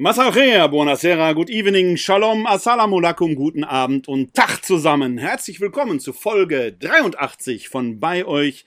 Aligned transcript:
Masachea, 0.00 0.66
buonasera, 0.66 1.34
good 1.34 1.50
evening, 1.50 1.94
shalom, 1.94 2.46
assalamu 2.46 2.96
alaikum, 3.00 3.34
guten 3.34 3.64
Abend 3.64 4.08
und 4.08 4.32
Tag 4.32 4.64
zusammen. 4.64 5.18
Herzlich 5.18 5.60
willkommen 5.60 6.00
zu 6.00 6.14
Folge 6.14 6.72
83 6.72 7.68
von 7.68 8.00
Bei 8.00 8.24
euch, 8.24 8.64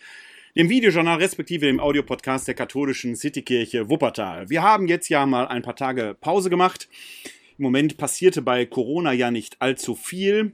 dem 0.55 0.69
Videojournal 0.69 1.17
respektive 1.17 1.65
dem 1.65 1.79
Audiopodcast 1.79 2.47
der 2.47 2.53
katholischen 2.53 3.15
Citykirche 3.15 3.89
Wuppertal. 3.89 4.51
Wir 4.51 4.61
haben 4.61 4.85
jetzt 4.87 5.09
ja 5.09 5.25
mal 5.25 5.47
ein 5.47 5.63
paar 5.63 5.75
Tage 5.75 6.15
Pause 6.21 6.51
gemacht. 6.51 6.87
Im 7.57 7.63
Moment 7.63 7.97
passierte 7.97 8.43
bei 8.43 8.67
Corona 8.67 9.11
ja 9.11 9.31
nicht 9.31 9.59
allzu 9.59 9.95
viel. 9.95 10.51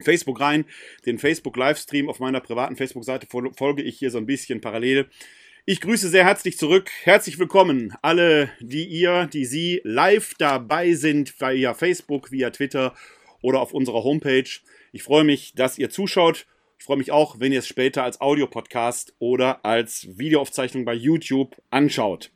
Facebook 0.00 0.40
rein. 0.40 0.64
Den 1.06 1.18
Facebook-Livestream 1.18 2.08
auf 2.08 2.20
meiner 2.20 2.40
privaten 2.40 2.76
Facebook-Seite 2.76 3.26
folge 3.56 3.82
ich 3.82 3.98
hier 3.98 4.10
so 4.10 4.18
ein 4.18 4.26
bisschen 4.26 4.60
parallel. 4.60 5.08
Ich 5.66 5.80
grüße 5.82 6.08
sehr 6.08 6.24
herzlich 6.24 6.56
zurück. 6.56 6.90
Herzlich 7.02 7.38
willkommen 7.38 7.94
alle, 8.00 8.50
die 8.60 8.86
ihr, 8.86 9.26
die 9.26 9.44
Sie 9.44 9.82
live 9.84 10.34
dabei 10.38 10.94
sind, 10.94 11.38
via 11.40 11.74
Facebook, 11.74 12.30
via 12.30 12.50
Twitter 12.50 12.94
oder 13.42 13.60
auf 13.60 13.74
unserer 13.74 14.02
Homepage. 14.02 14.48
Ich 14.92 15.02
freue 15.02 15.24
mich, 15.24 15.52
dass 15.54 15.76
ihr 15.78 15.90
zuschaut. 15.90 16.46
Ich 16.78 16.84
freue 16.86 16.96
mich 16.96 17.10
auch, 17.10 17.38
wenn 17.40 17.52
ihr 17.52 17.58
es 17.58 17.66
später 17.66 18.04
als 18.04 18.20
Audiopodcast 18.20 19.14
oder 19.18 19.64
als 19.64 20.08
Videoaufzeichnung 20.16 20.84
bei 20.84 20.94
YouTube 20.94 21.60
anschaut. 21.70 22.30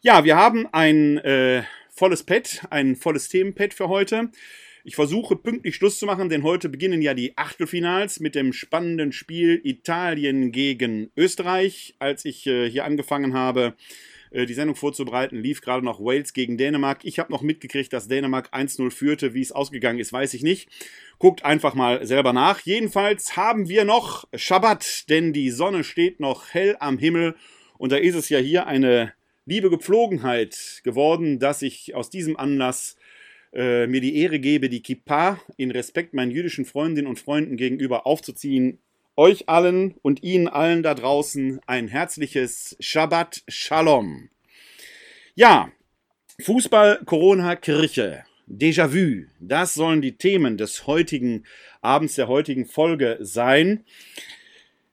Ja, 0.00 0.24
wir 0.24 0.36
haben 0.36 0.66
ein 0.72 1.18
äh, 1.18 1.62
volles 1.90 2.22
Pad, 2.22 2.62
ein 2.70 2.96
volles 2.96 3.28
Themenpad 3.28 3.74
für 3.74 3.88
heute. 3.88 4.30
Ich 4.88 4.94
versuche 4.94 5.34
pünktlich 5.34 5.74
Schluss 5.74 5.98
zu 5.98 6.06
machen, 6.06 6.28
denn 6.28 6.44
heute 6.44 6.68
beginnen 6.68 7.02
ja 7.02 7.12
die 7.12 7.36
Achtelfinals 7.36 8.20
mit 8.20 8.36
dem 8.36 8.52
spannenden 8.52 9.10
Spiel 9.10 9.60
Italien 9.64 10.52
gegen 10.52 11.10
Österreich. 11.16 11.96
Als 11.98 12.24
ich 12.24 12.46
äh, 12.46 12.70
hier 12.70 12.84
angefangen 12.84 13.34
habe, 13.34 13.74
äh, 14.30 14.46
die 14.46 14.54
Sendung 14.54 14.76
vorzubereiten, 14.76 15.42
lief 15.42 15.60
gerade 15.60 15.84
noch 15.84 15.98
Wales 15.98 16.34
gegen 16.34 16.56
Dänemark. 16.56 17.00
Ich 17.02 17.18
habe 17.18 17.32
noch 17.32 17.42
mitgekriegt, 17.42 17.92
dass 17.92 18.06
Dänemark 18.06 18.54
1-0 18.54 18.92
führte. 18.92 19.34
Wie 19.34 19.40
es 19.40 19.50
ausgegangen 19.50 19.98
ist, 19.98 20.12
weiß 20.12 20.34
ich 20.34 20.44
nicht. 20.44 20.68
Guckt 21.18 21.44
einfach 21.44 21.74
mal 21.74 22.06
selber 22.06 22.32
nach. 22.32 22.60
Jedenfalls 22.60 23.36
haben 23.36 23.68
wir 23.68 23.84
noch 23.84 24.28
Schabbat, 24.36 25.10
denn 25.10 25.32
die 25.32 25.50
Sonne 25.50 25.82
steht 25.82 26.20
noch 26.20 26.50
hell 26.50 26.76
am 26.78 26.98
Himmel. 26.98 27.34
Und 27.76 27.90
da 27.90 27.96
ist 27.96 28.14
es 28.14 28.28
ja 28.28 28.38
hier 28.38 28.68
eine 28.68 29.14
liebe 29.46 29.68
Gepflogenheit 29.68 30.80
geworden, 30.84 31.40
dass 31.40 31.62
ich 31.62 31.96
aus 31.96 32.08
diesem 32.08 32.36
Anlass 32.36 32.96
äh, 33.56 33.86
mir 33.86 34.02
die 34.02 34.16
Ehre 34.18 34.38
gebe, 34.38 34.68
die 34.68 34.82
Kippa 34.82 35.40
in 35.56 35.70
Respekt 35.70 36.12
meinen 36.12 36.30
jüdischen 36.30 36.66
Freundinnen 36.66 37.08
und 37.08 37.18
Freunden 37.18 37.56
gegenüber 37.56 38.06
aufzuziehen. 38.06 38.78
Euch 39.16 39.48
allen 39.48 39.94
und 40.02 40.22
Ihnen 40.22 40.46
allen 40.46 40.82
da 40.82 40.94
draußen 40.94 41.60
ein 41.66 41.88
herzliches 41.88 42.76
Shabbat 42.80 43.42
Shalom. 43.48 44.28
Ja, 45.34 45.72
Fußball, 46.42 47.00
Corona, 47.06 47.56
Kirche. 47.56 48.24
Déjà-vu, 48.46 49.24
das 49.40 49.72
sollen 49.72 50.02
die 50.02 50.18
Themen 50.18 50.58
des 50.58 50.86
heutigen 50.86 51.44
Abends, 51.80 52.14
der 52.16 52.28
heutigen 52.28 52.66
Folge 52.66 53.16
sein. 53.20 53.84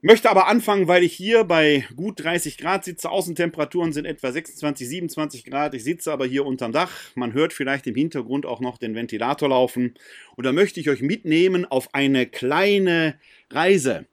Möchte 0.05 0.29
aber 0.29 0.47
anfangen, 0.47 0.89
weil 0.89 1.01
ich 1.01 1.13
hier 1.13 1.45
bei 1.45 1.87
gut 1.95 2.21
30 2.21 2.57
Grad 2.57 2.83
sitze. 2.83 3.09
Außentemperaturen 3.09 3.93
sind 3.93 4.03
etwa 4.03 4.33
26, 4.33 4.89
27 4.89 5.45
Grad. 5.45 5.73
Ich 5.75 5.85
sitze 5.85 6.11
aber 6.11 6.25
hier 6.25 6.45
unterm 6.45 6.73
Dach. 6.73 6.91
Man 7.15 7.31
hört 7.31 7.53
vielleicht 7.53 7.87
im 7.87 7.95
Hintergrund 7.95 8.45
auch 8.45 8.59
noch 8.59 8.77
den 8.77 8.95
Ventilator 8.95 9.47
laufen. 9.47 9.93
Und 10.35 10.45
da 10.45 10.51
möchte 10.51 10.81
ich 10.81 10.89
euch 10.89 11.01
mitnehmen 11.01 11.63
auf 11.63 11.93
eine 11.93 12.25
kleine 12.25 13.17
Reise, 13.49 14.05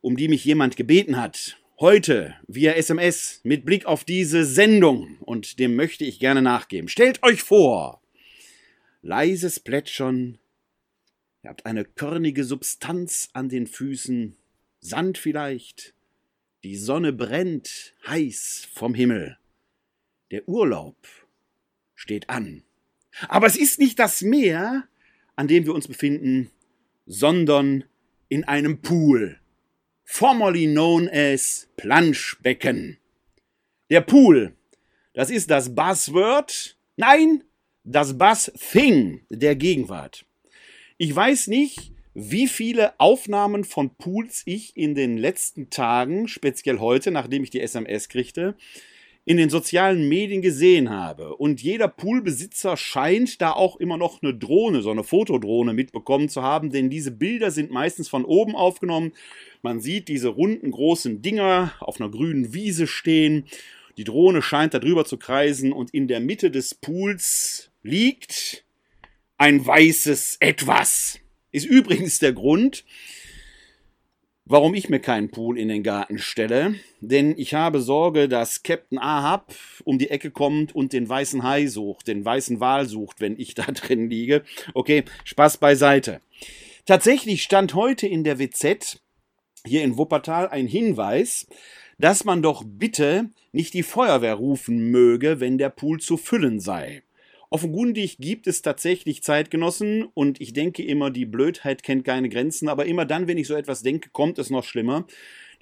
um 0.00 0.16
die 0.16 0.26
mich 0.26 0.44
jemand 0.44 0.76
gebeten 0.76 1.16
hat. 1.16 1.60
Heute 1.78 2.34
via 2.48 2.72
SMS 2.72 3.40
mit 3.44 3.64
Blick 3.64 3.86
auf 3.86 4.02
diese 4.02 4.44
Sendung. 4.44 5.18
Und 5.20 5.60
dem 5.60 5.76
möchte 5.76 6.04
ich 6.04 6.18
gerne 6.18 6.42
nachgeben. 6.42 6.88
Stellt 6.88 7.22
euch 7.22 7.40
vor, 7.40 8.02
leises 9.00 9.60
Plätschern. 9.60 10.38
Ihr 11.44 11.50
habt 11.50 11.66
eine 11.66 11.84
körnige 11.84 12.42
Substanz 12.42 13.28
an 13.32 13.48
den 13.48 13.68
Füßen 13.68 14.34
Sand 14.84 15.16
vielleicht. 15.16 15.94
Die 16.62 16.76
Sonne 16.76 17.14
brennt 17.14 17.94
heiß 18.06 18.68
vom 18.70 18.92
Himmel. 18.92 19.38
Der 20.30 20.46
Urlaub 20.46 20.96
steht 21.94 22.28
an. 22.28 22.64
Aber 23.28 23.46
es 23.46 23.56
ist 23.56 23.78
nicht 23.78 23.98
das 23.98 24.20
Meer, 24.20 24.86
an 25.36 25.48
dem 25.48 25.64
wir 25.64 25.74
uns 25.74 25.88
befinden, 25.88 26.50
sondern 27.06 27.84
in 28.28 28.44
einem 28.44 28.82
Pool, 28.82 29.40
formerly 30.04 30.66
known 30.66 31.08
as 31.08 31.66
Planschbecken. 31.78 32.98
Der 33.88 34.02
Pool, 34.02 34.54
das 35.14 35.30
ist 35.30 35.50
das 35.50 35.74
Buzzword, 35.74 36.76
nein, 36.96 37.42
das 37.84 38.18
Buzz-Thing 38.18 39.24
der 39.30 39.56
Gegenwart. 39.56 40.26
Ich 40.98 41.16
weiß 41.16 41.46
nicht, 41.46 41.93
wie 42.14 42.46
viele 42.46 42.98
Aufnahmen 42.98 43.64
von 43.64 43.90
Pools 43.90 44.42
ich 44.46 44.76
in 44.76 44.94
den 44.94 45.18
letzten 45.18 45.68
Tagen, 45.68 46.28
speziell 46.28 46.78
heute, 46.78 47.10
nachdem 47.10 47.42
ich 47.42 47.50
die 47.50 47.60
SMS 47.60 48.08
kriegte, 48.08 48.54
in 49.26 49.36
den 49.36 49.48
sozialen 49.50 50.08
Medien 50.08 50.42
gesehen 50.42 50.90
habe. 50.90 51.36
Und 51.36 51.62
jeder 51.62 51.88
Poolbesitzer 51.88 52.76
scheint 52.76 53.40
da 53.40 53.52
auch 53.52 53.76
immer 53.76 53.96
noch 53.96 54.22
eine 54.22 54.34
Drohne, 54.34 54.82
so 54.82 54.90
eine 54.90 55.02
Fotodrohne 55.02 55.72
mitbekommen 55.72 56.28
zu 56.28 56.42
haben, 56.42 56.70
denn 56.70 56.90
diese 56.90 57.10
Bilder 57.10 57.50
sind 57.50 57.70
meistens 57.70 58.08
von 58.08 58.24
oben 58.24 58.54
aufgenommen. 58.54 59.12
Man 59.62 59.80
sieht 59.80 60.08
diese 60.08 60.28
runden 60.28 60.70
großen 60.70 61.22
Dinger 61.22 61.72
auf 61.80 62.00
einer 62.00 62.10
grünen 62.10 62.52
Wiese 62.52 62.86
stehen. 62.86 63.46
Die 63.96 64.04
Drohne 64.04 64.42
scheint 64.42 64.74
da 64.74 64.78
drüber 64.78 65.04
zu 65.04 65.16
kreisen 65.16 65.72
und 65.72 65.94
in 65.94 66.06
der 66.06 66.20
Mitte 66.20 66.50
des 66.50 66.74
Pools 66.74 67.70
liegt 67.82 68.64
ein 69.38 69.64
weißes 69.66 70.36
Etwas. 70.40 71.23
Ist 71.54 71.66
übrigens 71.66 72.18
der 72.18 72.32
Grund, 72.32 72.84
warum 74.44 74.74
ich 74.74 74.88
mir 74.88 74.98
keinen 74.98 75.30
Pool 75.30 75.56
in 75.56 75.68
den 75.68 75.84
Garten 75.84 76.18
stelle. 76.18 76.74
Denn 77.00 77.38
ich 77.38 77.54
habe 77.54 77.80
Sorge, 77.80 78.28
dass 78.28 78.64
Captain 78.64 78.98
Ahab 78.98 79.54
um 79.84 79.96
die 80.00 80.10
Ecke 80.10 80.32
kommt 80.32 80.74
und 80.74 80.92
den 80.92 81.08
weißen 81.08 81.44
Hai 81.44 81.68
sucht, 81.68 82.08
den 82.08 82.24
weißen 82.24 82.58
Wal 82.58 82.88
sucht, 82.88 83.20
wenn 83.20 83.38
ich 83.38 83.54
da 83.54 83.66
drin 83.66 84.10
liege. 84.10 84.42
Okay, 84.74 85.04
Spaß 85.22 85.58
beiseite. 85.58 86.20
Tatsächlich 86.86 87.44
stand 87.44 87.74
heute 87.74 88.08
in 88.08 88.24
der 88.24 88.40
WZ 88.40 89.00
hier 89.64 89.84
in 89.84 89.96
Wuppertal 89.96 90.48
ein 90.48 90.66
Hinweis, 90.66 91.46
dass 91.98 92.24
man 92.24 92.42
doch 92.42 92.64
bitte 92.66 93.30
nicht 93.52 93.74
die 93.74 93.84
Feuerwehr 93.84 94.34
rufen 94.34 94.90
möge, 94.90 95.38
wenn 95.38 95.56
der 95.56 95.70
Pool 95.70 96.00
zu 96.00 96.16
füllen 96.16 96.58
sei. 96.58 97.03
Offenkundig 97.54 98.18
gibt 98.18 98.48
es 98.48 98.62
tatsächlich 98.62 99.22
Zeitgenossen 99.22 100.08
und 100.12 100.40
ich 100.40 100.52
denke 100.54 100.82
immer, 100.82 101.12
die 101.12 101.24
Blödheit 101.24 101.84
kennt 101.84 102.04
keine 102.04 102.28
Grenzen, 102.28 102.68
aber 102.68 102.86
immer 102.86 103.04
dann, 103.04 103.28
wenn 103.28 103.38
ich 103.38 103.46
so 103.46 103.54
etwas 103.54 103.82
denke, 103.82 104.10
kommt 104.10 104.40
es 104.40 104.50
noch 104.50 104.64
schlimmer 104.64 105.06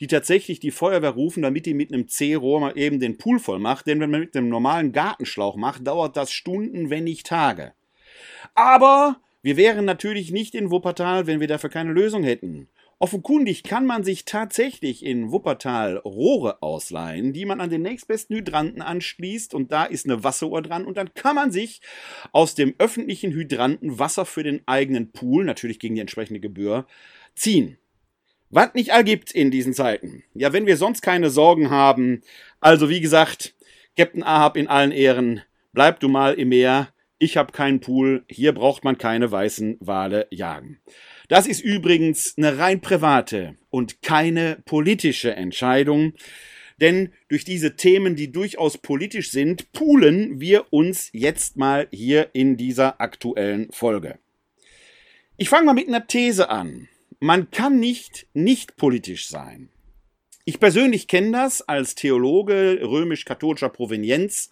die 0.01 0.09
tatsächlich 0.09 0.59
die 0.59 0.73
Feuerwehr 0.73 1.11
rufen, 1.11 1.43
damit 1.45 1.65
die 1.65 1.75
mit 1.75 1.93
einem 1.93 2.09
C-Rohr 2.09 2.59
mal 2.59 2.77
eben 2.77 2.99
den 2.99 3.19
Pool 3.19 3.39
voll 3.39 3.61
macht. 3.61 3.87
Denn 3.87 4.01
wenn 4.01 4.11
man 4.11 4.21
mit 4.21 4.37
einem 4.37 4.49
normalen 4.49 4.91
Gartenschlauch 4.91 5.55
macht, 5.55 5.87
dauert 5.87 6.17
das 6.17 6.33
Stunden, 6.33 6.91
wenn 6.91 7.05
nicht 7.05 7.25
Tage. 7.25 7.73
Aber 8.57 9.21
wir 9.43 9.57
wären 9.57 9.85
natürlich 9.85 10.33
nicht 10.33 10.57
in 10.57 10.73
Wuppertal, 10.73 11.29
wenn 11.29 11.39
wir 11.39 11.47
dafür 11.47 11.71
keine 11.71 11.93
Lösung 11.93 12.25
hätten. 12.25 12.69
Offenkundig 13.03 13.65
kann 13.65 13.85
man 13.85 14.05
sich 14.05 14.27
tatsächlich 14.27 15.05
in 15.05 15.33
Wuppertal 15.33 15.97
Rohre 15.97 16.63
ausleihen, 16.63 17.33
die 17.33 17.45
man 17.45 17.61
an 17.61 17.69
den 17.69 17.83
nächstbesten 17.83 18.37
Hydranten 18.37 18.81
anschließt 18.81 19.55
und 19.55 19.73
da 19.73 19.83
ist 19.83 20.07
eine 20.07 20.23
Wasseruhr 20.23 20.63
dran 20.63 20.85
und 20.85 20.97
dann 20.97 21.13
kann 21.13 21.35
man 21.35 21.51
sich 21.51 21.81
aus 22.31 22.55
dem 22.55 22.77
öffentlichen 22.79 23.33
Hydranten 23.33 23.99
Wasser 23.99 24.25
für 24.25 24.45
den 24.45 24.63
eigenen 24.67 25.11
Pool, 25.11 25.45
natürlich 25.45 25.81
gegen 25.81 25.97
die 25.97 26.01
entsprechende 26.01 26.39
Gebühr, 26.39 26.87
ziehen. 27.35 27.77
Was 28.51 28.73
nicht 28.75 28.91
ergibt 28.91 29.33
in 29.33 29.51
diesen 29.51 29.75
Zeiten. 29.75 30.23
Ja, 30.35 30.53
wenn 30.53 30.67
wir 30.67 30.77
sonst 30.77 31.01
keine 31.01 31.31
Sorgen 31.31 31.71
haben. 31.71 32.23
Also 32.61 32.89
wie 32.89 33.01
gesagt, 33.01 33.57
Captain 33.97 34.23
Ahab 34.23 34.57
in 34.57 34.69
allen 34.69 34.93
Ehren, 34.93 35.43
bleib 35.73 35.99
du 35.99 36.09
mal 36.09 36.35
im 36.35 36.51
Meer. 36.51 36.95
Ich 37.19 37.37
habe 37.37 37.51
keinen 37.51 37.81
Pool. 37.81 38.25
Hier 38.29 38.53
braucht 38.53 38.85
man 38.85 38.97
keine 38.97 39.33
weißen 39.33 39.79
Wale 39.81 40.29
jagen. 40.31 40.79
Das 41.33 41.47
ist 41.47 41.61
übrigens 41.61 42.35
eine 42.37 42.59
rein 42.59 42.83
private 42.83 43.57
und 43.71 44.03
keine 44.03 44.59
politische 44.67 45.35
Entscheidung. 45.35 46.13
Denn 46.79 47.11
durch 47.29 47.47
diese 47.47 47.75
Themen, 47.75 48.17
die 48.17 48.31
durchaus 48.31 48.77
politisch 48.77 49.31
sind, 49.31 49.73
poolen 49.73 50.43
wir 50.43 50.71
uns 50.75 51.09
jetzt 51.15 51.57
mal 51.57 51.89
hier 51.91 52.29
in 52.35 52.59
dieser 52.59 53.01
aktuellen 53.01 53.73
Folge. 53.73 54.19
Ich 55.39 55.49
fange 55.49 55.65
mal 55.65 55.73
mit 55.73 55.89
einer 55.89 56.07
These 56.07 56.51
an. 56.51 56.91
Man 57.19 57.51
kann 57.51 57.81
nicht 57.81 58.27
nicht 58.35 58.77
politisch 58.77 59.27
sein. 59.29 59.71
Ich 60.45 60.61
persönlich 60.61 61.09
kenne 61.09 61.33
das 61.33 61.63
als 61.63 61.95
Theologe 61.95 62.81
römisch-katholischer 62.83 63.71
Provenienz 63.71 64.51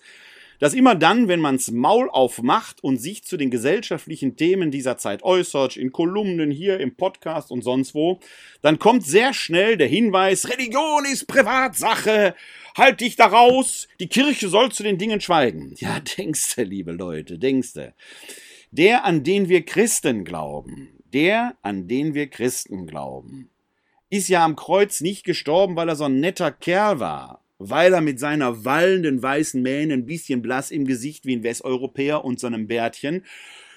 dass 0.60 0.74
immer 0.74 0.94
dann, 0.94 1.26
wenn 1.26 1.40
man's 1.40 1.70
Maul 1.72 2.08
aufmacht 2.08 2.84
und 2.84 2.98
sich 2.98 3.24
zu 3.24 3.36
den 3.36 3.50
gesellschaftlichen 3.50 4.36
Themen 4.36 4.70
dieser 4.70 4.98
Zeit 4.98 5.24
äußert, 5.24 5.76
in 5.76 5.90
Kolumnen 5.90 6.50
hier, 6.50 6.78
im 6.78 6.94
Podcast 6.94 7.50
und 7.50 7.62
sonst 7.62 7.94
wo, 7.94 8.20
dann 8.62 8.78
kommt 8.78 9.04
sehr 9.04 9.34
schnell 9.34 9.76
der 9.76 9.88
Hinweis, 9.88 10.48
Religion 10.48 11.04
ist 11.10 11.26
Privatsache, 11.26 12.36
halt 12.76 13.00
dich 13.00 13.16
da 13.16 13.26
raus, 13.26 13.88
die 13.98 14.08
Kirche 14.08 14.48
soll 14.48 14.70
zu 14.70 14.82
den 14.84 14.98
Dingen 14.98 15.20
schweigen. 15.20 15.74
Ja, 15.80 15.98
denkste, 15.98 16.62
liebe 16.62 16.92
Leute, 16.92 17.38
denkste. 17.38 17.94
Der, 18.70 19.04
an 19.04 19.24
den 19.24 19.48
wir 19.48 19.64
Christen 19.64 20.24
glauben, 20.24 20.90
der, 21.14 21.56
an 21.62 21.88
den 21.88 22.12
wir 22.12 22.28
Christen 22.28 22.86
glauben, 22.86 23.50
ist 24.10 24.28
ja 24.28 24.44
am 24.44 24.56
Kreuz 24.56 25.00
nicht 25.00 25.24
gestorben, 25.24 25.74
weil 25.74 25.88
er 25.88 25.96
so 25.96 26.04
ein 26.04 26.20
netter 26.20 26.52
Kerl 26.52 27.00
war, 27.00 27.39
weil 27.60 27.92
er 27.92 28.00
mit 28.00 28.18
seiner 28.18 28.64
wallenden 28.64 29.22
weißen 29.22 29.60
Mähne 29.60 29.94
ein 29.94 30.06
bisschen 30.06 30.42
blass 30.42 30.70
im 30.70 30.86
Gesicht 30.86 31.26
wie 31.26 31.36
ein 31.36 31.44
Westeuropäer 31.44 32.24
und 32.24 32.40
seinem 32.40 32.66
Bärtchen 32.66 33.22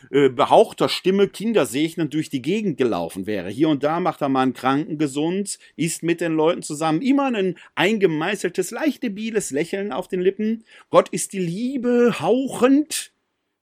äh, 0.09 0.29
behauchter 0.29 0.89
Stimme 0.89 1.27
kindersegnend 1.27 2.13
durch 2.13 2.29
die 2.29 2.41
Gegend 2.41 2.77
gelaufen 2.77 3.25
wäre. 3.25 3.49
Hier 3.49 3.69
und 3.69 3.83
da 3.83 3.99
macht 3.99 4.21
er 4.21 4.29
mal 4.29 4.41
einen 4.41 4.53
Kranken 4.53 4.97
gesund, 4.97 5.59
isst 5.75 6.01
mit 6.01 6.21
den 6.21 6.33
Leuten 6.33 6.61
zusammen, 6.61 7.01
immer 7.01 7.25
ein 7.25 7.55
eingemeißeltes, 7.75 8.71
leicht 8.71 9.03
debiles 9.03 9.51
Lächeln 9.51 9.91
auf 9.91 10.07
den 10.07 10.21
Lippen. 10.21 10.63
Gott 10.89 11.09
ist 11.09 11.33
die 11.33 11.39
Liebe, 11.39 12.15
hauchend. 12.19 13.11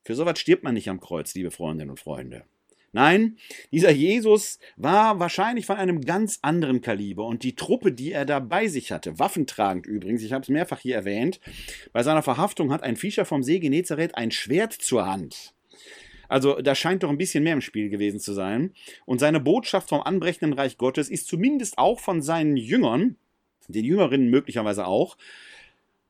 Für 0.03 0.15
sowas 0.15 0.39
stirbt 0.39 0.63
man 0.63 0.75
nicht 0.75 0.89
am 0.89 0.99
Kreuz, 0.99 1.33
liebe 1.35 1.51
Freundinnen 1.51 1.91
und 1.91 1.99
Freunde. 1.99 2.43
Nein, 2.93 3.37
dieser 3.71 3.91
Jesus 3.91 4.59
war 4.75 5.19
wahrscheinlich 5.19 5.65
von 5.65 5.77
einem 5.77 6.01
ganz 6.01 6.39
anderen 6.41 6.81
Kaliber 6.81 7.25
und 7.25 7.43
die 7.43 7.55
Truppe, 7.55 7.93
die 7.93 8.11
er 8.11 8.25
da 8.25 8.39
bei 8.39 8.67
sich 8.67 8.91
hatte, 8.91 9.17
waffentragend 9.17 9.85
übrigens, 9.85 10.23
ich 10.23 10.33
habe 10.33 10.43
es 10.43 10.49
mehrfach 10.49 10.79
hier 10.79 10.95
erwähnt, 10.95 11.39
bei 11.93 12.03
seiner 12.03 12.21
Verhaftung 12.21 12.71
hat 12.71 12.83
ein 12.83 12.97
Fischer 12.97 13.23
vom 13.23 13.43
See 13.43 13.59
Genezareth 13.59 14.15
ein 14.15 14.31
Schwert 14.31 14.73
zur 14.73 15.05
Hand. 15.05 15.53
Also 16.27 16.61
da 16.61 16.75
scheint 16.75 17.03
doch 17.03 17.09
ein 17.09 17.17
bisschen 17.17 17.43
mehr 17.43 17.53
im 17.53 17.61
Spiel 17.61 17.89
gewesen 17.89 18.21
zu 18.21 18.31
sein. 18.31 18.73
Und 19.05 19.19
seine 19.19 19.41
Botschaft 19.41 19.89
vom 19.89 20.01
anbrechenden 20.01 20.53
Reich 20.53 20.77
Gottes 20.77 21.09
ist 21.09 21.27
zumindest 21.27 21.77
auch 21.77 21.99
von 21.99 22.21
seinen 22.21 22.55
Jüngern, 22.55 23.17
den 23.67 23.83
Jüngerinnen 23.83 24.29
möglicherweise 24.29 24.87
auch, 24.87 25.17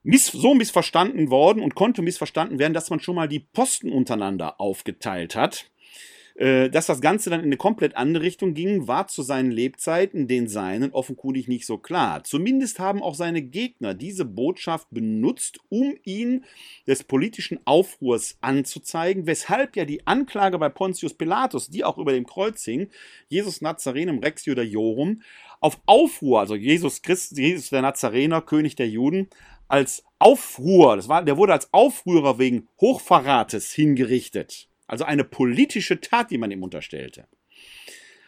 miss 0.04 0.28
so 0.28 0.54
missverstanden 0.54 1.32
worden 1.32 1.62
und 1.62 1.74
konnte 1.74 2.04
missverstanden 2.04 2.60
werden, 2.60 2.74
dass 2.74 2.92
man 2.92 3.00
schon 3.00 3.16
mal 3.16 3.28
die 3.28 3.40
Posten 3.40 3.92
untereinander 3.92 4.62
aufgeteilt 4.62 5.36
hat. 5.36 5.72
Äh, 6.36 6.70
dass 6.70 6.86
das 6.86 7.02
Ganze 7.02 7.30
dann 7.30 7.42
in 7.42 7.48
eine 7.48 7.58
komplett 7.58 7.98
andere 7.98 8.24
Richtung 8.24 8.54
ging, 8.54 8.88
war 8.88 9.08
zu 9.08 9.22
seinen 9.22 9.52
Lebzeiten 9.52 10.28
den 10.28 10.48
Seinen 10.48 10.92
offenkundig 10.92 11.48
nicht 11.48 11.66
so 11.66 11.78
klar. 11.78 12.24
Zumindest 12.24 12.80
haben 12.80 13.04
auch 13.04 13.16
seine 13.16 13.42
Gegner 13.42 13.94
diese 13.94 14.26
Botschaft 14.26 14.88
benutzt, 14.92 15.60
um 15.70 15.96
ihn 16.04 16.46
des 16.88 17.04
politischen 17.04 17.60
Aufruhrs 17.66 18.38
anzuzeigen, 18.42 19.28
weshalb 19.28 19.76
ja 19.76 19.86
die 19.86 20.08
Anklage 20.08 20.58
bei 20.58 20.70
Pontius 20.70 21.14
Pilatus, 21.14 21.70
die 21.70 21.84
auch 21.84 21.98
über 21.98 22.14
dem 22.14 22.26
Kreuz 22.26 22.64
hing, 22.64 22.90
Jesus 23.28 23.62
Nazarenem 23.62 24.20
Rex 24.20 24.46
Judaeorum, 24.46 25.22
auf 25.60 25.80
Aufruhr, 25.86 26.40
also 26.40 26.56
Jesus 26.56 27.02
Christ, 27.02 27.38
Jesus 27.38 27.70
der 27.70 27.82
Nazarener, 27.82 28.42
König 28.42 28.76
der 28.76 28.90
Juden, 28.90 29.28
als 29.68 30.04
Aufruhr, 30.18 30.96
das 30.96 31.08
war, 31.08 31.24
der 31.24 31.38
wurde 31.38 31.54
als 31.54 31.72
Aufrührer 31.74 32.40
wegen 32.40 32.68
Hochverrates 32.80 33.72
hingerichtet. 33.72 34.71
Also 34.92 35.06
eine 35.06 35.24
politische 35.24 36.02
Tat, 36.02 36.32
die 36.32 36.38
man 36.38 36.52
ihm 36.52 36.64
unterstellte. 36.64 37.26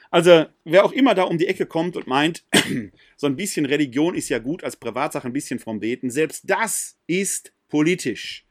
Also, 0.10 0.46
wer 0.64 0.86
auch 0.86 0.94
immer 0.94 1.14
da 1.14 1.24
um 1.24 1.38
die 1.38 1.48
Ecke 1.48 1.66
kommt 1.66 1.98
und 1.98 2.08
meint, 2.08 2.46
so 3.18 3.28
ein 3.28 3.36
bisschen 3.36 3.66
Religion 3.66 4.16
ist 4.16 4.30
ja 4.30 4.40
gut 4.40 4.64
als 4.64 4.78
Privatsache, 4.78 5.28
ein 5.28 5.34
bisschen 5.34 5.60
vom 5.60 5.82
Beten, 5.82 6.10
selbst 6.10 6.50
das 6.50 6.98
ist 7.06 7.52
politisch. 7.68 8.46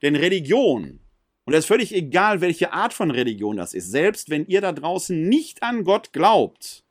Denn 0.00 0.16
Religion, 0.16 1.00
und 1.44 1.52
das 1.52 1.64
ist 1.64 1.66
völlig 1.66 1.94
egal, 1.94 2.40
welche 2.40 2.72
Art 2.72 2.94
von 2.94 3.10
Religion 3.10 3.58
das 3.58 3.74
ist, 3.74 3.90
selbst 3.90 4.30
wenn 4.30 4.46
ihr 4.46 4.62
da 4.62 4.72
draußen 4.72 5.28
nicht 5.28 5.62
an 5.62 5.84
Gott 5.84 6.14
glaubt, 6.14 6.82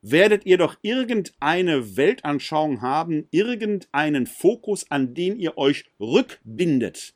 werdet 0.00 0.46
ihr 0.46 0.56
doch 0.56 0.78
irgendeine 0.80 1.98
Weltanschauung 1.98 2.80
haben, 2.80 3.28
irgendeinen 3.32 4.26
Fokus, 4.26 4.90
an 4.90 5.12
den 5.12 5.38
ihr 5.38 5.58
euch 5.58 5.84
rückbindet, 6.00 7.12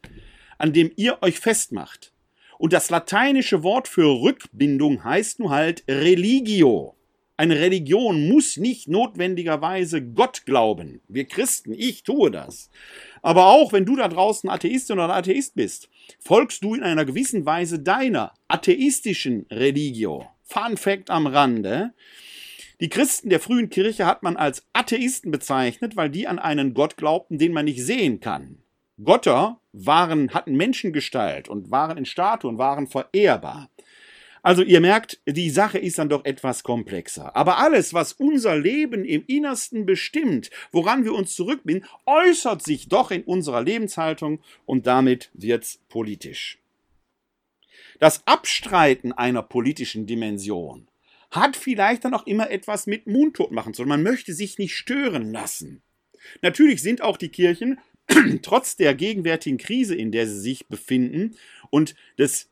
an 0.59 0.75
dem 0.75 0.93
ihr 0.97 1.23
euch 1.23 1.41
festmacht. 1.41 2.14
Und 2.59 2.73
das 2.73 2.91
lateinische 2.91 3.63
Wort 3.63 3.89
für 3.89 4.23
Rückbindung 4.23 5.05
heißt 5.05 5.41
nun 5.41 5.51
halt 5.51 5.85
Religio. 5.89 6.95
Eine 7.37 7.59
Religion 7.59 8.29
muss 8.29 8.59
nicht 8.59 8.87
notwendigerweise 8.87 10.01
Gott 10.01 10.47
glauben. 10.47 11.01
Wir 11.09 11.25
Christen, 11.25 11.73
ich 11.73 12.05
tue 12.05 12.31
das. 12.31 12.71
Aber 13.23 13.47
auch 13.47 13.73
wenn 13.73 13.85
du 13.85 13.97
da 13.97 14.07
draußen 14.07 14.49
Atheistin 14.49 15.01
oder 15.01 15.17
Atheist 15.17 15.57
bist, 15.57 15.89
folgst 16.21 16.63
du 16.63 16.77
in 16.77 16.85
einer 16.85 17.05
gewissen 17.05 17.45
Weise 17.45 17.81
deiner 17.81 18.35
atheistischen 18.47 19.47
Religio. 19.51 20.27
Fun 20.45 20.77
Fact 20.77 21.11
am 21.11 21.27
Rande. 21.27 21.93
Die 22.81 22.89
Christen 22.89 23.31
der 23.31 23.41
frühen 23.41 23.69
Kirche 23.69 24.07
hat 24.07 24.23
man 24.23 24.37
als 24.37 24.65
Atheisten 24.73 25.33
bezeichnet, 25.33 25.97
weil 25.97 26.11
die 26.11 26.29
an 26.29 26.39
einen 26.39 26.73
Gott 26.75 26.97
glaubten, 26.97 27.39
den 27.39 27.53
man 27.53 27.65
nicht 27.65 27.83
sehen 27.83 28.21
kann. 28.21 28.64
Götter 29.03 29.61
waren, 29.73 30.33
hatten 30.33 30.57
Menschengestalt 30.57 31.49
und 31.49 31.71
waren 31.71 31.99
in 31.99 32.07
Statuen, 32.07 32.59
waren 32.59 32.87
verehrbar. 32.87 33.71
Also 34.43 34.63
ihr 34.63 34.83
merkt, 34.83 35.21
die 35.27 35.49
Sache 35.49 35.79
ist 35.79 35.99
dann 35.99 36.11
doch 36.11 36.27
etwas 36.27 36.63
komplexer. 36.63 37.35
Aber 37.35 37.57
alles, 37.57 37.95
was 37.95 38.13
unser 38.13 38.59
Leben 38.59 39.07
im 39.07 39.25
Innersten 39.27 39.87
bestimmt, 39.87 40.51
woran 40.71 41.05
wir 41.05 41.15
uns 41.15 41.35
zurückbinden, 41.35 41.89
äußert 42.05 42.63
sich 42.63 42.91
doch 42.91 43.11
in 43.11 43.23
unserer 43.23 43.63
Lebenshaltung 43.63 44.41
und 44.67 44.87
damit 44.87 45.31
wird's 45.33 45.81
politisch. 45.89 46.59
Das 48.01 48.27
Abstreiten 48.27 49.13
einer 49.13 49.43
politischen 49.43 50.07
Dimension 50.07 50.89
hat 51.31 51.57
vielleicht 51.57 52.05
dann 52.05 52.13
auch 52.13 52.27
immer 52.27 52.51
etwas 52.51 52.87
mit 52.87 53.07
Mundtot 53.07 53.51
machen 53.51 53.73
zu 53.73 53.83
tun. 53.83 53.89
Man 53.89 54.03
möchte 54.03 54.35
sich 54.35 54.59
nicht 54.59 54.75
stören 54.75 55.33
lassen. 55.33 55.81
Natürlich 56.43 56.83
sind 56.83 57.01
auch 57.01 57.17
die 57.17 57.31
Kirchen 57.31 57.79
trotz 58.43 58.77
der 58.77 58.95
gegenwärtigen 58.95 59.59
Krise, 59.59 59.95
in 59.95 60.13
der 60.13 60.27
sie 60.27 60.41
sich 60.41 60.67
befinden 60.67 61.37
und 61.71 61.95
des 62.19 62.51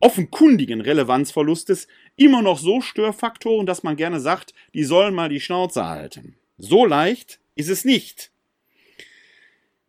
offenkundigen 0.00 0.80
Relevanzverlustes 0.80 1.88
immer 2.16 2.42
noch 2.42 2.58
so 2.58 2.80
Störfaktoren, 2.80 3.66
dass 3.66 3.82
man 3.82 3.96
gerne 3.96 4.20
sagt, 4.20 4.52
die 4.74 4.84
sollen 4.84 5.14
mal 5.14 5.28
die 5.28 5.40
Schnauze 5.40 5.86
halten. 5.86 6.36
So 6.58 6.84
leicht 6.84 7.40
ist 7.54 7.70
es 7.70 7.84
nicht. 7.84 8.30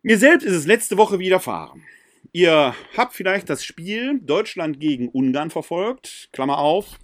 Mir 0.02 0.18
selbst 0.18 0.44
ist 0.44 0.54
es 0.54 0.66
letzte 0.66 0.96
Woche 0.96 1.18
widerfahren. 1.18 1.84
Ihr 2.32 2.74
habt 2.96 3.14
vielleicht 3.14 3.50
das 3.50 3.64
Spiel 3.64 4.20
Deutschland 4.20 4.80
gegen 4.80 5.08
Ungarn 5.08 5.50
verfolgt. 5.50 6.28
Klammer 6.32 6.58
auf. 6.58 6.98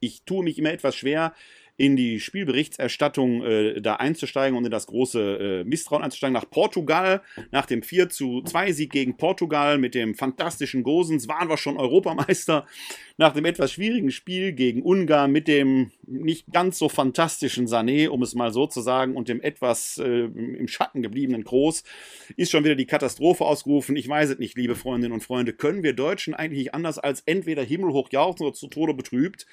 Ich 0.00 0.22
tue 0.24 0.44
mich 0.44 0.58
immer 0.58 0.72
etwas 0.72 0.94
schwer, 0.94 1.34
in 1.76 1.96
die 1.96 2.20
Spielberichterstattung 2.20 3.42
äh, 3.42 3.80
da 3.80 3.96
einzusteigen 3.96 4.56
und 4.56 4.64
in 4.64 4.70
das 4.70 4.86
große 4.86 5.20
äh, 5.20 5.64
Misstrauen 5.64 6.02
einzusteigen. 6.02 6.32
Nach 6.32 6.48
Portugal, 6.48 7.22
nach 7.50 7.66
dem 7.66 7.82
4 7.82 8.08
zu 8.08 8.42
2 8.42 8.72
Sieg 8.72 8.92
gegen 8.92 9.16
Portugal 9.16 9.78
mit 9.78 9.94
dem 9.94 10.14
fantastischen 10.14 10.82
Gosens 10.82 11.28
waren 11.28 11.48
wir 11.48 11.56
schon 11.56 11.76
Europameister 11.76 12.66
nach 13.18 13.32
dem 13.32 13.44
etwas 13.44 13.72
schwierigen 13.72 14.10
Spiel 14.10 14.52
gegen 14.52 14.82
Ungarn 14.82 15.32
mit 15.32 15.48
dem 15.48 15.90
nicht 16.06 16.52
ganz 16.52 16.78
so 16.78 16.88
fantastischen 16.88 17.66
Sané, 17.66 18.08
um 18.08 18.22
es 18.22 18.34
mal 18.34 18.52
so 18.52 18.66
zu 18.66 18.80
sagen, 18.80 19.16
und 19.16 19.28
dem 19.28 19.40
etwas 19.40 19.98
äh, 19.98 20.24
im 20.24 20.68
Schatten 20.68 21.02
gebliebenen 21.02 21.44
Groß, 21.44 21.82
ist 22.36 22.50
schon 22.50 22.64
wieder 22.64 22.74
die 22.74 22.86
Katastrophe 22.86 23.44
ausgerufen. 23.44 23.96
Ich 23.96 24.08
weiß 24.08 24.30
es 24.30 24.38
nicht, 24.38 24.56
liebe 24.56 24.76
Freundinnen 24.76 25.14
und 25.14 25.22
Freunde. 25.22 25.52
Können 25.52 25.82
wir 25.82 25.94
Deutschen 25.94 26.34
eigentlich 26.34 26.58
nicht 26.58 26.74
anders 26.74 26.98
als 26.98 27.22
entweder 27.26 27.62
himmelhoch 27.62 28.10
jauchzen 28.12 28.44
oder 28.44 28.54
zu 28.54 28.68
Tode 28.68 28.94
betrübt? 28.94 29.46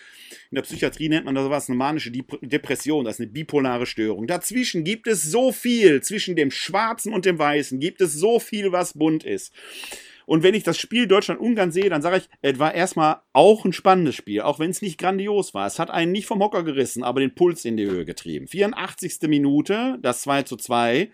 In 0.52 0.56
der 0.56 0.64
Psychiatrie 0.64 1.10
nennt 1.10 1.26
man 1.26 1.36
das 1.36 1.50
was 1.50 1.70
eine 1.70 1.78
manische 1.78 2.12
Depression, 2.42 3.06
das 3.06 3.16
ist 3.16 3.22
eine 3.22 3.32
bipolare 3.32 3.86
Störung. 3.86 4.28
Dazwischen 4.28 4.84
gibt 4.84 5.08
es 5.08 5.24
so 5.24 5.52
viel, 5.52 6.02
zwischen 6.02 6.36
dem 6.36 6.52
Schwarzen 6.52 7.14
und 7.14 7.26
dem 7.26 7.40
Weißen 7.40 7.80
gibt 7.80 8.02
es 8.02 8.14
so 8.14 8.40
viel, 8.40 8.72
was 8.72 8.94
bunt 8.94 9.24
ist. 9.24 9.54
Und 10.26 10.44
wenn 10.44 10.54
ich 10.54 10.64
das 10.64 10.78
Spiel 10.78 11.08
Deutschland-Ungarn 11.08 11.72
sehe, 11.72 11.90
dann 11.90 12.02
sage 12.02 12.18
ich, 12.18 12.30
es 12.42 12.60
war 12.60 12.74
erstmal 12.74 13.18
auch 13.34 13.66
ein 13.66 13.74
spannendes 13.74 14.16
Spiel, 14.16 14.42
auch 14.42 14.60
wenn 14.60 14.72
es 14.72 14.82
nicht 14.82 14.98
grandios 14.98 15.54
war. 15.54 15.68
Es 15.68 15.80
hat 15.80 15.90
einen 15.90 16.12
nicht 16.12 16.28
vom 16.28 16.42
Hocker 16.42 16.64
gerissen, 16.64 17.04
aber 17.04 17.20
den 17.20 17.36
Puls 17.36 17.66
in 17.66 17.78
die 17.78 17.86
Höhe 17.86 18.06
getrieben. 18.06 18.48
84. 18.48 19.18
Minute, 19.24 19.98
das 20.02 20.22
2 20.22 20.44
zu 20.44 20.56
2. 20.56 21.10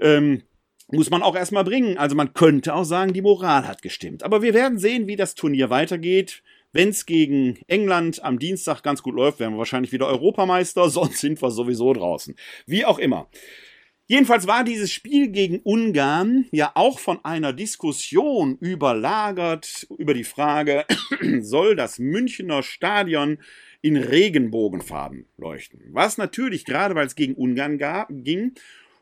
Ähm, 0.00 0.42
muss 0.90 1.10
man 1.10 1.22
auch 1.22 1.34
erstmal 1.34 1.64
bringen. 1.64 1.98
Also 1.98 2.14
man 2.14 2.34
könnte 2.34 2.74
auch 2.74 2.84
sagen, 2.84 3.12
die 3.12 3.22
Moral 3.22 3.66
hat 3.66 3.82
gestimmt. 3.82 4.22
Aber 4.22 4.42
wir 4.42 4.54
werden 4.54 4.78
sehen, 4.78 5.06
wie 5.06 5.16
das 5.16 5.34
Turnier 5.34 5.70
weitergeht. 5.70 6.42
Wenn 6.74 6.88
es 6.88 7.06
gegen 7.06 7.60
England 7.68 8.24
am 8.24 8.40
Dienstag 8.40 8.82
ganz 8.82 9.00
gut 9.00 9.14
läuft, 9.14 9.38
werden 9.38 9.54
wir 9.54 9.58
wahrscheinlich 9.58 9.92
wieder 9.92 10.08
Europameister, 10.08 10.88
sonst 10.90 11.18
sind 11.18 11.40
wir 11.40 11.52
sowieso 11.52 11.92
draußen. 11.92 12.34
Wie 12.66 12.84
auch 12.84 12.98
immer. 12.98 13.30
Jedenfalls 14.06 14.46
war 14.48 14.64
dieses 14.64 14.92
Spiel 14.92 15.28
gegen 15.28 15.60
Ungarn 15.60 16.46
ja 16.50 16.72
auch 16.74 16.98
von 16.98 17.24
einer 17.24 17.52
Diskussion 17.52 18.58
überlagert 18.58 19.86
über 19.96 20.12
die 20.14 20.24
Frage, 20.24 20.84
soll 21.40 21.76
das 21.76 22.00
Münchner 22.00 22.64
Stadion 22.64 23.38
in 23.80 23.96
Regenbogenfarben 23.96 25.26
leuchten? 25.38 25.80
Was 25.92 26.18
natürlich, 26.18 26.64
gerade 26.64 26.96
weil 26.96 27.06
es 27.06 27.14
gegen 27.14 27.34
Ungarn 27.34 27.78
ging 28.10 28.52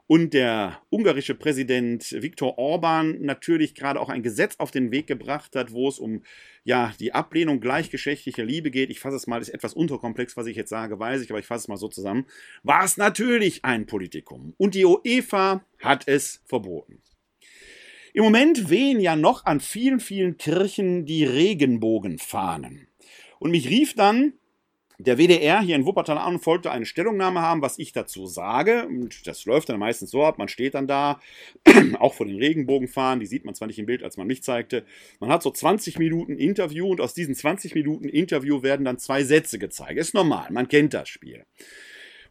und 0.06 0.34
der 0.34 0.82
ungarische 0.90 1.34
Präsident 1.34 2.10
Viktor 2.10 2.58
Orban 2.58 3.20
natürlich 3.22 3.74
gerade 3.74 4.00
auch 4.00 4.08
ein 4.08 4.22
Gesetz 4.22 4.56
auf 4.58 4.70
den 4.70 4.90
Weg 4.90 5.06
gebracht 5.06 5.56
hat, 5.56 5.72
wo 5.72 5.88
es 5.88 5.98
um 5.98 6.22
ja, 6.64 6.92
die 7.00 7.12
Ablehnung 7.12 7.60
gleichgeschlechtlicher 7.60 8.44
Liebe 8.44 8.70
geht, 8.70 8.90
ich 8.90 9.00
fasse 9.00 9.16
es 9.16 9.26
mal, 9.26 9.40
ist 9.40 9.48
etwas 9.48 9.74
unterkomplex, 9.74 10.36
was 10.36 10.46
ich 10.46 10.56
jetzt 10.56 10.70
sage, 10.70 10.98
weiß 10.98 11.22
ich, 11.22 11.30
aber 11.30 11.40
ich 11.40 11.46
fasse 11.46 11.64
es 11.64 11.68
mal 11.68 11.76
so 11.76 11.88
zusammen, 11.88 12.26
war 12.62 12.84
es 12.84 12.96
natürlich 12.96 13.64
ein 13.64 13.86
Politikum. 13.86 14.54
Und 14.58 14.74
die 14.74 14.84
UEFA 14.84 15.64
hat 15.80 16.06
es 16.06 16.42
verboten. 16.44 17.02
Im 18.14 18.24
Moment 18.24 18.68
wehen 18.68 19.00
ja 19.00 19.16
noch 19.16 19.46
an 19.46 19.60
vielen, 19.60 19.98
vielen 19.98 20.36
Kirchen 20.36 21.06
die 21.06 21.24
Regenbogenfahnen. 21.24 22.86
Und 23.38 23.50
mich 23.50 23.68
rief 23.68 23.94
dann 23.94 24.34
der 24.98 25.18
WDR 25.18 25.60
hier 25.60 25.76
in 25.76 25.86
Wuppertal 25.86 26.18
an 26.18 26.34
und 26.34 26.46
wollte 26.46 26.70
eine 26.70 26.86
Stellungnahme 26.86 27.40
haben, 27.40 27.62
was 27.62 27.78
ich 27.78 27.92
dazu 27.92 28.26
sage. 28.26 28.86
Und 28.86 29.26
das 29.26 29.44
läuft 29.44 29.68
dann 29.68 29.78
meistens 29.78 30.10
so 30.10 30.24
ab, 30.24 30.38
man 30.38 30.48
steht 30.48 30.74
dann 30.74 30.86
da, 30.86 31.20
auch 31.98 32.14
vor 32.14 32.26
den 32.26 32.36
Regenbogenfahren, 32.36 33.20
die 33.20 33.26
sieht 33.26 33.44
man 33.44 33.54
zwar 33.54 33.68
nicht 33.68 33.78
im 33.78 33.86
Bild, 33.86 34.02
als 34.02 34.16
man 34.16 34.26
mich 34.26 34.42
zeigte. 34.42 34.84
Man 35.20 35.30
hat 35.30 35.42
so 35.42 35.50
20 35.50 35.98
Minuten 35.98 36.36
Interview 36.36 36.88
und 36.88 37.00
aus 37.00 37.14
diesen 37.14 37.34
20 37.34 37.74
Minuten 37.74 38.08
Interview 38.08 38.62
werden 38.62 38.84
dann 38.84 38.98
zwei 38.98 39.24
Sätze 39.24 39.58
gezeigt. 39.58 39.98
Ist 39.98 40.14
normal, 40.14 40.48
man 40.50 40.68
kennt 40.68 40.94
das 40.94 41.08
Spiel. 41.08 41.44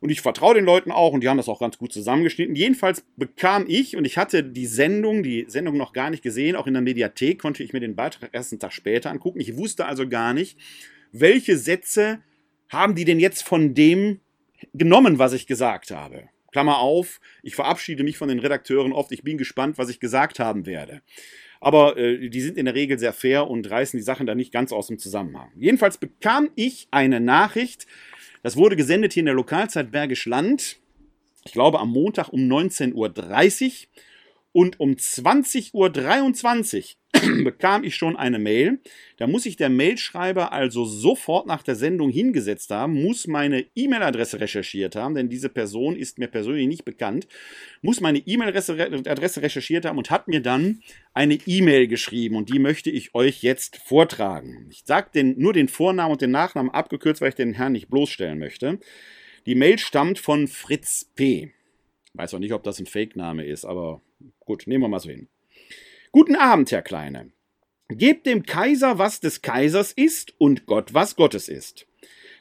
Und 0.01 0.09
ich 0.09 0.21
vertraue 0.21 0.55
den 0.55 0.65
Leuten 0.65 0.91
auch 0.91 1.13
und 1.13 1.21
die 1.21 1.29
haben 1.29 1.37
das 1.37 1.47
auch 1.47 1.59
ganz 1.59 1.77
gut 1.77 1.93
zusammengeschnitten. 1.93 2.55
Jedenfalls 2.55 3.05
bekam 3.17 3.65
ich, 3.67 3.95
und 3.95 4.05
ich 4.05 4.17
hatte 4.17 4.43
die 4.43 4.65
Sendung, 4.65 5.21
die 5.21 5.45
Sendung 5.47 5.77
noch 5.77 5.93
gar 5.93 6.09
nicht 6.09 6.23
gesehen, 6.23 6.55
auch 6.55 6.65
in 6.65 6.73
der 6.73 6.81
Mediathek 6.81 7.39
konnte 7.39 7.63
ich 7.63 7.71
mir 7.71 7.79
den 7.79 7.95
Beitrag 7.95 8.31
erst 8.33 8.51
einen 8.51 8.59
Tag 8.59 8.73
später 8.73 9.11
angucken. 9.11 9.39
Ich 9.39 9.57
wusste 9.57 9.85
also 9.85 10.09
gar 10.09 10.33
nicht, 10.33 10.57
welche 11.11 11.55
Sätze 11.55 12.19
haben 12.71 12.95
die 12.95 13.05
denn 13.05 13.19
jetzt 13.19 13.43
von 13.43 13.75
dem 13.75 14.21
genommen, 14.73 15.19
was 15.19 15.33
ich 15.33 15.45
gesagt 15.45 15.91
habe? 15.91 16.29
Klammer 16.51 16.79
auf, 16.79 17.19
ich 17.43 17.55
verabschiede 17.55 18.03
mich 18.03 18.17
von 18.17 18.29
den 18.29 18.39
Redakteuren 18.39 18.93
oft, 18.93 19.11
ich 19.11 19.23
bin 19.23 19.37
gespannt, 19.37 19.77
was 19.77 19.89
ich 19.89 19.99
gesagt 19.99 20.39
haben 20.39 20.65
werde. 20.65 21.01
Aber 21.59 21.97
äh, 21.97 22.29
die 22.29 22.41
sind 22.41 22.57
in 22.57 22.65
der 22.65 22.75
Regel 22.75 22.97
sehr 22.97 23.13
fair 23.13 23.47
und 23.49 23.69
reißen 23.69 23.97
die 23.97 24.03
Sachen 24.03 24.25
da 24.25 24.35
nicht 24.35 24.51
ganz 24.51 24.71
aus 24.71 24.87
dem 24.87 24.97
Zusammenhang. 24.97 25.51
Jedenfalls 25.55 25.97
bekam 25.97 26.49
ich 26.55 26.87
eine 26.91 27.19
Nachricht, 27.19 27.87
das 28.41 28.57
wurde 28.57 28.75
gesendet 28.75 29.13
hier 29.13 29.21
in 29.21 29.27
der 29.27 29.35
Lokalzeit 29.35 29.91
Bergisch 29.91 30.25
Land, 30.25 30.79
ich 31.45 31.53
glaube 31.53 31.79
am 31.79 31.91
Montag 31.91 32.29
um 32.29 32.41
19.30 32.41 32.93
Uhr 32.93 33.09
und 34.53 34.79
um 34.79 34.91
20.23 34.91 35.73
Uhr 35.73 36.91
bekam 37.43 37.83
ich 37.83 37.95
schon 37.95 38.15
eine 38.15 38.39
Mail. 38.39 38.79
Da 39.17 39.27
muss 39.27 39.43
sich 39.43 39.55
der 39.55 39.69
Mailschreiber 39.69 40.51
also 40.51 40.85
sofort 40.85 41.45
nach 41.45 41.63
der 41.63 41.75
Sendung 41.75 42.09
hingesetzt 42.09 42.69
haben, 42.71 43.01
muss 43.01 43.27
meine 43.27 43.65
E-Mail-Adresse 43.75 44.39
recherchiert 44.39 44.95
haben, 44.95 45.15
denn 45.15 45.29
diese 45.29 45.49
Person 45.49 45.95
ist 45.95 46.19
mir 46.19 46.27
persönlich 46.27 46.67
nicht 46.67 46.85
bekannt, 46.85 47.27
muss 47.81 48.01
meine 48.01 48.19
E-Mail-Adresse 48.19 49.41
recherchiert 49.41 49.85
haben 49.85 49.97
und 49.97 50.09
hat 50.09 50.27
mir 50.27 50.41
dann 50.41 50.81
eine 51.13 51.37
E-Mail 51.45 51.87
geschrieben 51.87 52.35
und 52.35 52.49
die 52.51 52.59
möchte 52.59 52.89
ich 52.89 53.13
euch 53.13 53.43
jetzt 53.43 53.77
vortragen. 53.77 54.67
Ich 54.71 54.83
sage 54.85 55.23
nur 55.23 55.53
den 55.53 55.67
Vornamen 55.67 56.13
und 56.13 56.21
den 56.21 56.31
Nachnamen 56.31 56.71
abgekürzt, 56.71 57.21
weil 57.21 57.29
ich 57.29 57.35
den 57.35 57.53
Herrn 57.53 57.73
nicht 57.73 57.89
bloßstellen 57.89 58.39
möchte. 58.39 58.79
Die 59.45 59.55
Mail 59.55 59.79
stammt 59.79 60.19
von 60.19 60.47
Fritz 60.47 61.11
P. 61.15 61.51
Weiß 62.13 62.33
auch 62.33 62.39
nicht, 62.39 62.53
ob 62.53 62.63
das 62.63 62.79
ein 62.79 62.85
Fake-Name 62.85 63.45
ist, 63.45 63.65
aber 63.65 64.01
gut, 64.39 64.63
nehmen 64.67 64.83
wir 64.83 64.87
mal 64.87 64.99
so 64.99 65.09
hin. 65.09 65.27
Guten 66.11 66.35
Abend, 66.35 66.71
Herr 66.71 66.81
Kleine. 66.81 67.31
Gebt 67.89 68.25
dem 68.25 68.43
Kaiser, 68.43 68.97
was 68.97 69.19
des 69.19 69.41
Kaisers 69.41 69.91
ist, 69.91 70.33
und 70.37 70.65
Gott, 70.65 70.93
was 70.93 71.15
Gottes 71.15 71.49
ist. 71.49 71.87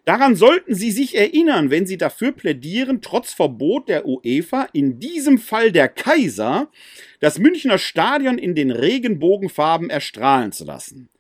Daran 0.05 0.35
sollten 0.35 0.75
Sie 0.75 0.91
sich 0.91 1.17
erinnern, 1.17 1.71
wenn 1.71 1.87
Sie 1.87 1.99
dafür 1.99 2.33
plädieren, 2.33 3.03
trotz 3.03 3.33
Verbot 3.33 3.89
der 3.89 4.07
UEFA, 4.07 4.69
in 4.73 4.99
diesem 4.99 5.39
Fall 5.39 5.73
der 5.73 5.89
Kaiser, 5.89 6.71
das 7.21 7.39
Münchner 7.39 7.79
Stadion 7.79 8.39
in 8.39 8.55
den 8.55 8.71
Regenbogenfarben 8.71 9.91
erstrahlen 9.91 10.53
zu 10.53 10.65
lassen. 10.65 11.11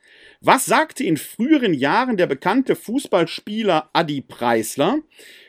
Was 0.40 0.64
sagte 0.64 1.05
in 1.05 1.19
früheren 1.19 1.75
Jahren 1.75 2.17
der 2.17 2.26
bekannte 2.26 2.75
Fußballspieler 2.75 3.90
Adi 3.93 4.23
Preisler? 4.23 5.02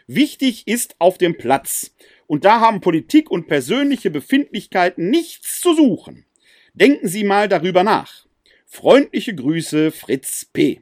Wichtig 0.07 0.67
ist 0.67 0.95
auf 0.99 1.17
dem 1.17 1.37
Platz. 1.37 1.95
Und 2.31 2.45
da 2.45 2.61
haben 2.61 2.79
Politik 2.79 3.29
und 3.29 3.47
persönliche 3.47 4.09
Befindlichkeiten 4.09 5.09
nichts 5.09 5.59
zu 5.59 5.75
suchen. 5.75 6.25
Denken 6.73 7.09
Sie 7.09 7.25
mal 7.25 7.49
darüber 7.49 7.83
nach. 7.83 8.25
Freundliche 8.65 9.35
Grüße, 9.35 9.91
Fritz 9.91 10.45
P. 10.45 10.81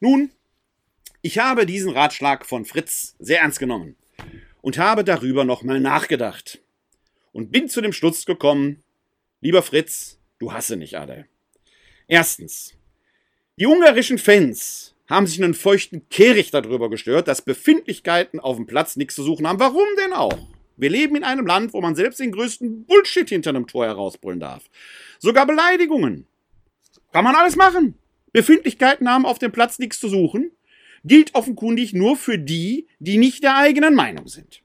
Nun, 0.00 0.32
ich 1.22 1.38
habe 1.38 1.66
diesen 1.66 1.92
Ratschlag 1.92 2.46
von 2.46 2.64
Fritz 2.64 3.14
sehr 3.20 3.42
ernst 3.42 3.60
genommen 3.60 3.94
und 4.60 4.76
habe 4.76 5.04
darüber 5.04 5.44
nochmal 5.44 5.78
nachgedacht 5.78 6.60
und 7.30 7.52
bin 7.52 7.68
zu 7.68 7.80
dem 7.80 7.92
Schluss 7.92 8.26
gekommen, 8.26 8.82
lieber 9.40 9.62
Fritz, 9.62 10.18
du 10.40 10.52
hasse 10.52 10.76
nicht 10.76 10.96
alle. 10.96 11.28
Erstens, 12.08 12.74
die 13.56 13.66
ungarischen 13.66 14.18
Fans 14.18 14.93
haben 15.08 15.26
sich 15.26 15.42
einen 15.42 15.54
feuchten 15.54 16.08
Kehricht 16.08 16.54
darüber 16.54 16.88
gestört, 16.88 17.28
dass 17.28 17.42
Befindlichkeiten 17.42 18.40
auf 18.40 18.56
dem 18.56 18.66
Platz 18.66 18.96
nichts 18.96 19.14
zu 19.14 19.22
suchen 19.22 19.46
haben. 19.46 19.58
Warum 19.58 19.86
denn 19.98 20.12
auch? 20.12 20.38
Wir 20.76 20.90
leben 20.90 21.16
in 21.16 21.24
einem 21.24 21.46
Land, 21.46 21.72
wo 21.72 21.80
man 21.80 21.94
selbst 21.94 22.20
den 22.20 22.32
größten 22.32 22.86
Bullshit 22.86 23.28
hinter 23.28 23.50
einem 23.50 23.66
Tor 23.66 23.86
herausbrüllen 23.86 24.40
darf. 24.40 24.64
Sogar 25.18 25.46
Beleidigungen. 25.46 26.26
Kann 27.12 27.24
man 27.24 27.36
alles 27.36 27.54
machen. 27.54 27.94
Befindlichkeiten 28.32 29.08
haben 29.08 29.26
auf 29.26 29.38
dem 29.38 29.52
Platz 29.52 29.78
nichts 29.78 30.00
zu 30.00 30.08
suchen. 30.08 30.50
Gilt 31.04 31.34
offenkundig 31.34 31.92
nur 31.92 32.16
für 32.16 32.38
die, 32.38 32.88
die 32.98 33.18
nicht 33.18 33.44
der 33.44 33.56
eigenen 33.56 33.94
Meinung 33.94 34.26
sind. 34.26 34.62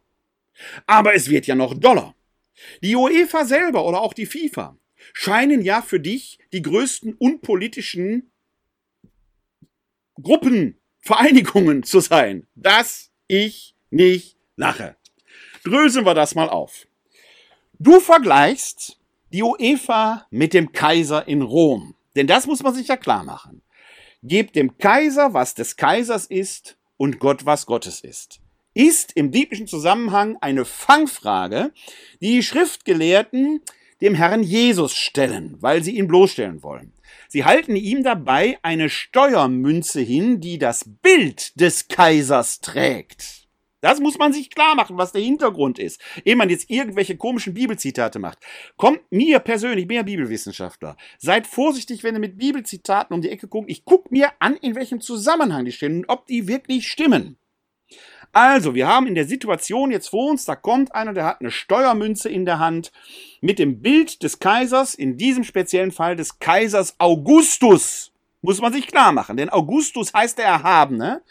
Aber 0.88 1.14
es 1.14 1.30
wird 1.30 1.48
ja 1.48 1.56
noch 1.56 1.74
doller. 1.78 2.16
Die 2.82 2.96
UEFA 2.96 3.46
selber 3.46 3.86
oder 3.86 4.02
auch 4.02 4.14
die 4.14 4.26
FIFA 4.26 4.78
scheinen 5.14 5.62
ja 5.62 5.82
für 5.82 6.00
dich 6.00 6.40
die 6.52 6.62
größten 6.62 7.14
unpolitischen 7.14 8.32
Gruppen, 10.22 10.78
Vereinigungen 11.00 11.84
zu 11.84 12.00
sein. 12.00 12.48
Dass 12.56 13.12
ich 13.28 13.76
nicht 13.90 14.38
lache 14.56 14.96
dröseln 15.64 16.06
wir 16.06 16.14
das 16.14 16.36
mal 16.36 16.50
auf. 16.50 16.88
Du 17.78 18.00
vergleichst 18.00 18.98
die 19.32 19.44
UEFA 19.44 20.26
mit 20.32 20.54
dem 20.54 20.72
Kaiser 20.72 21.28
in 21.28 21.42
Rom. 21.42 21.96
Denn 22.16 22.28
das 22.28 22.48
muss 22.48 22.64
man 22.64 22.74
sich 22.74 22.88
ja 22.88 22.98
klar 22.98 23.24
machen. 23.24 23.62
Gebt 24.24 24.56
dem 24.56 24.78
Kaiser, 24.78 25.34
was 25.34 25.54
des 25.54 25.78
Kaisers 25.78 26.26
ist, 26.26 26.78
und 26.98 27.20
Gott, 27.20 27.46
was 27.46 27.66
Gottes 27.66 28.02
ist. 28.02 28.42
Ist 28.74 29.14
im 29.14 29.32
biblischen 29.32 29.68
Zusammenhang 29.68 30.38
eine 30.42 30.66
Fangfrage, 30.66 31.72
die 32.20 32.34
die 32.34 32.44
Schriftgelehrten 32.44 33.62
dem 34.02 34.16
Herrn 34.16 34.44
Jesus 34.44 34.94
stellen, 34.94 35.56
weil 35.62 35.84
sie 35.84 35.96
ihn 35.96 36.08
bloßstellen 36.08 36.62
wollen. 36.62 36.92
Sie 37.32 37.46
halten 37.46 37.76
ihm 37.76 38.04
dabei 38.04 38.58
eine 38.64 38.90
Steuermünze 38.90 40.02
hin, 40.02 40.42
die 40.42 40.58
das 40.58 40.84
Bild 41.04 41.60
des 41.60 41.88
Kaisers 41.88 42.60
trägt. 42.60 43.48
Das 43.82 44.00
muss 44.00 44.18
man 44.18 44.34
sich 44.34 44.50
klar 44.50 44.76
machen, 44.76 44.98
was 44.98 45.12
der 45.12 45.22
Hintergrund 45.22 45.80
ist, 45.80 46.02
ehe 46.26 46.36
man 46.36 46.50
jetzt 46.50 46.70
irgendwelche 46.70 47.16
komischen 47.16 47.54
Bibelzitate 47.54 48.20
macht. 48.20 48.40
Kommt 48.76 49.02
mir 49.12 49.40
persönlich, 49.40 49.90
ja 49.90 50.02
Bibelwissenschaftler, 50.02 50.98
seid 51.18 51.48
vorsichtig, 51.48 52.04
wenn 52.04 52.16
ihr 52.16 52.20
mit 52.20 52.38
Bibelzitaten 52.38 53.14
um 53.14 53.22
die 53.22 53.30
Ecke 53.30 53.48
guckt. 53.48 53.70
Ich 53.70 53.86
gucke 53.86 54.10
mir 54.12 54.32
an, 54.40 54.56
in 54.58 54.76
welchem 54.76 55.00
Zusammenhang 55.00 55.66
die 55.66 55.72
stehen 55.72 56.00
und 56.00 56.10
ob 56.10 56.26
die 56.26 56.48
wirklich 56.48 56.88
stimmen. 56.88 57.38
Also, 58.32 58.76
wir 58.76 58.88
haben 58.88 59.08
in 59.08 59.16
der 59.16 59.26
Situation 59.26 59.92
jetzt 59.92 60.10
vor 60.10 60.30
uns, 60.30 60.46
da 60.46 60.56
kommt 60.56 60.94
einer, 60.94 61.14
der 61.14 61.26
hat 61.26 61.42
eine 61.42 61.50
Steuermünze 61.50 62.30
in 62.30 62.46
der 62.46 62.60
Hand 62.60 62.92
mit 63.42 63.58
dem 63.58 63.82
Bild 63.82 64.22
des 64.22 64.40
Kaisers, 64.40 64.94
in 64.94 65.18
diesem 65.18 65.44
speziellen 65.44 65.92
Fall 65.92 66.16
des 66.16 66.38
Kaisers 66.40 66.96
Augustus. 67.00 68.12
Muss 68.42 68.62
man 68.62 68.72
sich 68.72 68.88
klar 68.88 69.12
machen, 69.12 69.38
denn 69.38 69.50
Augustus 69.50 70.14
heißt 70.14 70.38
der 70.38 70.46
Erhabene. 70.46 71.24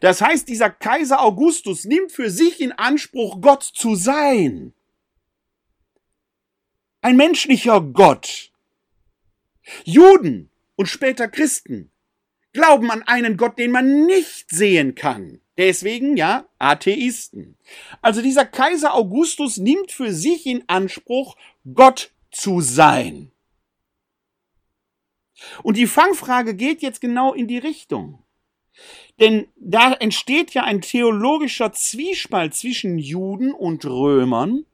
Das 0.00 0.20
heißt, 0.20 0.48
dieser 0.48 0.70
Kaiser 0.70 1.20
Augustus 1.20 1.84
nimmt 1.84 2.12
für 2.12 2.30
sich 2.30 2.60
in 2.60 2.72
Anspruch, 2.72 3.40
Gott 3.40 3.62
zu 3.62 3.94
sein. 3.94 4.72
Ein 7.02 7.16
menschlicher 7.16 7.80
Gott. 7.80 8.52
Juden 9.84 10.50
und 10.76 10.86
später 10.86 11.28
Christen 11.28 11.90
glauben 12.58 12.90
an 12.90 13.04
einen 13.04 13.36
Gott, 13.36 13.56
den 13.56 13.70
man 13.70 14.06
nicht 14.06 14.50
sehen 14.50 14.96
kann. 14.96 15.40
Deswegen, 15.56 16.16
ja, 16.16 16.48
Atheisten. 16.58 17.56
Also 18.02 18.20
dieser 18.20 18.44
Kaiser 18.44 18.94
Augustus 18.94 19.58
nimmt 19.58 19.92
für 19.92 20.12
sich 20.12 20.44
in 20.44 20.64
Anspruch, 20.66 21.36
Gott 21.72 22.10
zu 22.32 22.60
sein. 22.60 23.30
Und 25.62 25.76
die 25.76 25.86
Fangfrage 25.86 26.56
geht 26.56 26.82
jetzt 26.82 27.00
genau 27.00 27.32
in 27.32 27.46
die 27.46 27.58
Richtung. 27.58 28.24
Denn 29.20 29.46
da 29.56 29.92
entsteht 29.92 30.52
ja 30.52 30.64
ein 30.64 30.80
theologischer 30.80 31.72
Zwiespalt 31.72 32.54
zwischen 32.54 32.98
Juden 32.98 33.52
und 33.52 33.84
Römern. 33.84 34.64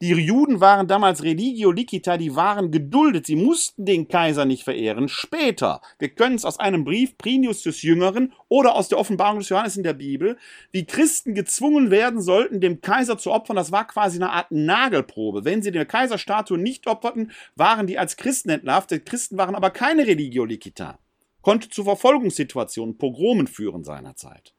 Die 0.00 0.12
Juden 0.12 0.60
waren 0.60 0.86
damals 0.86 1.22
religio 1.22 1.70
licita, 1.72 2.16
die 2.16 2.36
waren 2.36 2.70
geduldet, 2.70 3.26
sie 3.26 3.36
mussten 3.36 3.84
den 3.84 4.08
Kaiser 4.08 4.44
nicht 4.44 4.64
verehren. 4.64 5.08
Später, 5.08 5.80
wir 5.98 6.08
können 6.10 6.36
es 6.36 6.44
aus 6.44 6.58
einem 6.58 6.84
Brief 6.84 7.16
Prinius 7.18 7.62
des 7.62 7.82
Jüngeren 7.82 8.32
oder 8.48 8.74
aus 8.74 8.88
der 8.88 8.98
Offenbarung 8.98 9.40
des 9.40 9.48
Johannes 9.48 9.76
in 9.76 9.82
der 9.82 9.94
Bibel, 9.94 10.36
wie 10.72 10.84
Christen 10.86 11.34
gezwungen 11.34 11.90
werden 11.90 12.20
sollten, 12.20 12.60
dem 12.60 12.80
Kaiser 12.80 13.18
zu 13.18 13.32
opfern. 13.32 13.56
Das 13.56 13.72
war 13.72 13.86
quasi 13.86 14.18
eine 14.18 14.30
Art 14.30 14.50
Nagelprobe. 14.50 15.44
Wenn 15.44 15.62
sie 15.62 15.72
der 15.72 15.86
Kaiserstatue 15.86 16.58
nicht 16.58 16.86
opferten, 16.86 17.32
waren 17.54 17.86
die 17.86 17.98
als 17.98 18.16
Christen 18.16 18.50
entlarvt. 18.50 18.90
Christen 19.04 19.38
waren 19.38 19.54
aber 19.54 19.70
keine 19.70 20.06
religio 20.06 20.44
licita 20.44 20.98
konnte 21.46 21.68
zu 21.68 21.84
Verfolgungssituationen, 21.84 22.98
Pogromen 22.98 23.46
führen 23.46 23.84
seinerzeit. 23.84 24.55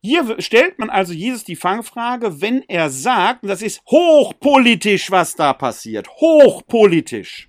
Hier 0.00 0.40
stellt 0.40 0.78
man 0.78 0.90
also 0.90 1.12
Jesus 1.12 1.44
die 1.44 1.56
Fangfrage, 1.56 2.40
wenn 2.40 2.62
er 2.68 2.88
sagt, 2.88 3.42
und 3.42 3.48
das 3.48 3.62
ist 3.62 3.82
hochpolitisch, 3.86 5.10
was 5.10 5.34
da 5.34 5.52
passiert, 5.52 6.08
hochpolitisch. 6.08 7.48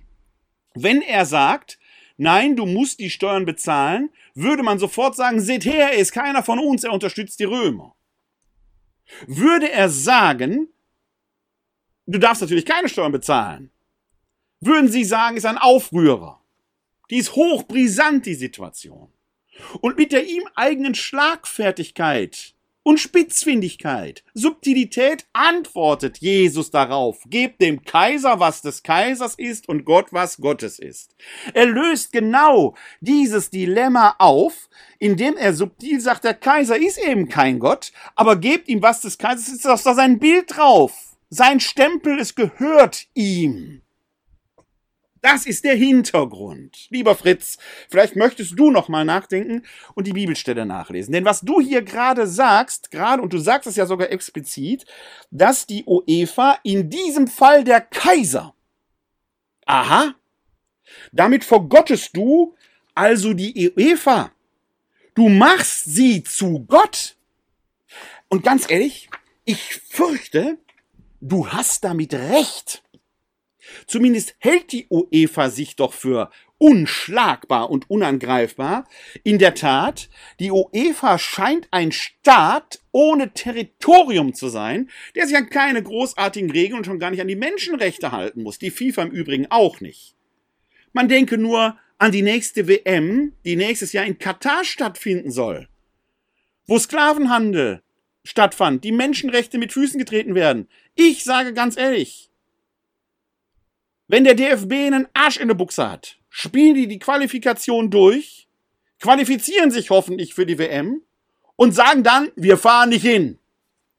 Wenn 0.74 1.00
er 1.00 1.26
sagt, 1.26 1.78
nein, 2.16 2.56
du 2.56 2.66
musst 2.66 2.98
die 2.98 3.10
Steuern 3.10 3.44
bezahlen, 3.44 4.10
würde 4.34 4.62
man 4.64 4.78
sofort 4.78 5.14
sagen, 5.14 5.40
seht 5.40 5.64
her, 5.64 5.92
er 5.92 5.98
ist 5.98 6.12
keiner 6.12 6.42
von 6.42 6.58
uns, 6.58 6.82
er 6.82 6.92
unterstützt 6.92 7.38
die 7.38 7.44
Römer. 7.44 7.94
Würde 9.26 9.70
er 9.70 9.88
sagen, 9.88 10.68
du 12.06 12.18
darfst 12.18 12.42
natürlich 12.42 12.66
keine 12.66 12.88
Steuern 12.88 13.12
bezahlen, 13.12 13.70
würden 14.60 14.88
sie 14.88 15.04
sagen, 15.04 15.36
ist 15.36 15.46
ein 15.46 15.58
Aufrührer. 15.58 16.40
Die 17.10 17.16
ist 17.16 17.34
hochbrisant, 17.34 18.26
die 18.26 18.34
Situation. 18.34 19.12
Und 19.80 19.96
mit 19.96 20.12
der 20.12 20.26
ihm 20.26 20.44
eigenen 20.54 20.94
Schlagfertigkeit 20.94 22.54
und 22.82 22.98
Spitzfindigkeit, 22.98 24.24
Subtilität 24.32 25.26
antwortet 25.32 26.18
Jesus 26.18 26.70
darauf, 26.70 27.18
gebt 27.26 27.60
dem 27.60 27.82
Kaiser, 27.82 28.40
was 28.40 28.62
des 28.62 28.82
Kaisers 28.82 29.34
ist 29.34 29.68
und 29.68 29.84
Gott, 29.84 30.06
was 30.12 30.38
Gottes 30.38 30.78
ist. 30.78 31.14
Er 31.52 31.66
löst 31.66 32.10
genau 32.12 32.74
dieses 33.00 33.50
Dilemma 33.50 34.14
auf, 34.18 34.68
indem 34.98 35.36
er 35.36 35.52
subtil 35.52 36.00
sagt, 36.00 36.24
der 36.24 36.34
Kaiser 36.34 36.76
ist 36.78 36.98
eben 36.98 37.28
kein 37.28 37.58
Gott, 37.58 37.92
aber 38.14 38.36
gebt 38.36 38.68
ihm, 38.68 38.82
was 38.82 39.02
des 39.02 39.18
Kaisers 39.18 39.48
ist, 39.48 39.66
ist 39.66 39.86
da 39.86 39.94
sein 39.94 40.18
Bild 40.18 40.56
drauf. 40.56 40.92
Sein 41.28 41.60
Stempel, 41.60 42.18
es 42.18 42.34
gehört 42.34 43.06
ihm. 43.14 43.82
Das 45.22 45.44
ist 45.44 45.64
der 45.64 45.74
Hintergrund. 45.74 46.86
Lieber 46.88 47.14
Fritz, 47.14 47.58
vielleicht 47.90 48.16
möchtest 48.16 48.58
du 48.58 48.70
noch 48.70 48.88
mal 48.88 49.04
nachdenken 49.04 49.64
und 49.94 50.06
die 50.06 50.12
Bibelstelle 50.12 50.64
nachlesen. 50.64 51.12
Denn 51.12 51.26
was 51.26 51.42
du 51.42 51.60
hier 51.60 51.82
gerade 51.82 52.26
sagst, 52.26 52.90
gerade, 52.90 53.22
und 53.22 53.32
du 53.32 53.38
sagst 53.38 53.66
es 53.66 53.76
ja 53.76 53.84
sogar 53.84 54.10
explizit, 54.10 54.86
dass 55.30 55.66
die 55.66 55.84
UEFA 55.84 56.58
in 56.62 56.88
diesem 56.88 57.26
Fall 57.26 57.64
der 57.64 57.82
Kaiser. 57.82 58.54
Aha. 59.66 60.14
Damit 61.12 61.44
vergottest 61.44 62.16
du 62.16 62.54
also 62.94 63.34
die 63.34 63.72
UEFA. 63.76 64.32
Du 65.14 65.28
machst 65.28 65.84
sie 65.84 66.22
zu 66.22 66.64
Gott. 66.66 67.16
Und 68.28 68.42
ganz 68.42 68.70
ehrlich, 68.70 69.10
ich 69.44 69.74
fürchte, 69.74 70.58
du 71.20 71.48
hast 71.48 71.84
damit 71.84 72.14
recht. 72.14 72.82
Zumindest 73.86 74.34
hält 74.38 74.72
die 74.72 74.86
UEFA 74.90 75.50
sich 75.50 75.76
doch 75.76 75.92
für 75.92 76.30
unschlagbar 76.58 77.70
und 77.70 77.88
unangreifbar. 77.88 78.86
In 79.24 79.38
der 79.38 79.54
Tat, 79.54 80.10
die 80.38 80.50
UEFA 80.50 81.18
scheint 81.18 81.68
ein 81.70 81.90
Staat 81.90 82.80
ohne 82.92 83.32
Territorium 83.32 84.34
zu 84.34 84.48
sein, 84.48 84.90
der 85.14 85.26
sich 85.26 85.36
an 85.36 85.48
keine 85.48 85.82
großartigen 85.82 86.50
Regeln 86.50 86.78
und 86.78 86.84
schon 86.84 86.98
gar 86.98 87.10
nicht 87.10 87.20
an 87.22 87.28
die 87.28 87.36
Menschenrechte 87.36 88.12
halten 88.12 88.42
muss. 88.42 88.58
Die 88.58 88.70
FIFA 88.70 89.04
im 89.04 89.10
Übrigen 89.10 89.46
auch 89.48 89.80
nicht. 89.80 90.14
Man 90.92 91.08
denke 91.08 91.38
nur 91.38 91.78
an 91.98 92.12
die 92.12 92.22
nächste 92.22 92.68
WM, 92.68 93.32
die 93.44 93.56
nächstes 93.56 93.92
Jahr 93.92 94.04
in 94.04 94.18
Katar 94.18 94.64
stattfinden 94.64 95.30
soll, 95.30 95.68
wo 96.66 96.78
Sklavenhandel 96.78 97.82
stattfand, 98.24 98.84
die 98.84 98.92
Menschenrechte 98.92 99.58
mit 99.58 99.72
Füßen 99.72 99.98
getreten 99.98 100.34
werden. 100.34 100.68
Ich 100.94 101.24
sage 101.24 101.54
ganz 101.54 101.76
ehrlich, 101.76 102.29
wenn 104.10 104.24
der 104.24 104.34
DFB 104.34 104.72
einen 104.72 105.06
Arsch 105.14 105.36
in 105.36 105.46
der 105.46 105.54
Buchse 105.54 105.88
hat, 105.88 106.16
spielen 106.30 106.74
die 106.74 106.88
die 106.88 106.98
Qualifikation 106.98 107.90
durch, 107.90 108.48
qualifizieren 108.98 109.70
sich 109.70 109.90
hoffentlich 109.90 110.34
für 110.34 110.44
die 110.44 110.58
WM 110.58 111.02
und 111.54 111.76
sagen 111.76 112.02
dann, 112.02 112.32
wir 112.34 112.58
fahren 112.58 112.88
nicht 112.88 113.02
hin, 113.02 113.38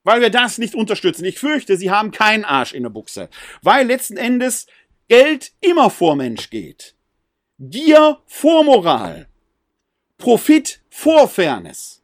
weil 0.04 0.20
wir 0.20 0.30
das 0.30 0.58
nicht 0.58 0.76
unterstützen. 0.76 1.24
Ich 1.24 1.40
fürchte, 1.40 1.78
sie 1.78 1.92
haben 1.92 2.12
keinen 2.12 2.44
Arsch 2.44 2.74
in 2.74 2.84
der 2.84 2.90
Buchse, 2.90 3.30
weil 3.62 3.88
letzten 3.88 4.18
Endes 4.18 4.68
Geld 5.08 5.54
immer 5.62 5.90
vor 5.90 6.18
Mensch 6.18 6.50
geht. 6.50 6.94
Gier 7.58 8.20
vor 8.26 8.66
Moral. 8.66 9.30
Profit 10.18 10.82
vor 10.90 11.30
Fairness. 11.30 12.02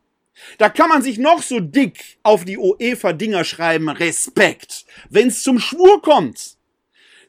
Da 0.58 0.70
kann 0.70 0.88
man 0.88 1.02
sich 1.02 1.18
noch 1.18 1.42
so 1.42 1.60
dick 1.60 2.20
auf 2.24 2.46
die 2.46 2.58
UEFA-Dinger 2.58 3.44
schreiben, 3.44 3.90
Respekt. 3.90 4.86
Wenn's 5.10 5.44
zum 5.44 5.60
Schwur 5.60 6.02
kommt, 6.02 6.57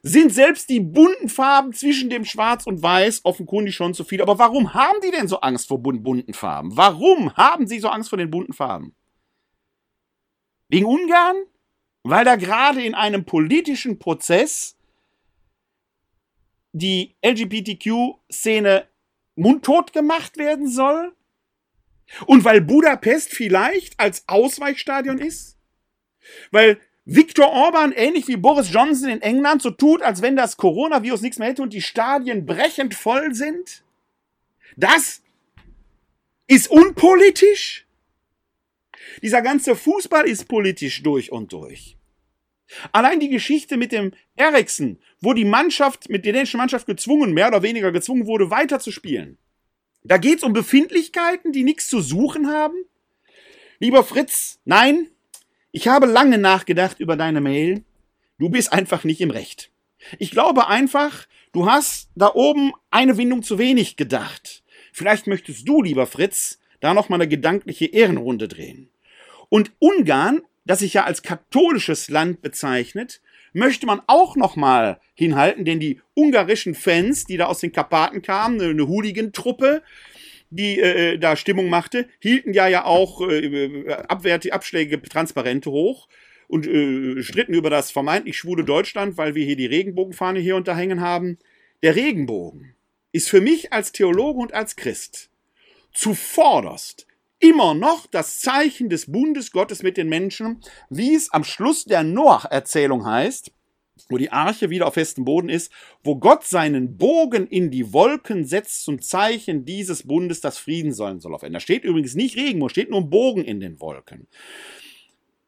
sind 0.01 0.33
selbst 0.33 0.69
die 0.69 0.79
bunten 0.79 1.29
Farben 1.29 1.73
zwischen 1.73 2.09
dem 2.09 2.25
Schwarz 2.25 2.65
und 2.65 2.81
Weiß 2.81 3.21
offenkundig 3.25 3.75
schon 3.75 3.93
zu 3.93 4.03
viel. 4.03 4.21
Aber 4.21 4.39
warum 4.39 4.73
haben 4.73 4.99
die 5.01 5.11
denn 5.11 5.27
so 5.27 5.41
Angst 5.41 5.67
vor 5.67 5.81
bunten 5.81 6.33
Farben? 6.33 6.75
Warum 6.75 7.35
haben 7.35 7.67
sie 7.67 7.79
so 7.79 7.89
Angst 7.89 8.09
vor 8.09 8.17
den 8.17 8.31
bunten 8.31 8.53
Farben? 8.53 8.95
Wegen 10.69 10.85
Ungarn? 10.85 11.37
Weil 12.03 12.23
da 12.23 12.37
gerade 12.37 12.81
in 12.81 12.95
einem 12.95 13.25
politischen 13.25 13.99
Prozess 13.99 14.77
die 16.71 17.15
LGBTQ-Szene 17.25 18.87
mundtot 19.35 19.91
gemacht 19.91 20.37
werden 20.37 20.69
soll? 20.69 21.13
Und 22.25 22.43
weil 22.45 22.61
Budapest 22.61 23.33
vielleicht 23.33 23.99
als 23.99 24.23
Ausweichstadion 24.27 25.17
ist? 25.17 25.57
Weil 26.51 26.79
Viktor 27.11 27.51
Orban, 27.51 27.91
ähnlich 27.91 28.27
wie 28.27 28.37
Boris 28.37 28.71
Johnson 28.71 29.09
in 29.09 29.23
England, 29.23 29.63
so 29.63 29.71
tut, 29.71 30.03
als 30.03 30.21
wenn 30.21 30.35
das 30.35 30.57
Coronavirus 30.57 31.21
nichts 31.21 31.39
mehr 31.39 31.47
hätte 31.47 31.63
und 31.63 31.73
die 31.73 31.81
Stadien 31.81 32.45
brechend 32.45 32.93
voll 32.93 33.33
sind? 33.33 33.83
Das 34.77 35.23
ist 36.45 36.69
unpolitisch? 36.69 37.87
Dieser 39.23 39.41
ganze 39.41 39.75
Fußball 39.75 40.27
ist 40.27 40.47
politisch 40.47 41.01
durch 41.01 41.31
und 41.31 41.51
durch. 41.51 41.97
Allein 42.91 43.19
die 43.19 43.29
Geschichte 43.29 43.77
mit 43.77 43.91
dem 43.91 44.11
Eriksen, 44.35 44.99
wo 45.19 45.33
die 45.33 45.45
Mannschaft, 45.45 46.09
mit 46.09 46.25
der 46.25 46.33
dänischen 46.33 46.59
Mannschaft 46.59 46.85
gezwungen, 46.85 47.33
mehr 47.33 47.47
oder 47.47 47.63
weniger 47.63 47.91
gezwungen 47.91 48.27
wurde, 48.27 48.51
weiterzuspielen. 48.51 49.39
Da 50.03 50.17
geht's 50.17 50.43
um 50.43 50.53
Befindlichkeiten, 50.53 51.53
die 51.53 51.63
nichts 51.63 51.87
zu 51.89 52.01
suchen 52.01 52.49
haben. 52.49 52.75
Lieber 53.79 54.03
Fritz, 54.03 54.59
nein, 54.63 55.09
ich 55.71 55.87
habe 55.87 56.05
lange 56.05 56.37
nachgedacht 56.37 56.99
über 56.99 57.15
deine 57.15 57.41
Mail. 57.41 57.83
Du 58.37 58.49
bist 58.49 58.71
einfach 58.71 59.03
nicht 59.03 59.21
im 59.21 59.31
Recht. 59.31 59.71
Ich 60.17 60.31
glaube 60.31 60.67
einfach, 60.67 61.27
du 61.51 61.69
hast 61.69 62.09
da 62.15 62.31
oben 62.33 62.71
eine 62.89 63.17
Windung 63.17 63.43
zu 63.43 63.59
wenig 63.59 63.95
gedacht. 63.95 64.63
Vielleicht 64.93 65.27
möchtest 65.27 65.67
du, 65.67 65.81
lieber 65.81 66.07
Fritz, 66.07 66.59
da 66.79 66.93
noch 66.93 67.09
mal 67.09 67.15
eine 67.15 67.27
gedankliche 67.27 67.85
Ehrenrunde 67.85 68.47
drehen. 68.47 68.89
Und 69.49 69.71
Ungarn, 69.79 70.41
das 70.65 70.79
sich 70.79 70.93
ja 70.93 71.03
als 71.03 71.21
katholisches 71.21 72.09
Land 72.09 72.41
bezeichnet, 72.41 73.21
möchte 73.53 73.85
man 73.85 74.01
auch 74.07 74.35
noch 74.35 74.55
mal 74.55 74.99
hinhalten, 75.15 75.65
denn 75.65 75.79
die 75.79 76.01
ungarischen 76.13 76.75
Fans, 76.75 77.25
die 77.25 77.37
da 77.37 77.47
aus 77.47 77.59
den 77.59 77.71
Karpaten 77.71 78.21
kamen, 78.21 78.61
eine 78.61 78.87
Hooligan-Truppe, 78.87 79.81
die 80.49 80.79
äh, 80.79 81.17
da 81.17 81.35
Stimmung 81.35 81.69
machte, 81.69 82.07
hielten 82.19 82.53
ja 82.53 82.67
ja 82.67 82.85
auch 82.85 83.21
äh, 83.27 83.91
Abwerte, 84.07 84.53
Abschläge, 84.53 85.01
Transparente 85.01 85.71
hoch 85.71 86.07
und 86.47 86.67
äh, 86.67 87.21
stritten 87.21 87.53
über 87.53 87.69
das 87.69 87.91
vermeintlich 87.91 88.37
schwule 88.37 88.63
Deutschland, 88.63 89.17
weil 89.17 89.35
wir 89.35 89.45
hier 89.45 89.55
die 89.55 89.67
Regenbogenfahne 89.67 90.39
hier 90.39 90.55
unterhängen 90.55 91.01
haben. 91.01 91.37
Der 91.83 91.95
Regenbogen 91.95 92.75
ist 93.11 93.29
für 93.29 93.41
mich 93.41 93.71
als 93.71 93.91
Theologe 93.91 94.39
und 94.39 94.53
als 94.53 94.75
Christ 94.75 95.29
zuvorderst 95.93 97.07
immer 97.39 97.73
noch 97.73 98.05
das 98.07 98.39
Zeichen 98.39 98.89
des 98.89 99.11
Bundes 99.11 99.51
Gottes 99.51 99.81
mit 99.81 99.97
den 99.97 100.09
Menschen, 100.09 100.61
wie 100.89 101.15
es 101.15 101.31
am 101.31 101.43
Schluss 101.43 101.85
der 101.85 102.03
Noach-Erzählung 102.03 103.05
heißt, 103.05 103.51
wo 104.09 104.17
die 104.17 104.31
Arche 104.31 104.69
wieder 104.69 104.87
auf 104.87 104.93
festem 104.93 105.25
Boden 105.25 105.49
ist, 105.49 105.71
wo 106.03 106.15
Gott 106.15 106.43
seinen 106.45 106.97
Bogen 106.97 107.47
in 107.47 107.71
die 107.71 107.91
Wolken 107.91 108.45
setzt 108.45 108.83
zum 108.83 109.01
Zeichen 109.01 109.65
dieses 109.65 110.03
Bundes, 110.03 110.41
das 110.41 110.57
Frieden 110.57 110.93
sollen 110.93 111.19
soll 111.19 111.33
auf 111.33 111.43
Erden. 111.43 111.53
Da 111.53 111.59
steht 111.59 111.83
übrigens 111.83 112.15
nicht 112.15 112.37
Regenbogen, 112.37 112.69
steht 112.69 112.89
nur 112.89 113.01
ein 113.01 113.09
Bogen 113.09 113.43
in 113.43 113.59
den 113.59 113.79
Wolken. 113.81 114.27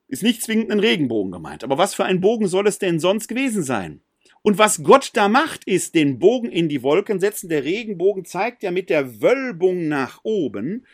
Ist 0.08 0.24
nicht 0.24 0.42
zwingend 0.42 0.72
ein 0.72 0.80
Regenbogen 0.80 1.32
gemeint. 1.32 1.64
Aber 1.64 1.78
was 1.78 1.96
für 1.96 2.04
ein 2.04 2.20
Bogen 2.20 2.48
soll 2.48 2.68
es 2.68 2.80
denn 2.80 3.00
sonst 3.00 3.28
gewesen 3.28 3.64
sein? 3.64 4.02
Und 4.42 4.58
was 4.58 4.84
Gott 4.84 5.12
da 5.14 5.30
macht, 5.30 5.64
ist 5.66 5.96
den 5.96 6.20
Bogen 6.20 6.52
in 6.52 6.68
die 6.68 6.84
Wolken 6.84 7.20
setzen. 7.20 7.48
Der 7.48 7.64
Regenbogen 7.64 8.26
zeigt 8.26 8.64
ja 8.64 8.72
mit 8.72 8.90
der 8.90 9.22
Wölbung 9.22 9.88
nach 9.88 10.20
oben. 10.24 10.86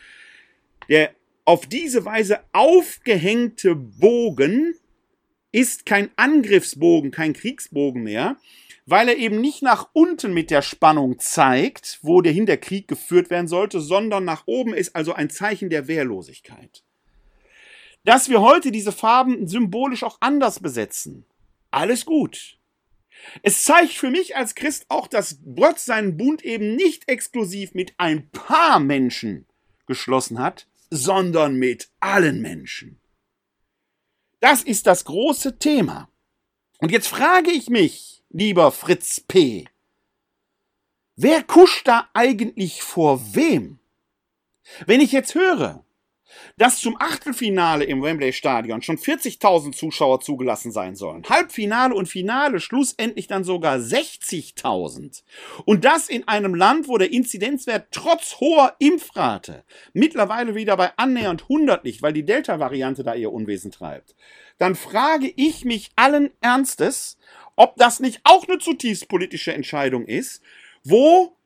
Der 0.88 1.10
auf 1.44 1.66
diese 1.66 2.04
Weise 2.04 2.40
aufgehängte 2.52 3.74
Bogen 3.74 4.74
ist 5.52 5.86
kein 5.86 6.10
Angriffsbogen, 6.16 7.10
kein 7.10 7.32
Kriegsbogen 7.32 8.02
mehr, 8.02 8.36
weil 8.86 9.08
er 9.08 9.16
eben 9.16 9.40
nicht 9.40 9.62
nach 9.62 9.88
unten 9.92 10.32
mit 10.32 10.50
der 10.50 10.62
Spannung 10.62 11.18
zeigt, 11.18 11.98
wo 12.02 12.22
der 12.22 12.32
Hinterkrieg 12.32 12.88
geführt 12.88 13.30
werden 13.30 13.48
sollte, 13.48 13.80
sondern 13.80 14.24
nach 14.24 14.44
oben 14.46 14.72
ist 14.74 14.96
also 14.96 15.12
ein 15.12 15.30
Zeichen 15.30 15.68
der 15.70 15.88
Wehrlosigkeit. 15.88 16.84
Dass 18.04 18.30
wir 18.30 18.40
heute 18.40 18.70
diese 18.70 18.92
Farben 18.92 19.46
symbolisch 19.46 20.02
auch 20.02 20.18
anders 20.20 20.60
besetzen, 20.60 21.26
alles 21.70 22.06
gut. 22.06 22.58
Es 23.42 23.64
zeigt 23.64 23.92
für 23.92 24.10
mich 24.10 24.36
als 24.36 24.54
Christ 24.54 24.86
auch, 24.88 25.06
dass 25.06 25.40
Gott 25.54 25.78
seinen 25.78 26.16
Bund 26.16 26.44
eben 26.44 26.76
nicht 26.76 27.08
exklusiv 27.08 27.74
mit 27.74 27.92
ein 27.98 28.30
paar 28.30 28.80
Menschen 28.80 29.46
geschlossen 29.86 30.38
hat, 30.38 30.66
sondern 30.90 31.56
mit 31.56 31.90
allen 32.00 32.40
Menschen. 32.40 33.00
Das 34.40 34.62
ist 34.62 34.86
das 34.86 35.04
große 35.04 35.58
Thema. 35.58 36.08
Und 36.78 36.92
jetzt 36.92 37.08
frage 37.08 37.50
ich 37.50 37.68
mich, 37.68 38.22
lieber 38.30 38.70
Fritz 38.70 39.20
P., 39.20 39.66
wer 41.16 41.42
kuscht 41.42 41.88
da 41.88 42.08
eigentlich 42.14 42.82
vor 42.82 43.34
wem? 43.34 43.80
Wenn 44.86 45.00
ich 45.00 45.12
jetzt 45.12 45.34
höre, 45.34 45.84
dass 46.56 46.80
zum 46.80 46.96
Achtelfinale 47.00 47.84
im 47.84 48.02
Wembley 48.02 48.32
Stadion 48.32 48.82
schon 48.82 48.96
40.000 48.96 49.72
Zuschauer 49.72 50.20
zugelassen 50.20 50.72
sein 50.72 50.94
sollen. 50.94 51.24
Halbfinale 51.28 51.94
und 51.94 52.08
Finale 52.08 52.60
schlussendlich 52.60 53.26
dann 53.26 53.44
sogar 53.44 53.76
60.000. 53.76 55.22
Und 55.64 55.84
das 55.84 56.08
in 56.08 56.26
einem 56.28 56.54
Land, 56.54 56.88
wo 56.88 56.98
der 56.98 57.12
Inzidenzwert 57.12 57.88
trotz 57.90 58.40
hoher 58.40 58.74
Impfrate 58.78 59.64
mittlerweile 59.92 60.54
wieder 60.54 60.76
bei 60.76 60.92
annähernd 60.96 61.42
100 61.42 61.84
liegt, 61.84 62.02
weil 62.02 62.12
die 62.12 62.24
Delta-Variante 62.24 63.02
da 63.02 63.14
ihr 63.14 63.32
Unwesen 63.32 63.70
treibt. 63.70 64.14
Dann 64.58 64.74
frage 64.74 65.32
ich 65.36 65.64
mich 65.64 65.90
allen 65.96 66.30
Ernstes, 66.40 67.16
ob 67.56 67.76
das 67.76 68.00
nicht 68.00 68.20
auch 68.24 68.46
eine 68.46 68.58
zutiefst 68.58 69.08
politische 69.08 69.52
Entscheidung 69.52 70.06
ist, 70.06 70.42
wo 70.84 71.36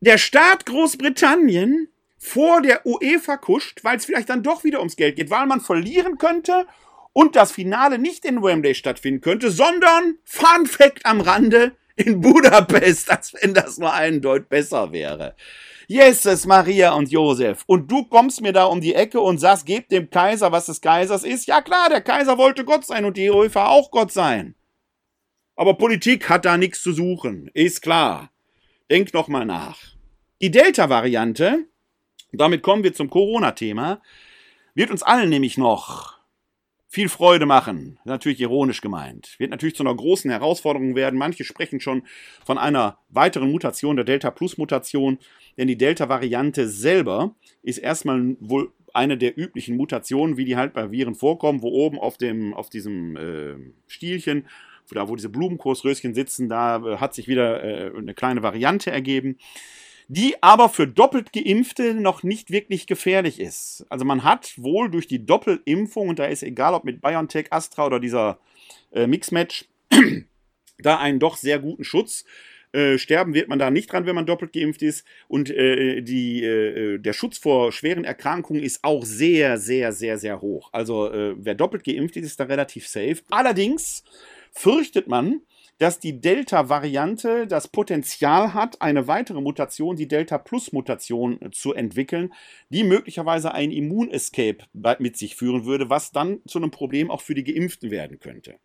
der 0.00 0.18
Staat 0.18 0.66
Großbritannien 0.66 1.88
vor 2.26 2.60
der 2.60 2.84
UEFA 2.84 3.36
kuscht, 3.36 3.84
weil 3.84 3.98
es 3.98 4.04
vielleicht 4.04 4.28
dann 4.28 4.42
doch 4.42 4.64
wieder 4.64 4.80
ums 4.80 4.96
Geld 4.96 5.14
geht, 5.14 5.30
weil 5.30 5.46
man 5.46 5.60
verlieren 5.60 6.18
könnte 6.18 6.66
und 7.12 7.36
das 7.36 7.52
Finale 7.52 7.98
nicht 7.98 8.24
in 8.24 8.42
Wembley 8.42 8.74
stattfinden 8.74 9.20
könnte, 9.20 9.50
sondern, 9.50 10.18
Fun 10.24 10.66
Fact 10.66 11.06
am 11.06 11.20
Rande, 11.20 11.76
in 11.94 12.20
Budapest, 12.20 13.10
als 13.12 13.32
wenn 13.34 13.54
das 13.54 13.78
nur 13.78 13.92
einen 13.92 14.20
Deut 14.20 14.48
besser 14.48 14.90
wäre. 14.90 15.36
Jesus, 15.86 16.46
Maria 16.46 16.94
und 16.94 17.12
Josef. 17.12 17.62
Und 17.66 17.92
du 17.92 18.04
kommst 18.04 18.42
mir 18.42 18.52
da 18.52 18.64
um 18.64 18.80
die 18.80 18.94
Ecke 18.94 19.20
und 19.20 19.38
sagst, 19.38 19.64
gebt 19.64 19.92
dem 19.92 20.10
Kaiser, 20.10 20.50
was 20.50 20.66
des 20.66 20.80
Kaisers 20.80 21.22
ist. 21.22 21.46
Ja 21.46 21.62
klar, 21.62 21.88
der 21.88 22.00
Kaiser 22.00 22.38
wollte 22.38 22.64
Gott 22.64 22.84
sein 22.84 23.04
und 23.04 23.16
die 23.16 23.30
UEFA 23.30 23.68
auch 23.68 23.92
Gott 23.92 24.10
sein. 24.10 24.56
Aber 25.54 25.74
Politik 25.74 26.28
hat 26.28 26.44
da 26.44 26.56
nichts 26.56 26.82
zu 26.82 26.92
suchen, 26.92 27.50
ist 27.54 27.82
klar. 27.82 28.30
Denk 28.90 29.14
noch 29.14 29.28
mal 29.28 29.46
nach. 29.46 29.78
Die 30.42 30.50
Delta-Variante 30.50 31.66
damit 32.40 32.62
kommen 32.62 32.84
wir 32.84 32.94
zum 32.94 33.10
Corona-Thema. 33.10 34.00
Wird 34.74 34.90
uns 34.90 35.02
allen 35.02 35.30
nämlich 35.30 35.56
noch 35.58 36.16
viel 36.88 37.08
Freude 37.08 37.46
machen. 37.46 37.98
Natürlich 38.04 38.40
ironisch 38.40 38.80
gemeint. 38.80 39.34
Wird 39.38 39.50
natürlich 39.50 39.74
zu 39.74 39.82
einer 39.82 39.94
großen 39.94 40.30
Herausforderung 40.30 40.94
werden. 40.94 41.18
Manche 41.18 41.44
sprechen 41.44 41.80
schon 41.80 42.02
von 42.44 42.58
einer 42.58 42.98
weiteren 43.08 43.50
Mutation, 43.50 43.96
der 43.96 44.04
Delta-Plus-Mutation. 44.04 45.18
Denn 45.56 45.68
die 45.68 45.76
Delta-Variante 45.76 46.68
selber 46.68 47.34
ist 47.62 47.78
erstmal 47.78 48.36
wohl 48.40 48.72
eine 48.94 49.18
der 49.18 49.36
üblichen 49.36 49.76
Mutationen, 49.76 50.36
wie 50.36 50.46
die 50.46 50.56
halt 50.56 50.72
bei 50.72 50.90
Viren 50.90 51.14
vorkommen, 51.14 51.60
wo 51.60 51.68
oben 51.68 51.98
auf, 51.98 52.16
dem, 52.16 52.54
auf 52.54 52.70
diesem 52.70 53.16
äh, 53.16 53.56
Stielchen, 53.86 54.46
da 54.90 55.08
wo 55.08 55.16
diese 55.16 55.28
Blumenkursröschen 55.28 56.14
sitzen, 56.14 56.48
da 56.48 56.76
äh, 56.76 56.96
hat 56.96 57.14
sich 57.14 57.28
wieder 57.28 57.62
äh, 57.62 57.92
eine 57.94 58.14
kleine 58.14 58.42
Variante 58.42 58.90
ergeben 58.90 59.36
die 60.08 60.42
aber 60.42 60.68
für 60.68 60.86
doppelt 60.86 61.32
Geimpfte 61.32 61.94
noch 61.94 62.22
nicht 62.22 62.50
wirklich 62.50 62.86
gefährlich 62.86 63.40
ist. 63.40 63.84
Also 63.88 64.04
man 64.04 64.22
hat 64.24 64.54
wohl 64.56 64.90
durch 64.90 65.06
die 65.06 65.24
Doppelimpfung, 65.24 66.08
und 66.08 66.18
da 66.18 66.26
ist 66.26 66.42
egal 66.42 66.74
ob 66.74 66.84
mit 66.84 67.00
BioNTech, 67.00 67.52
Astra 67.52 67.86
oder 67.86 67.98
dieser 67.98 68.38
äh, 68.92 69.06
Mixmatch, 69.06 69.66
da 70.78 70.98
einen 70.98 71.18
doch 71.18 71.36
sehr 71.36 71.58
guten 71.58 71.84
Schutz. 71.84 72.24
Äh, 72.72 72.98
sterben 72.98 73.34
wird 73.34 73.48
man 73.48 73.58
da 73.58 73.70
nicht 73.70 73.90
dran, 73.90 74.06
wenn 74.06 74.14
man 74.14 74.26
doppelt 74.26 74.52
geimpft 74.52 74.82
ist. 74.82 75.04
Und 75.28 75.50
äh, 75.50 76.02
die, 76.02 76.44
äh, 76.44 76.98
der 76.98 77.12
Schutz 77.12 77.38
vor 77.38 77.72
schweren 77.72 78.04
Erkrankungen 78.04 78.62
ist 78.62 78.84
auch 78.84 79.04
sehr, 79.04 79.58
sehr, 79.58 79.92
sehr, 79.92 80.18
sehr 80.18 80.40
hoch. 80.40 80.68
Also 80.72 81.10
äh, 81.10 81.34
wer 81.38 81.54
doppelt 81.54 81.84
geimpft 81.84 82.16
ist, 82.16 82.26
ist 82.26 82.40
da 82.40 82.44
relativ 82.44 82.86
safe. 82.86 83.18
Allerdings 83.30 84.04
fürchtet 84.52 85.08
man, 85.08 85.40
dass 85.78 85.98
die 85.98 86.20
Delta-Variante 86.20 87.46
das 87.46 87.68
Potenzial 87.68 88.54
hat, 88.54 88.80
eine 88.80 89.08
weitere 89.08 89.40
Mutation, 89.40 89.96
die 89.96 90.08
Delta-Plus-Mutation, 90.08 91.40
äh, 91.40 91.50
zu 91.50 91.74
entwickeln, 91.74 92.32
die 92.70 92.84
möglicherweise 92.84 93.52
ein 93.52 93.70
Immun-Escape 93.70 94.64
mit 94.98 95.16
sich 95.16 95.36
führen 95.36 95.64
würde, 95.64 95.90
was 95.90 96.12
dann 96.12 96.40
zu 96.46 96.58
einem 96.58 96.70
Problem 96.70 97.10
auch 97.10 97.20
für 97.20 97.34
die 97.34 97.44
Geimpften 97.44 97.90
werden 97.90 98.18
könnte. 98.18 98.56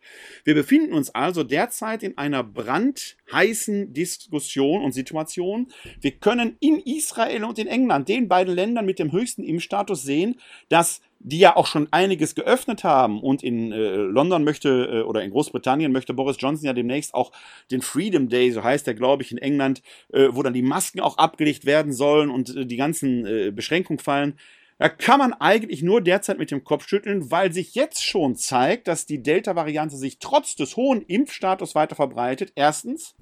Wir 0.43 0.54
befinden 0.54 0.93
uns 0.93 1.10
also 1.10 1.43
derzeit 1.43 2.04
in 2.04 2.17
einer 2.17 2.43
brandheißen 2.43 3.93
Diskussion 3.93 4.84
und 4.84 4.93
Situation. 4.93 5.71
Wir 6.00 6.12
können 6.12 6.58
in 6.60 6.80
Israel 6.80 7.43
und 7.43 7.60
in 7.60 7.67
England, 7.67 8.10
den 8.10 8.28
beiden 8.28 8.56
Ländern 8.56 8.86
mit 8.86 9.00
dem 9.00 9.12
höchsten 9.12 9.43
Impfstatus, 9.43 10.04
sehen, 10.04 10.39
dass 10.69 11.02
die 11.24 11.40
ja 11.40 11.56
auch 11.56 11.68
schon 11.68 11.88
einiges 11.92 12.36
geöffnet 12.36 12.84
haben. 12.84 13.22
Und 13.22 13.44
in 13.44 13.72
äh, 13.72 13.96
London 13.96 14.44
möchte, 14.44 14.70
äh, 14.70 15.02
oder 15.04 15.24
in 15.24 15.32
Großbritannien 15.32 15.92
möchte 15.92 16.14
Boris 16.14 16.38
Johnson 16.40 16.66
ja 16.66 16.74
demnächst 16.74 17.14
auch 17.14 17.32
den 17.70 17.82
Freedom 17.82 18.30
Day, 18.30 18.52
so 18.52 18.64
heißt 18.64 18.88
der, 18.88 18.94
glaube 18.94 19.24
ich, 19.24 19.32
in 19.32 19.38
England, 19.38 19.82
äh, 20.14 20.30
wo 20.32 20.44
dann 20.44 20.54
die 20.54 20.62
Masken 20.62 21.00
auch 21.00 21.18
abgelegt 21.18 21.66
werden 21.66 21.94
sollen 21.94 22.30
und 22.30 22.56
äh, 22.56 22.66
die 22.66 22.78
ganzen 22.78 23.26
äh, 23.26 23.52
Beschränkungen 23.52 24.00
fallen. 24.00 24.38
Da 24.80 24.90
kann 24.90 25.20
man 25.20 25.34
eigentlich 25.34 25.84
nur 25.84 26.02
derzeit 26.02 26.40
mit 26.40 26.50
dem 26.50 26.64
Kopf 26.64 26.88
schütteln, 26.88 27.30
weil 27.30 27.54
sich 27.54 27.76
jetzt 27.76 28.04
schon 28.04 28.36
zeigt, 28.36 28.88
dass 28.88 29.06
die 29.06 29.22
Delta-Variante 29.22 29.96
sich 29.96 30.18
trotz 30.18 30.56
des 30.56 30.76
hohen 30.76 31.04
Impfstatus 31.04 31.76
weiter 31.76 31.96
verbreitet. 31.96 32.52
Erstens 32.56 33.16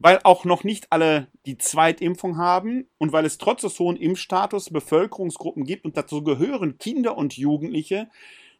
weil 0.00 0.18
auch 0.24 0.44
noch 0.46 0.64
nicht 0.64 0.90
alle 0.90 1.28
die 1.46 1.58
Zweitimpfung 1.58 2.38
haben 2.38 2.88
und 2.98 3.12
weil 3.12 3.26
es 3.26 3.38
trotz 3.38 3.60
des 3.60 3.78
hohen 3.78 3.96
Impfstatus 3.96 4.70
Bevölkerungsgruppen 4.70 5.64
gibt 5.64 5.84
und 5.84 5.96
dazu 5.96 6.24
gehören 6.24 6.78
Kinder 6.78 7.16
und 7.16 7.36
Jugendliche, 7.36 8.08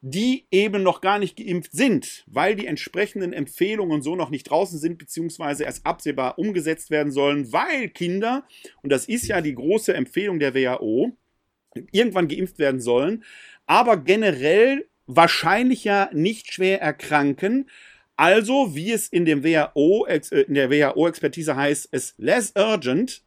die 0.02 0.46
eben 0.50 0.82
noch 0.82 1.00
gar 1.00 1.18
nicht 1.18 1.36
geimpft 1.36 1.72
sind, 1.72 2.24
weil 2.26 2.56
die 2.56 2.66
entsprechenden 2.66 3.32
Empfehlungen 3.32 4.02
so 4.02 4.16
noch 4.16 4.30
nicht 4.30 4.44
draußen 4.44 4.78
sind, 4.78 4.98
beziehungsweise 4.98 5.64
erst 5.64 5.84
absehbar 5.84 6.38
umgesetzt 6.38 6.90
werden 6.90 7.10
sollen, 7.10 7.52
weil 7.52 7.88
Kinder, 7.88 8.44
und 8.82 8.90
das 8.90 9.06
ist 9.06 9.26
ja 9.26 9.40
die 9.40 9.54
große 9.54 9.94
Empfehlung 9.94 10.38
der 10.38 10.54
WHO, 10.54 11.12
irgendwann 11.90 12.28
geimpft 12.28 12.58
werden 12.58 12.80
sollen, 12.80 13.24
aber 13.66 13.96
generell 13.96 14.86
wahrscheinlich 15.06 15.84
ja 15.84 16.10
nicht 16.12 16.52
schwer 16.52 16.80
erkranken, 16.80 17.68
Also, 18.20 18.74
wie 18.74 18.92
es 18.92 19.08
in, 19.08 19.24
dem 19.24 19.42
WHO, 19.42 20.04
äh, 20.04 20.20
in 20.46 20.52
der 20.52 20.70
WHO-Expertise 20.70 21.56
heißt, 21.56 21.88
es 21.90 22.12
less 22.18 22.52
urgent 22.54 23.22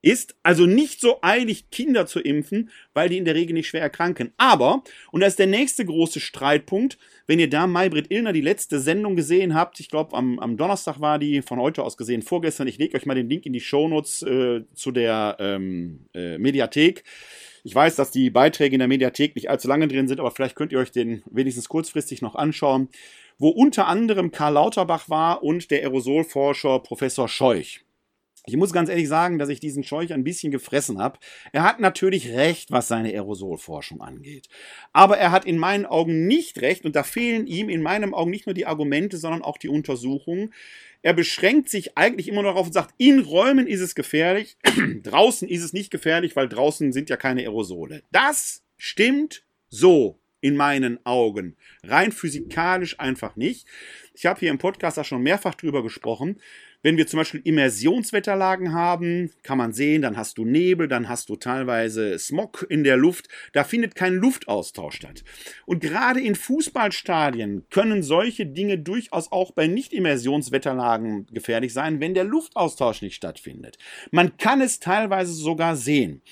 ist 0.00 0.36
also 0.44 0.64
nicht 0.64 1.00
so 1.00 1.18
eilig, 1.22 1.70
Kinder 1.70 2.06
zu 2.06 2.20
impfen, 2.20 2.70
weil 2.94 3.08
die 3.08 3.18
in 3.18 3.24
der 3.24 3.34
Regel 3.34 3.54
nicht 3.54 3.66
schwer 3.66 3.80
erkranken. 3.80 4.32
Aber, 4.36 4.84
und 5.10 5.22
das 5.22 5.30
ist 5.30 5.40
der 5.40 5.48
nächste 5.48 5.84
große 5.84 6.20
Streitpunkt, 6.20 6.98
wenn 7.26 7.40
ihr 7.40 7.50
da 7.50 7.66
Maybrit 7.66 8.12
Illner 8.12 8.32
die 8.32 8.42
letzte 8.42 8.78
Sendung 8.78 9.16
gesehen 9.16 9.54
habt, 9.54 9.80
ich 9.80 9.88
glaube 9.88 10.16
am, 10.16 10.38
am, 10.38 10.56
Donnerstag 10.56 11.00
war 11.00 11.18
die, 11.18 11.42
von 11.42 11.58
heute 11.58 11.82
aus 11.82 11.96
gesehen, 11.96 12.22
vorgestern, 12.22 12.68
ich 12.68 12.78
lege 12.78 12.96
euch 12.96 13.06
mal 13.06 13.16
den 13.16 13.28
Link 13.28 13.44
in 13.44 13.52
die 13.52 13.60
Shownotes 13.60 14.22
äh, 14.22 14.62
zu 14.72 14.92
der 14.92 15.36
ähm, 15.40 16.06
äh, 16.14 16.38
Mediathek. 16.38 17.02
Ich 17.64 17.74
weiß, 17.74 17.96
dass 17.96 18.12
die 18.12 18.30
Beiträge 18.30 18.76
in 18.76 18.78
der 18.78 18.86
Mediathek 18.86 19.34
nicht 19.34 19.50
allzu 19.50 19.66
lange 19.66 19.88
drin 19.88 20.06
sind, 20.06 20.20
aber 20.20 20.30
vielleicht 20.30 20.54
könnt 20.54 20.70
ihr 20.70 20.78
euch 20.78 20.92
den 20.92 21.24
wenigstens 21.28 21.68
kurzfristig 21.68 22.22
noch 22.22 22.36
anschauen, 22.36 22.88
wo 23.38 23.48
unter 23.48 23.86
anderem 23.86 24.30
Karl 24.30 24.54
Lauterbach 24.54 25.08
war 25.08 25.42
und 25.42 25.70
der 25.70 25.82
Aerosolforscher 25.82 26.80
Professor 26.80 27.28
Scheuch. 27.28 27.80
Ich 28.48 28.56
muss 28.56 28.72
ganz 28.72 28.88
ehrlich 28.88 29.08
sagen, 29.08 29.38
dass 29.40 29.48
ich 29.48 29.58
diesen 29.58 29.82
Scheuch 29.82 30.12
ein 30.12 30.22
bisschen 30.22 30.52
gefressen 30.52 31.00
habe. 31.00 31.18
Er 31.52 31.64
hat 31.64 31.80
natürlich 31.80 32.28
recht, 32.28 32.70
was 32.70 32.86
seine 32.86 33.08
Aerosolforschung 33.08 34.00
angeht. 34.00 34.48
Aber 34.92 35.18
er 35.18 35.32
hat 35.32 35.44
in 35.44 35.58
meinen 35.58 35.84
Augen 35.84 36.28
nicht 36.28 36.62
recht, 36.62 36.84
und 36.84 36.94
da 36.94 37.02
fehlen 37.02 37.48
ihm 37.48 37.68
in 37.68 37.82
meinen 37.82 38.14
Augen 38.14 38.30
nicht 38.30 38.46
nur 38.46 38.54
die 38.54 38.66
Argumente, 38.66 39.18
sondern 39.18 39.42
auch 39.42 39.58
die 39.58 39.68
Untersuchungen. 39.68 40.54
Er 41.02 41.12
beschränkt 41.12 41.68
sich 41.70 41.98
eigentlich 41.98 42.28
immer 42.28 42.42
noch 42.42 42.50
darauf 42.50 42.68
und 42.68 42.72
sagt, 42.72 42.94
in 42.98 43.18
Räumen 43.18 43.66
ist 43.66 43.80
es 43.80 43.96
gefährlich, 43.96 44.56
draußen 45.02 45.48
ist 45.48 45.64
es 45.64 45.72
nicht 45.72 45.90
gefährlich, 45.90 46.36
weil 46.36 46.48
draußen 46.48 46.92
sind 46.92 47.10
ja 47.10 47.16
keine 47.16 47.40
Aerosole. 47.40 48.02
Das 48.12 48.62
stimmt 48.76 49.44
so 49.70 50.20
in 50.46 50.54
meinen 50.54 51.04
Augen. 51.04 51.56
Rein 51.82 52.12
physikalisch 52.12 53.00
einfach 53.00 53.34
nicht. 53.34 53.66
Ich 54.14 54.26
habe 54.26 54.38
hier 54.38 54.50
im 54.50 54.58
Podcast 54.58 54.96
da 54.96 55.02
schon 55.02 55.24
mehrfach 55.24 55.56
drüber 55.56 55.82
gesprochen. 55.82 56.40
Wenn 56.84 56.96
wir 56.96 57.08
zum 57.08 57.18
Beispiel 57.18 57.40
Immersionswetterlagen 57.42 58.72
haben, 58.72 59.32
kann 59.42 59.58
man 59.58 59.72
sehen, 59.72 60.02
dann 60.02 60.16
hast 60.16 60.38
du 60.38 60.44
Nebel, 60.44 60.86
dann 60.86 61.08
hast 61.08 61.30
du 61.30 61.34
teilweise 61.34 62.16
Smog 62.20 62.64
in 62.68 62.84
der 62.84 62.96
Luft. 62.96 63.26
Da 63.54 63.64
findet 63.64 63.96
kein 63.96 64.14
Luftaustausch 64.14 64.94
statt. 64.94 65.24
Und 65.64 65.80
gerade 65.80 66.20
in 66.20 66.36
Fußballstadien 66.36 67.64
können 67.68 68.04
solche 68.04 68.46
Dinge 68.46 68.78
durchaus 68.78 69.32
auch 69.32 69.50
bei 69.50 69.66
Nicht-Immersionswetterlagen 69.66 71.26
gefährlich 71.32 71.72
sein, 71.72 71.98
wenn 71.98 72.14
der 72.14 72.22
Luftaustausch 72.22 73.02
nicht 73.02 73.16
stattfindet. 73.16 73.78
Man 74.12 74.36
kann 74.36 74.60
es 74.60 74.78
teilweise 74.78 75.32
sogar 75.32 75.74
sehen. 75.74 76.22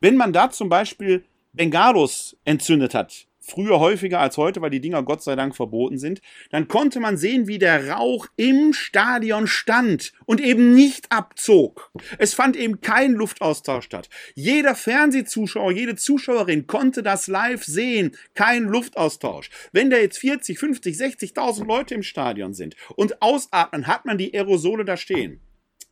Wenn 0.00 0.16
man 0.16 0.32
da 0.32 0.48
zum 0.52 0.68
Beispiel 0.68 1.24
Bengalos 1.54 2.36
entzündet 2.44 2.94
hat, 2.94 3.26
früher 3.44 3.78
häufiger 3.78 4.20
als 4.20 4.36
heute, 4.36 4.60
weil 4.60 4.70
die 4.70 4.80
Dinger 4.80 5.02
Gott 5.02 5.22
sei 5.22 5.36
Dank 5.36 5.54
verboten 5.54 5.98
sind, 5.98 6.20
dann 6.50 6.68
konnte 6.68 7.00
man 7.00 7.16
sehen, 7.16 7.46
wie 7.46 7.58
der 7.58 7.90
Rauch 7.90 8.26
im 8.36 8.72
Stadion 8.72 9.46
stand 9.46 10.12
und 10.24 10.40
eben 10.40 10.74
nicht 10.74 11.12
abzog. 11.12 11.90
Es 12.18 12.34
fand 12.34 12.56
eben 12.56 12.80
kein 12.80 13.12
Luftaustausch 13.12 13.84
statt. 13.84 14.08
Jeder 14.34 14.74
Fernsehzuschauer, 14.74 15.72
jede 15.72 15.96
Zuschauerin 15.96 16.66
konnte 16.66 17.02
das 17.02 17.26
live 17.26 17.64
sehen. 17.64 18.16
Kein 18.34 18.64
Luftaustausch. 18.64 19.50
Wenn 19.72 19.90
da 19.90 19.98
jetzt 19.98 20.18
40, 20.18 20.58
50, 20.58 20.96
60.000 20.96 21.66
Leute 21.66 21.94
im 21.94 22.02
Stadion 22.02 22.54
sind 22.54 22.76
und 22.96 23.20
ausatmen, 23.20 23.86
hat 23.86 24.04
man 24.04 24.18
die 24.18 24.34
Aerosole 24.34 24.84
da 24.84 24.96
stehen. 24.96 25.40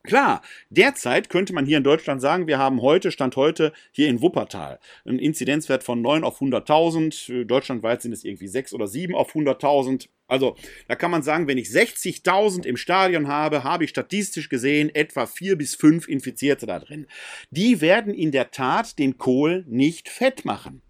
Klar, 0.04 0.42
derzeit 0.68 1.28
könnte 1.28 1.52
man 1.52 1.64
hier 1.64 1.78
in 1.78 1.84
Deutschland 1.84 2.20
sagen, 2.20 2.48
wir 2.48 2.58
haben 2.58 2.82
heute, 2.82 3.12
Stand 3.12 3.36
heute, 3.36 3.72
hier 3.92 4.08
in 4.08 4.20
Wuppertal, 4.20 4.80
einen 5.04 5.20
Inzidenzwert 5.20 5.84
von 5.84 6.02
9 6.02 6.24
auf 6.24 6.40
100.000. 6.40 7.44
Deutschlandweit 7.44 8.02
sind 8.02 8.10
es 8.10 8.24
irgendwie 8.24 8.48
6 8.48 8.74
oder 8.74 8.88
7 8.88 9.14
auf 9.14 9.36
100.000. 9.36 10.08
Also, 10.26 10.56
da 10.88 10.96
kann 10.96 11.12
man 11.12 11.22
sagen, 11.22 11.46
wenn 11.46 11.56
ich 11.56 11.68
60.000 11.68 12.66
im 12.66 12.76
Stadion 12.76 13.28
habe, 13.28 13.62
habe 13.62 13.84
ich 13.84 13.90
statistisch 13.90 14.48
gesehen 14.48 14.92
etwa 14.92 15.26
4 15.26 15.56
bis 15.56 15.76
5 15.76 16.08
Infizierte 16.08 16.66
da 16.66 16.80
drin. 16.80 17.06
Die 17.50 17.80
werden 17.80 18.12
in 18.12 18.32
der 18.32 18.50
Tat 18.50 18.98
den 18.98 19.18
Kohl 19.18 19.64
nicht 19.68 20.08
fett 20.08 20.44
machen. 20.44 20.82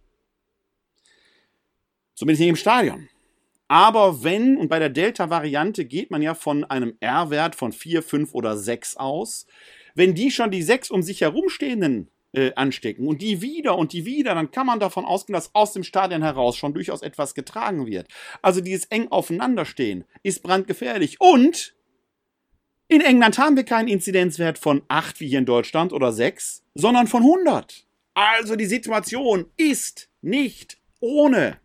Zumindest 2.15 2.41
nicht 2.41 2.49
im 2.49 2.57
Stadion. 2.57 3.11
Aber 3.73 4.23
wenn, 4.23 4.59
und 4.59 4.69
bei 4.69 4.79
der 4.79 4.91
Delta-Variante 4.91 5.87
geht 5.87 6.11
man 6.11 6.21
ja 6.21 6.35
von 6.35 6.63
einem 6.65 6.93
R-Wert 7.01 7.57
von 7.57 7.73
4, 7.73 8.03
5 8.03 8.35
oder 8.35 8.59
6 8.59 8.99
aus, 8.99 9.47
wenn 9.95 10.15
die 10.15 10.31
schon 10.31 10.51
die 10.51 10.61
6 10.61 10.91
um 10.91 11.01
sich 11.01 11.23
herumstehenden 11.23 12.11
äh, 12.35 12.53
anstecken 12.55 13.09
und 13.09 13.23
die 13.23 13.41
wieder 13.41 13.79
und 13.79 13.95
die 13.95 14.05
wieder, 14.05 14.35
dann 14.35 14.51
kann 14.51 14.67
man 14.67 14.79
davon 14.79 15.07
ausgehen, 15.07 15.33
dass 15.33 15.55
aus 15.55 15.73
dem 15.73 15.85
Stadion 15.85 16.21
heraus 16.21 16.55
schon 16.55 16.75
durchaus 16.75 17.01
etwas 17.01 17.35
getragen 17.35 17.87
wird. 17.87 18.09
Also 18.43 18.61
dieses 18.61 18.85
eng 18.91 19.09
aufeinanderstehen 19.09 20.05
ist 20.23 20.43
brandgefährlich. 20.43 21.19
Und 21.19 21.75
in 22.89 23.01
England 23.01 23.39
haben 23.39 23.57
wir 23.57 23.65
keinen 23.65 23.89
Inzidenzwert 23.89 24.59
von 24.59 24.83
8 24.89 25.19
wie 25.19 25.29
hier 25.29 25.39
in 25.39 25.47
Deutschland 25.47 25.95
oder 25.95 26.13
6, 26.13 26.63
sondern 26.75 27.07
von 27.07 27.23
100. 27.23 27.87
Also 28.13 28.55
die 28.55 28.67
Situation 28.67 29.47
ist 29.57 30.11
nicht 30.21 30.77
ohne. 31.01 31.62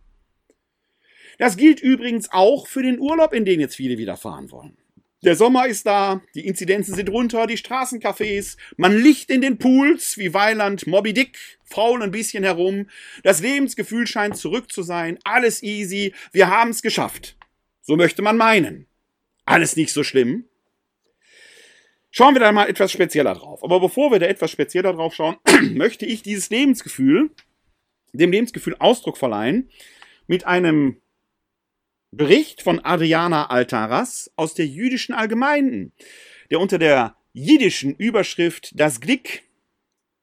Das 1.37 1.57
gilt 1.57 1.79
übrigens 1.79 2.31
auch 2.31 2.67
für 2.67 2.83
den 2.83 2.99
Urlaub, 2.99 3.33
in 3.33 3.45
den 3.45 3.59
jetzt 3.59 3.75
viele 3.75 3.97
wieder 3.97 4.17
fahren 4.17 4.51
wollen. 4.51 4.77
Der 5.23 5.35
Sommer 5.35 5.67
ist 5.67 5.87
da, 5.87 6.21
die 6.35 6.45
Inzidenzen 6.45 6.93
sind 6.93 7.09
runter, 7.09 7.47
die 7.47 7.57
Straßencafés, 7.57 8.55
man 8.77 8.95
liegt 8.95 9.31
in 9.31 9.41
den 9.41 9.57
Pools 9.57 10.17
wie 10.17 10.33
Weiland, 10.33 10.85
Moby 10.85 11.11
Dick, 11.13 11.57
faulen 11.63 12.03
ein 12.03 12.11
bisschen 12.11 12.43
herum, 12.43 12.87
das 13.23 13.41
Lebensgefühl 13.41 14.05
scheint 14.05 14.37
zurück 14.37 14.71
zu 14.71 14.83
sein, 14.83 15.17
alles 15.23 15.63
easy, 15.63 16.13
wir 16.31 16.49
haben 16.49 16.69
es 16.69 16.83
geschafft. 16.83 17.35
So 17.81 17.95
möchte 17.95 18.21
man 18.21 18.37
meinen. 18.37 18.85
Alles 19.45 19.75
nicht 19.75 19.91
so 19.91 20.03
schlimm. 20.03 20.45
Schauen 22.11 22.35
wir 22.35 22.39
da 22.39 22.51
mal 22.51 22.69
etwas 22.69 22.91
spezieller 22.91 23.33
drauf. 23.33 23.63
Aber 23.63 23.79
bevor 23.79 24.11
wir 24.11 24.19
da 24.19 24.27
etwas 24.27 24.51
spezieller 24.51 24.93
drauf 24.93 25.15
schauen, 25.15 25.37
möchte 25.73 26.05
ich 26.05 26.21
dieses 26.21 26.49
Lebensgefühl, 26.49 27.31
dem 28.13 28.31
Lebensgefühl 28.31 28.75
Ausdruck 28.79 29.17
verleihen, 29.17 29.69
mit 30.27 30.45
einem 30.45 31.01
Bericht 32.11 32.61
von 32.61 32.79
Adriana 32.79 33.49
Altaras 33.49 34.31
aus 34.35 34.53
der 34.53 34.65
jüdischen 34.65 35.13
Allgemeinen, 35.13 35.93
der 36.49 36.59
unter 36.59 36.77
der 36.77 37.17
jiddischen 37.33 37.95
Überschrift 37.95 38.71
Das 38.75 39.01
Glück 39.01 39.41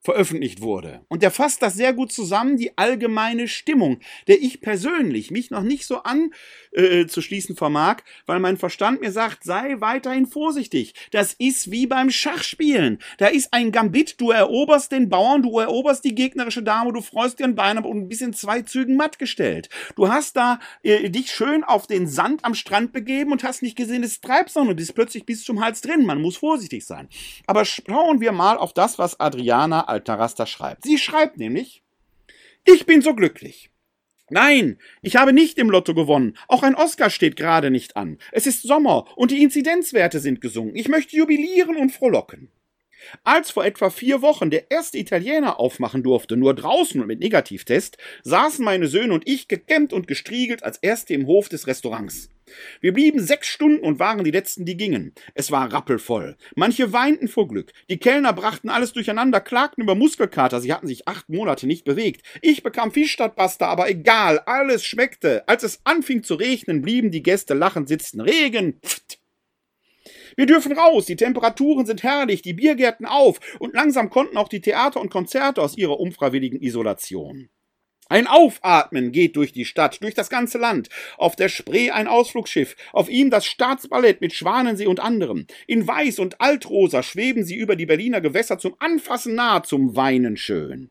veröffentlicht 0.04 0.60
wurde. 0.60 1.00
Und 1.08 1.22
der 1.22 1.30
fasst 1.30 1.62
das 1.62 1.74
sehr 1.74 1.94
gut 1.94 2.12
zusammen, 2.12 2.58
die 2.58 2.76
allgemeine 2.76 3.48
Stimmung, 3.48 4.00
der 4.28 4.40
ich 4.42 4.60
persönlich 4.60 5.30
mich 5.30 5.50
noch 5.50 5.62
nicht 5.62 5.86
so 5.86 6.02
anzuschließen 6.02 7.54
äh, 7.54 7.58
vermag, 7.58 8.02
weil 8.26 8.38
mein 8.38 8.58
Verstand 8.58 9.00
mir 9.00 9.10
sagt, 9.10 9.44
sei 9.44 9.80
weiterhin 9.80 10.26
vorsichtig. 10.26 10.92
Das 11.10 11.32
ist 11.32 11.70
wie 11.70 11.86
beim 11.86 12.10
Schachspielen. 12.10 12.98
Da 13.16 13.28
ist 13.28 13.54
ein 13.54 13.72
Gambit, 13.72 14.20
du 14.20 14.30
eroberst 14.30 14.92
den 14.92 15.08
Bauern, 15.08 15.40
du 15.40 15.58
eroberst 15.58 16.04
die 16.04 16.14
gegnerische 16.14 16.62
Dame, 16.62 16.92
du 16.92 17.00
freust 17.00 17.38
dir 17.38 17.44
ein 17.44 17.54
Bein 17.54 17.78
ab 17.78 17.86
und 17.86 18.08
bist 18.08 18.20
in 18.20 18.34
zwei 18.34 18.60
Zügen 18.60 18.96
matt 18.96 19.18
gestellt. 19.18 19.70
Du 19.96 20.08
hast 20.08 20.36
da 20.36 20.60
äh, 20.82 21.08
dich 21.08 21.30
schön 21.30 21.64
auf 21.64 21.86
den 21.86 22.06
Sand 22.06 22.44
am 22.44 22.54
Strand 22.54 22.92
begeben 22.92 23.32
und 23.32 23.42
hast 23.42 23.62
nicht 23.62 23.76
gesehen, 23.76 24.02
es 24.02 24.20
treibt, 24.20 24.50
sondern 24.50 24.76
bist 24.76 24.94
plötzlich 24.94 25.24
bis 25.24 25.44
zum 25.44 25.64
Hals 25.64 25.80
drin. 25.80 26.04
Man 26.04 26.20
muss 26.20 26.36
vorsichtig 26.36 26.84
sein. 26.84 27.08
Aber 27.46 27.64
schauen 27.64 28.20
wir 28.20 28.32
mal 28.32 28.58
auf 28.58 28.74
das, 28.74 28.98
was 28.98 29.18
Adriana 29.18 29.93
Altarasta 29.94 30.46
schreibt. 30.46 30.84
Sie 30.84 30.98
schreibt 30.98 31.38
nämlich, 31.38 31.82
ich 32.64 32.86
bin 32.86 33.02
so 33.02 33.14
glücklich. 33.14 33.70
Nein, 34.30 34.78
ich 35.02 35.16
habe 35.16 35.32
nicht 35.32 35.58
im 35.58 35.68
Lotto 35.68 35.94
gewonnen. 35.94 36.36
Auch 36.48 36.62
ein 36.62 36.74
Oscar 36.74 37.10
steht 37.10 37.36
gerade 37.36 37.70
nicht 37.70 37.96
an. 37.96 38.18
Es 38.32 38.46
ist 38.46 38.62
Sommer 38.62 39.06
und 39.16 39.30
die 39.30 39.42
Inzidenzwerte 39.42 40.18
sind 40.18 40.40
gesunken. 40.40 40.76
Ich 40.76 40.88
möchte 40.88 41.16
jubilieren 41.16 41.76
und 41.76 41.90
frohlocken. 41.90 42.50
Als 43.22 43.50
vor 43.50 43.66
etwa 43.66 43.90
vier 43.90 44.22
Wochen 44.22 44.50
der 44.50 44.70
erste 44.70 44.98
Italiener 44.98 45.60
aufmachen 45.60 46.02
durfte, 46.02 46.38
nur 46.38 46.54
draußen 46.54 47.00
und 47.00 47.06
mit 47.06 47.20
Negativtest, 47.20 47.98
saßen 48.22 48.64
meine 48.64 48.88
Söhne 48.88 49.12
und 49.12 49.28
ich 49.28 49.46
gekämmt 49.46 49.92
und 49.92 50.06
gestriegelt 50.06 50.62
als 50.62 50.78
Erste 50.78 51.12
im 51.12 51.26
Hof 51.26 51.50
des 51.50 51.66
Restaurants. 51.66 52.30
Wir 52.80 52.92
blieben 52.92 53.20
sechs 53.20 53.48
Stunden 53.48 53.84
und 53.84 53.98
waren 53.98 54.24
die 54.24 54.30
letzten, 54.30 54.64
die 54.64 54.76
gingen. 54.76 55.14
Es 55.34 55.50
war 55.50 55.72
rappelvoll. 55.72 56.36
Manche 56.54 56.92
weinten 56.92 57.28
vor 57.28 57.48
Glück. 57.48 57.72
Die 57.88 57.98
Kellner 57.98 58.32
brachten 58.32 58.68
alles 58.68 58.92
durcheinander, 58.92 59.40
klagten 59.40 59.82
über 59.82 59.94
Muskelkater. 59.94 60.60
Sie 60.60 60.72
hatten 60.72 60.86
sich 60.86 61.08
acht 61.08 61.28
Monate 61.28 61.66
nicht 61.66 61.84
bewegt. 61.84 62.24
Ich 62.42 62.62
bekam 62.62 62.92
Fisch 62.92 63.12
statt 63.12 63.36
Pasta, 63.36 63.66
aber 63.66 63.88
egal, 63.88 64.40
alles 64.40 64.84
schmeckte. 64.84 65.46
Als 65.48 65.62
es 65.62 65.80
anfing 65.84 66.22
zu 66.22 66.34
regnen, 66.34 66.82
blieben 66.82 67.10
die 67.10 67.22
Gäste 67.22 67.54
lachend 67.54 67.88
sitzen. 67.88 68.20
Regen! 68.20 68.80
Pft. 68.84 69.18
Wir 70.36 70.46
dürfen 70.46 70.72
raus, 70.72 71.06
die 71.06 71.16
Temperaturen 71.16 71.86
sind 71.86 72.02
herrlich, 72.02 72.42
die 72.42 72.54
Biergärten 72.54 73.06
auf 73.06 73.38
und 73.60 73.74
langsam 73.74 74.10
konnten 74.10 74.36
auch 74.36 74.48
die 74.48 74.60
Theater 74.60 75.00
und 75.00 75.10
Konzerte 75.10 75.62
aus 75.62 75.76
ihrer 75.76 76.00
unfreiwilligen 76.00 76.60
Isolation. 76.60 77.48
Ein 78.08 78.26
Aufatmen 78.26 79.12
geht 79.12 79.36
durch 79.36 79.52
die 79.52 79.64
Stadt, 79.64 80.02
durch 80.02 80.14
das 80.14 80.28
ganze 80.28 80.58
Land. 80.58 80.90
Auf 81.16 81.36
der 81.36 81.48
Spree 81.48 81.90
ein 81.90 82.06
Ausflugsschiff, 82.06 82.76
auf 82.92 83.08
ihm 83.08 83.30
das 83.30 83.46
Staatsballett 83.46 84.20
mit 84.20 84.34
Schwanensee 84.34 84.86
und 84.86 85.00
anderem. 85.00 85.46
In 85.66 85.86
Weiß 85.86 86.18
und 86.18 86.40
Altrosa 86.40 87.02
schweben 87.02 87.44
sie 87.44 87.56
über 87.56 87.76
die 87.76 87.86
Berliner 87.86 88.20
Gewässer 88.20 88.58
zum 88.58 88.76
Anfassen 88.78 89.34
nah, 89.34 89.62
zum 89.62 89.96
Weinen 89.96 90.36
schön. 90.36 90.90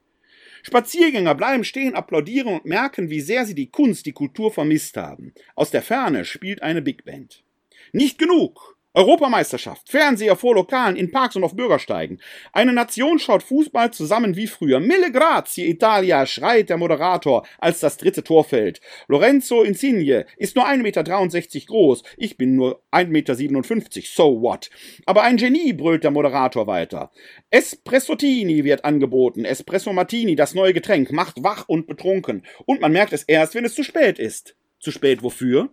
Spaziergänger 0.64 1.36
bleiben 1.36 1.66
stehen, 1.66 1.94
applaudieren 1.94 2.54
und 2.54 2.66
merken, 2.66 3.10
wie 3.10 3.22
sehr 3.22 3.46
sie 3.46 3.56
die 3.56 3.70
Kunst, 3.70 4.06
die 4.06 4.14
Kultur 4.14 4.52
vermisst 4.52 4.98
haben. 4.98 5.34
Aus 5.56 5.72
der 5.72 5.82
Ferne 5.82 6.26
spielt 6.26 6.64
eine 6.64 6.82
Big 6.82 7.06
Band. 7.06 7.44
Nicht 7.92 8.18
genug. 8.18 8.73
Europameisterschaft, 8.94 9.90
Fernseher 9.90 10.36
vor 10.36 10.56
Lokalen, 10.56 10.96
in 10.96 11.12
Parks 11.12 11.36
und 11.36 11.44
auf 11.44 11.56
Bürgersteigen. 11.56 12.20
Eine 12.52 12.74
Nation 12.74 13.18
schaut 13.18 13.42
Fußball 13.42 13.92
zusammen 13.92 14.36
wie 14.36 14.48
früher. 14.48 14.80
Mille 14.80 15.12
grazie, 15.12 15.68
Italia, 15.68 16.26
schreit 16.26 16.70
der 16.70 16.78
Moderator, 16.78 17.46
als 17.58 17.80
das 17.80 17.98
dritte 17.98 18.24
Tor 18.24 18.44
fällt. 18.44 18.82
Lorenzo 19.08 19.64
Insigne 19.64 20.26
ist 20.38 20.56
nur 20.56 20.68
1,63 20.68 20.78
Meter 20.82 21.66
groß. 21.68 22.04
Ich 22.18 22.38
bin 22.38 22.56
nur 22.56 22.84
1,57 22.92 23.08
Meter. 23.08 24.02
So 24.04 24.42
what? 24.42 24.70
Aber 25.06 25.24
ein 25.24 25.38
Genie, 25.38 25.74
brüllt 25.74 26.04
der 26.04 26.12
Moderator 26.12 26.68
weiter. 26.68 27.12
Espressotini 27.50 28.64
wird 28.64 28.86
angeboten. 28.86 29.46
Espresso 29.46 29.92
Martini, 29.92 30.36
das 30.36 30.54
neue 30.54 30.74
Getränk, 30.74 31.12
macht 31.12 31.44
wach 31.44 31.68
und 31.68 31.88
betrunken. 31.88 32.46
Und 32.66 32.82
man 32.82 32.92
merkt 32.92 33.14
es 33.14 33.24
erst, 33.24 33.56
wenn 33.56 33.66
es 33.66 33.76
zu 33.76 33.84
spät 33.84 34.20
ist. 34.20 34.56
Zu 34.80 34.92
spät 34.92 35.24
wofür? 35.24 35.70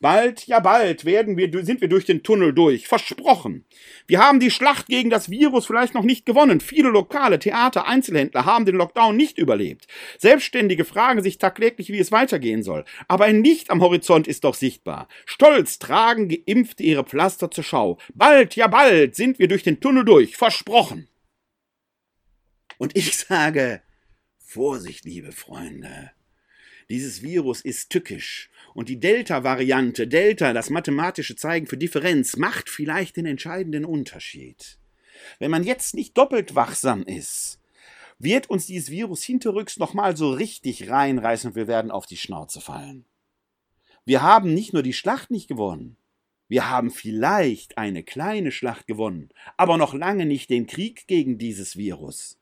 Bald, 0.00 0.46
ja 0.46 0.60
bald 0.60 1.04
werden 1.04 1.36
wir, 1.36 1.64
sind 1.64 1.80
wir 1.80 1.88
durch 1.88 2.04
den 2.04 2.22
Tunnel 2.22 2.52
durch. 2.52 2.86
Versprochen. 2.86 3.64
Wir 4.06 4.20
haben 4.20 4.40
die 4.40 4.50
Schlacht 4.50 4.88
gegen 4.88 5.08
das 5.08 5.30
Virus 5.30 5.66
vielleicht 5.66 5.94
noch 5.94 6.02
nicht 6.02 6.26
gewonnen. 6.26 6.60
Viele 6.60 6.90
Lokale, 6.90 7.38
Theater, 7.38 7.86
Einzelhändler 7.86 8.44
haben 8.44 8.66
den 8.66 8.76
Lockdown 8.76 9.16
nicht 9.16 9.38
überlebt. 9.38 9.86
Selbstständige 10.18 10.84
fragen 10.84 11.22
sich 11.22 11.38
tagtäglich, 11.38 11.88
wie 11.88 11.98
es 11.98 12.12
weitergehen 12.12 12.62
soll. 12.62 12.84
Aber 13.08 13.24
ein 13.24 13.42
Licht 13.42 13.70
am 13.70 13.80
Horizont 13.80 14.28
ist 14.28 14.44
doch 14.44 14.54
sichtbar. 14.54 15.08
Stolz 15.24 15.78
tragen 15.78 16.28
Geimpfte 16.28 16.82
ihre 16.82 17.04
Pflaster 17.04 17.50
zur 17.50 17.64
Schau. 17.64 17.98
Bald, 18.14 18.54
ja 18.56 18.66
bald 18.66 19.16
sind 19.16 19.38
wir 19.38 19.48
durch 19.48 19.62
den 19.62 19.80
Tunnel 19.80 20.04
durch. 20.04 20.36
Versprochen. 20.36 21.08
Und 22.78 22.96
ich 22.96 23.16
sage, 23.16 23.80
Vorsicht, 24.38 25.04
liebe 25.04 25.32
Freunde. 25.32 26.10
Dieses 26.88 27.22
Virus 27.22 27.62
ist 27.62 27.90
tückisch 27.90 28.48
und 28.74 28.88
die 28.88 29.00
Delta-Variante, 29.00 30.06
Delta, 30.06 30.52
das 30.52 30.70
mathematische 30.70 31.34
Zeigen 31.34 31.66
für 31.66 31.76
Differenz, 31.76 32.36
macht 32.36 32.68
vielleicht 32.68 33.16
den 33.16 33.26
entscheidenden 33.26 33.84
Unterschied. 33.84 34.78
Wenn 35.38 35.50
man 35.50 35.64
jetzt 35.64 35.94
nicht 35.94 36.16
doppelt 36.16 36.54
wachsam 36.54 37.02
ist, 37.02 37.60
wird 38.18 38.48
uns 38.48 38.66
dieses 38.66 38.90
Virus 38.90 39.22
hinterrücks 39.24 39.78
nochmal 39.78 40.16
so 40.16 40.30
richtig 40.30 40.88
reinreißen 40.88 41.50
und 41.50 41.56
wir 41.56 41.66
werden 41.66 41.90
auf 41.90 42.06
die 42.06 42.16
Schnauze 42.16 42.60
fallen. 42.60 43.04
Wir 44.04 44.22
haben 44.22 44.54
nicht 44.54 44.72
nur 44.72 44.82
die 44.84 44.92
Schlacht 44.92 45.30
nicht 45.30 45.48
gewonnen, 45.48 45.96
wir 46.48 46.70
haben 46.70 46.90
vielleicht 46.90 47.76
eine 47.76 48.04
kleine 48.04 48.52
Schlacht 48.52 48.86
gewonnen, 48.86 49.30
aber 49.56 49.76
noch 49.76 49.94
lange 49.94 50.26
nicht 50.26 50.48
den 50.50 50.68
Krieg 50.68 51.08
gegen 51.08 51.38
dieses 51.38 51.76
Virus. 51.76 52.38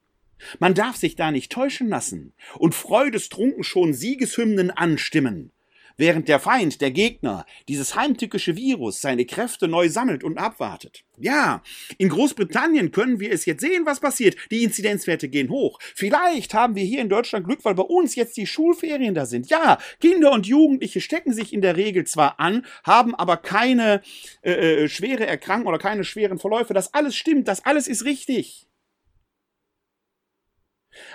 Man 0.58 0.74
darf 0.74 0.96
sich 0.96 1.16
da 1.16 1.30
nicht 1.30 1.52
täuschen 1.52 1.88
lassen 1.88 2.32
und 2.58 2.74
freudestrunken 2.74 3.64
schon 3.64 3.94
Siegeshymnen 3.94 4.70
anstimmen 4.70 5.52
während 5.96 6.28
der 6.28 6.40
Feind, 6.40 6.80
der 6.80 6.90
Gegner, 6.90 7.46
dieses 7.68 7.94
heimtückische 7.94 8.56
Virus 8.56 9.00
seine 9.00 9.24
Kräfte 9.24 9.68
neu 9.68 9.88
sammelt 9.88 10.24
und 10.24 10.38
abwartet. 10.38 11.04
Ja, 11.18 11.62
in 11.98 12.08
Großbritannien 12.08 12.90
können 12.90 13.20
wir 13.20 13.32
es 13.32 13.46
jetzt 13.46 13.60
sehen, 13.60 13.86
was 13.86 14.00
passiert. 14.00 14.36
Die 14.50 14.64
Inzidenzwerte 14.64 15.28
gehen 15.28 15.50
hoch. 15.50 15.78
Vielleicht 15.94 16.54
haben 16.54 16.74
wir 16.74 16.84
hier 16.84 17.00
in 17.00 17.08
Deutschland 17.08 17.46
Glück, 17.46 17.64
weil 17.64 17.74
bei 17.74 17.84
uns 17.84 18.16
jetzt 18.16 18.36
die 18.36 18.46
Schulferien 18.46 19.14
da 19.14 19.26
sind. 19.26 19.48
Ja, 19.48 19.78
Kinder 20.00 20.32
und 20.32 20.46
Jugendliche 20.46 21.00
stecken 21.00 21.32
sich 21.32 21.52
in 21.52 21.60
der 21.60 21.76
Regel 21.76 22.04
zwar 22.04 22.40
an, 22.40 22.66
haben 22.82 23.14
aber 23.14 23.36
keine 23.36 24.02
äh, 24.42 24.84
äh 24.84 24.88
schwere 24.88 25.26
Erkrankung 25.26 25.68
oder 25.68 25.78
keine 25.78 26.04
schweren 26.04 26.38
Verläufe. 26.38 26.74
Das 26.74 26.92
alles 26.94 27.14
stimmt, 27.14 27.46
das 27.46 27.64
alles 27.64 27.86
ist 27.86 28.04
richtig. 28.04 28.66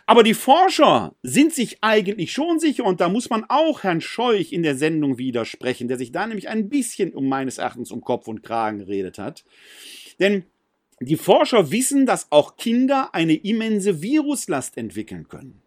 Aber 0.05 0.23
die 0.23 0.33
Forscher 0.33 1.15
sind 1.23 1.53
sich 1.53 1.77
eigentlich 1.81 2.31
schon 2.31 2.59
sicher, 2.59 2.83
und 2.85 3.01
da 3.01 3.09
muss 3.09 3.29
man 3.29 3.45
auch 3.47 3.83
Herrn 3.83 4.01
Scheuch 4.01 4.51
in 4.51 4.63
der 4.63 4.75
Sendung 4.75 5.17
widersprechen, 5.17 5.87
der 5.87 5.97
sich 5.97 6.11
da 6.11 6.27
nämlich 6.27 6.49
ein 6.49 6.69
bisschen 6.69 7.13
um 7.13 7.27
meines 7.29 7.57
Erachtens 7.57 7.91
um 7.91 8.01
Kopf 8.01 8.27
und 8.27 8.43
Kragen 8.43 8.79
geredet 8.79 9.17
hat. 9.17 9.45
Denn 10.19 10.45
die 10.99 11.15
Forscher 11.15 11.71
wissen, 11.71 12.05
dass 12.05 12.31
auch 12.31 12.57
Kinder 12.57 13.13
eine 13.13 13.35
immense 13.35 14.01
Viruslast 14.01 14.77
entwickeln 14.77 15.27
können. 15.27 15.61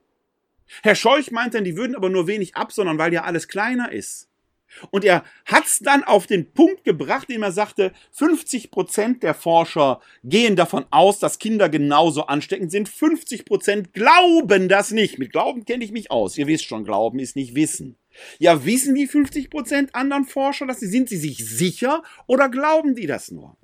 Herr 0.82 0.94
Scheuch 0.94 1.30
meint 1.30 1.54
dann, 1.54 1.64
die 1.64 1.76
würden 1.76 1.96
aber 1.96 2.08
nur 2.08 2.26
wenig 2.26 2.56
absondern, 2.56 2.98
weil 2.98 3.12
ja 3.12 3.24
alles 3.24 3.48
kleiner 3.48 3.92
ist. 3.92 4.28
Und 4.90 5.04
er 5.04 5.24
hat 5.44 5.64
es 5.64 5.78
dann 5.78 6.04
auf 6.04 6.26
den 6.26 6.52
Punkt 6.52 6.84
gebracht, 6.84 7.28
indem 7.28 7.42
er 7.42 7.52
sagte, 7.52 7.92
50 8.12 8.70
Prozent 8.70 9.22
der 9.22 9.34
Forscher 9.34 10.00
gehen 10.24 10.56
davon 10.56 10.86
aus, 10.90 11.18
dass 11.18 11.38
Kinder 11.38 11.68
genauso 11.68 12.26
ansteckend 12.26 12.70
sind. 12.70 12.88
50 12.88 13.44
Prozent 13.44 13.92
glauben 13.92 14.68
das 14.68 14.90
nicht. 14.90 15.18
Mit 15.18 15.32
Glauben 15.32 15.64
kenne 15.64 15.84
ich 15.84 15.92
mich 15.92 16.10
aus. 16.10 16.36
Ihr 16.38 16.46
wisst 16.46 16.64
schon, 16.64 16.84
Glauben 16.84 17.18
ist 17.18 17.36
nicht 17.36 17.54
Wissen. 17.54 17.96
Ja, 18.38 18.64
wissen 18.64 18.94
die 18.94 19.06
50 19.06 19.50
Prozent 19.50 19.94
anderen 19.94 20.24
Forscher, 20.24 20.66
sie 20.74 20.86
sind 20.86 21.08
sie 21.08 21.16
sich 21.16 21.38
sicher 21.38 22.02
oder 22.26 22.48
glauben 22.48 22.94
die 22.94 23.06
das 23.06 23.30
nur? 23.30 23.56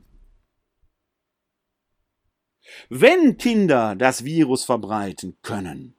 Wenn 2.88 3.36
Kinder 3.36 3.94
das 3.96 4.24
Virus 4.24 4.64
verbreiten 4.64 5.36
können, 5.42 5.97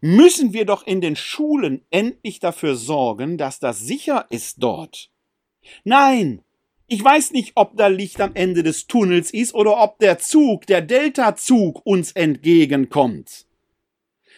müssen 0.00 0.52
wir 0.52 0.64
doch 0.64 0.86
in 0.86 1.00
den 1.00 1.16
Schulen 1.16 1.84
endlich 1.90 2.40
dafür 2.40 2.76
sorgen, 2.76 3.38
dass 3.38 3.58
das 3.58 3.80
sicher 3.80 4.26
ist 4.30 4.62
dort. 4.62 5.10
Nein, 5.84 6.42
ich 6.86 7.02
weiß 7.02 7.32
nicht, 7.32 7.52
ob 7.54 7.76
da 7.76 7.88
Licht 7.88 8.20
am 8.20 8.34
Ende 8.34 8.62
des 8.62 8.86
Tunnels 8.86 9.32
ist 9.32 9.54
oder 9.54 9.82
ob 9.82 9.98
der 9.98 10.18
Zug, 10.18 10.66
der 10.66 10.82
Delta-Zug 10.82 11.84
uns 11.84 12.12
entgegenkommt. 12.12 13.46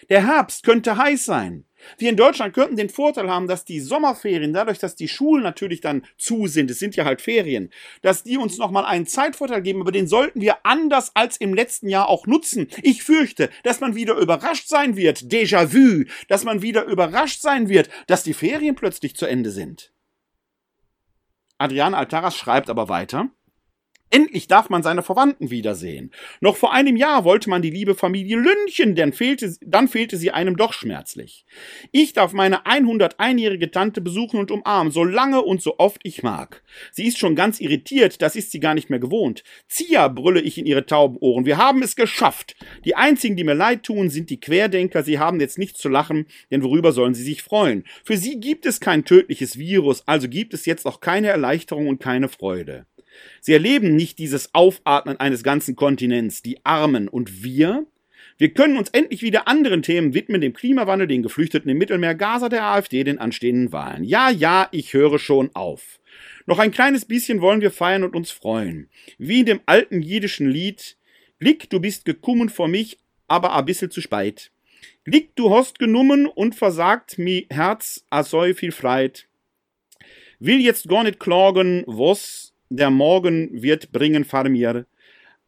Der 0.09 0.27
Herbst 0.27 0.63
könnte 0.63 0.97
heiß 0.97 1.25
sein. 1.25 1.66
Wir 1.99 2.11
in 2.11 2.16
Deutschland 2.16 2.55
könnten 2.55 2.77
den 2.77 2.88
Vorteil 2.88 3.31
haben, 3.31 3.46
dass 3.46 3.64
die 3.64 3.81
Sommerferien, 3.81 4.53
dadurch, 4.53 4.79
dass 4.79 4.94
die 4.94 5.09
Schulen 5.09 5.42
natürlich 5.42 5.81
dann 5.81 6.05
zu 6.16 6.46
sind, 6.46 6.70
es 6.70 6.79
sind 6.79 6.96
ja 6.96 7.05
halt 7.05 7.20
Ferien, 7.20 7.70
dass 8.03 8.22
die 8.22 8.38
uns 8.38 8.59
nochmal 8.59 8.85
einen 8.85 9.07
Zeitvorteil 9.07 9.62
geben, 9.62 9.81
aber 9.81 9.92
den 9.92 10.07
sollten 10.07 10.40
wir 10.40 10.59
anders 10.64 11.12
als 11.14 11.37
im 11.37 11.55
letzten 11.55 11.88
Jahr 11.88 12.09
auch 12.09 12.27
nutzen. 12.27 12.68
Ich 12.83 13.03
fürchte, 13.03 13.51
dass 13.62 13.81
man 13.81 13.94
wieder 13.94 14.14
überrascht 14.14 14.68
sein 14.68 14.96
wird, 14.96 15.18
Déjà-vu, 15.18 16.05
dass 16.29 16.44
man 16.44 16.62
wieder 16.62 16.85
überrascht 16.85 17.40
sein 17.40 17.68
wird, 17.68 17.88
dass 18.07 18.22
die 18.22 18.35
Ferien 18.35 18.75
plötzlich 18.75 19.16
zu 19.16 19.27
Ende 19.27 19.51
sind. 19.51 19.92
Adrian 21.59 21.94
Altaras 21.94 22.37
schreibt 22.37 22.68
aber 22.68 22.88
weiter. 22.88 23.31
Endlich 24.11 24.47
darf 24.47 24.71
man 24.71 24.85
seine 24.85 25.03
Verwandten 25.03 25.51
wiedersehen. 25.51 26.12
Noch 26.40 26.57
vor 26.57 26.73
einem 26.73 26.97
Jahr 26.97 27.25
wollte 27.25 27.51
man 27.51 27.61
die 27.61 27.71
liebe 27.71 27.97
Familie 27.97 28.37
lünchen, 28.37 28.95
denn 28.95 29.12
fehlte, 29.12 29.57
dann 29.62 29.88
fehlte 29.88 30.16
sie 30.16 30.31
einem 30.31 30.57
doch 30.57 30.73
schmerzlich. 30.73 31.45
Ich 31.90 32.12
darf 32.12 32.33
meine 32.33 32.66
101-jährige 32.66 33.73
Tante 33.73 34.01
besuchen 34.01 34.38
und 34.38 34.53
umarmen, 34.53 34.92
so 34.92 35.03
lange 35.03 35.42
und 35.42 35.61
so 35.61 35.79
oft 35.79 36.01
ich 36.05 36.23
mag. 36.23 36.62
Sie 36.92 37.07
ist 37.07 37.19
schon 37.19 37.35
ganz 37.35 37.61
irritiert, 37.61 38.23
das 38.23 38.37
ist 38.37 38.53
sie 38.53 38.61
gar 38.61 38.75
nicht 38.75 38.90
mehr 38.90 39.01
gewohnt. 39.01 39.42
Zia, 39.66 40.07
brülle 40.07 40.40
ich 40.40 40.57
in 40.57 40.66
ihre 40.66 40.87
tauben 40.87 41.16
Ohren, 41.19 41.45
wir 41.45 41.57
haben 41.57 41.83
es 41.83 41.97
geschafft. 41.97 42.55
Die 42.85 42.95
einzigen, 42.95 43.37
die 43.37 43.45
mir 43.45 43.55
leid 43.55 43.83
tun, 43.83 44.09
sind 44.09 44.31
die 44.31 44.40
Querdenker, 44.40 45.03
sie 45.03 45.19
haben 45.19 45.40
jetzt 45.40 45.59
nichts 45.59 45.81
zu 45.81 45.88
lachen, 45.88 46.27
denn 46.53 46.62
worüber 46.62 46.92
sollen 46.92 47.14
sie 47.14 47.25
sich 47.25 47.42
freuen? 47.42 47.85
Für 48.05 48.16
sie 48.16 48.38
gibt 48.38 48.66
es 48.66 48.79
kein 48.79 49.05
tödliches 49.05 49.59
Virus, 49.59 50.07
also 50.07 50.29
gibt 50.29 50.55
es 50.55 50.64
jetzt 50.64 50.87
auch 50.87 51.01
keine 51.01 51.27
Erleichterung 51.27 51.88
und 51.88 52.01
keine 52.01 52.29
Freude. 52.29 52.87
Sie 53.41 53.53
erleben 53.53 53.97
nicht 53.97 54.19
dieses 54.19 54.55
Aufatmen 54.55 55.19
eines 55.19 55.43
ganzen 55.43 55.77
Kontinents, 55.77 56.43
die 56.43 56.65
Armen 56.65 57.09
und 57.09 57.43
wir. 57.43 57.87
Wir 58.39 58.51
können 58.51 58.77
uns 58.77 58.91
endlich 58.91 59.23
wieder 59.23 59.49
anderen 59.49 59.83
Themen 59.83 60.13
widmen, 60.13 60.41
dem 60.41 60.53
Klimawandel, 60.53 61.07
den 61.07 61.23
Geflüchteten 61.23 61.71
im 61.71 61.79
Mittelmeer, 61.79 62.15
Gaza, 62.15 62.49
der 62.49 62.65
AfD, 62.65 63.03
den 63.03 63.19
anstehenden 63.19 63.73
Wahlen. 63.73 64.05
Ja, 64.05 64.31
ja, 64.31 64.69
ich 64.73 64.93
höre 64.93 65.19
schon 65.19 65.51
auf. 65.55 66.01
Noch 66.45 66.59
ein 66.59 66.71
kleines 66.71 67.05
bisschen 67.05 67.41
wollen 67.41 67.61
wir 67.61 67.71
feiern 67.71 68.05
und 68.05 68.15
uns 68.15 68.31
freuen. 68.31 68.89
Wie 69.19 69.41
in 69.41 69.47
dem 69.47 69.61
alten 69.67 70.03
jiddischen 70.03 70.51
Lied, 70.51 70.97
Blick, 71.39 71.71
du 71.71 71.81
bist 71.81 72.05
gekommen 72.05 72.49
vor 72.49 72.69
mich, 72.69 72.99
aber 73.27 73.53
a 73.53 73.63
bissel 73.63 73.91
zu 73.91 74.01
speit. 74.01 74.51
Blick, 75.05 75.35
du 75.37 75.55
hast 75.55 75.79
genommen 75.79 76.27
und 76.27 76.55
versagt 76.55 77.19
mi 77.19 77.47
Herz 77.51 78.05
a 78.11 78.23
so 78.23 78.43
viel 78.55 78.73
Freit. 78.73 79.27
Will 80.39 80.61
jetzt 80.61 80.89
gar 80.89 81.05
nicht 81.05 81.21
klagen, 81.21 81.85
was 81.87 82.46
der 82.69 82.91
Morgen 82.91 83.63
wird 83.63 83.93
bringen 83.93 84.25
far 84.25 84.49
mir. 84.49 84.87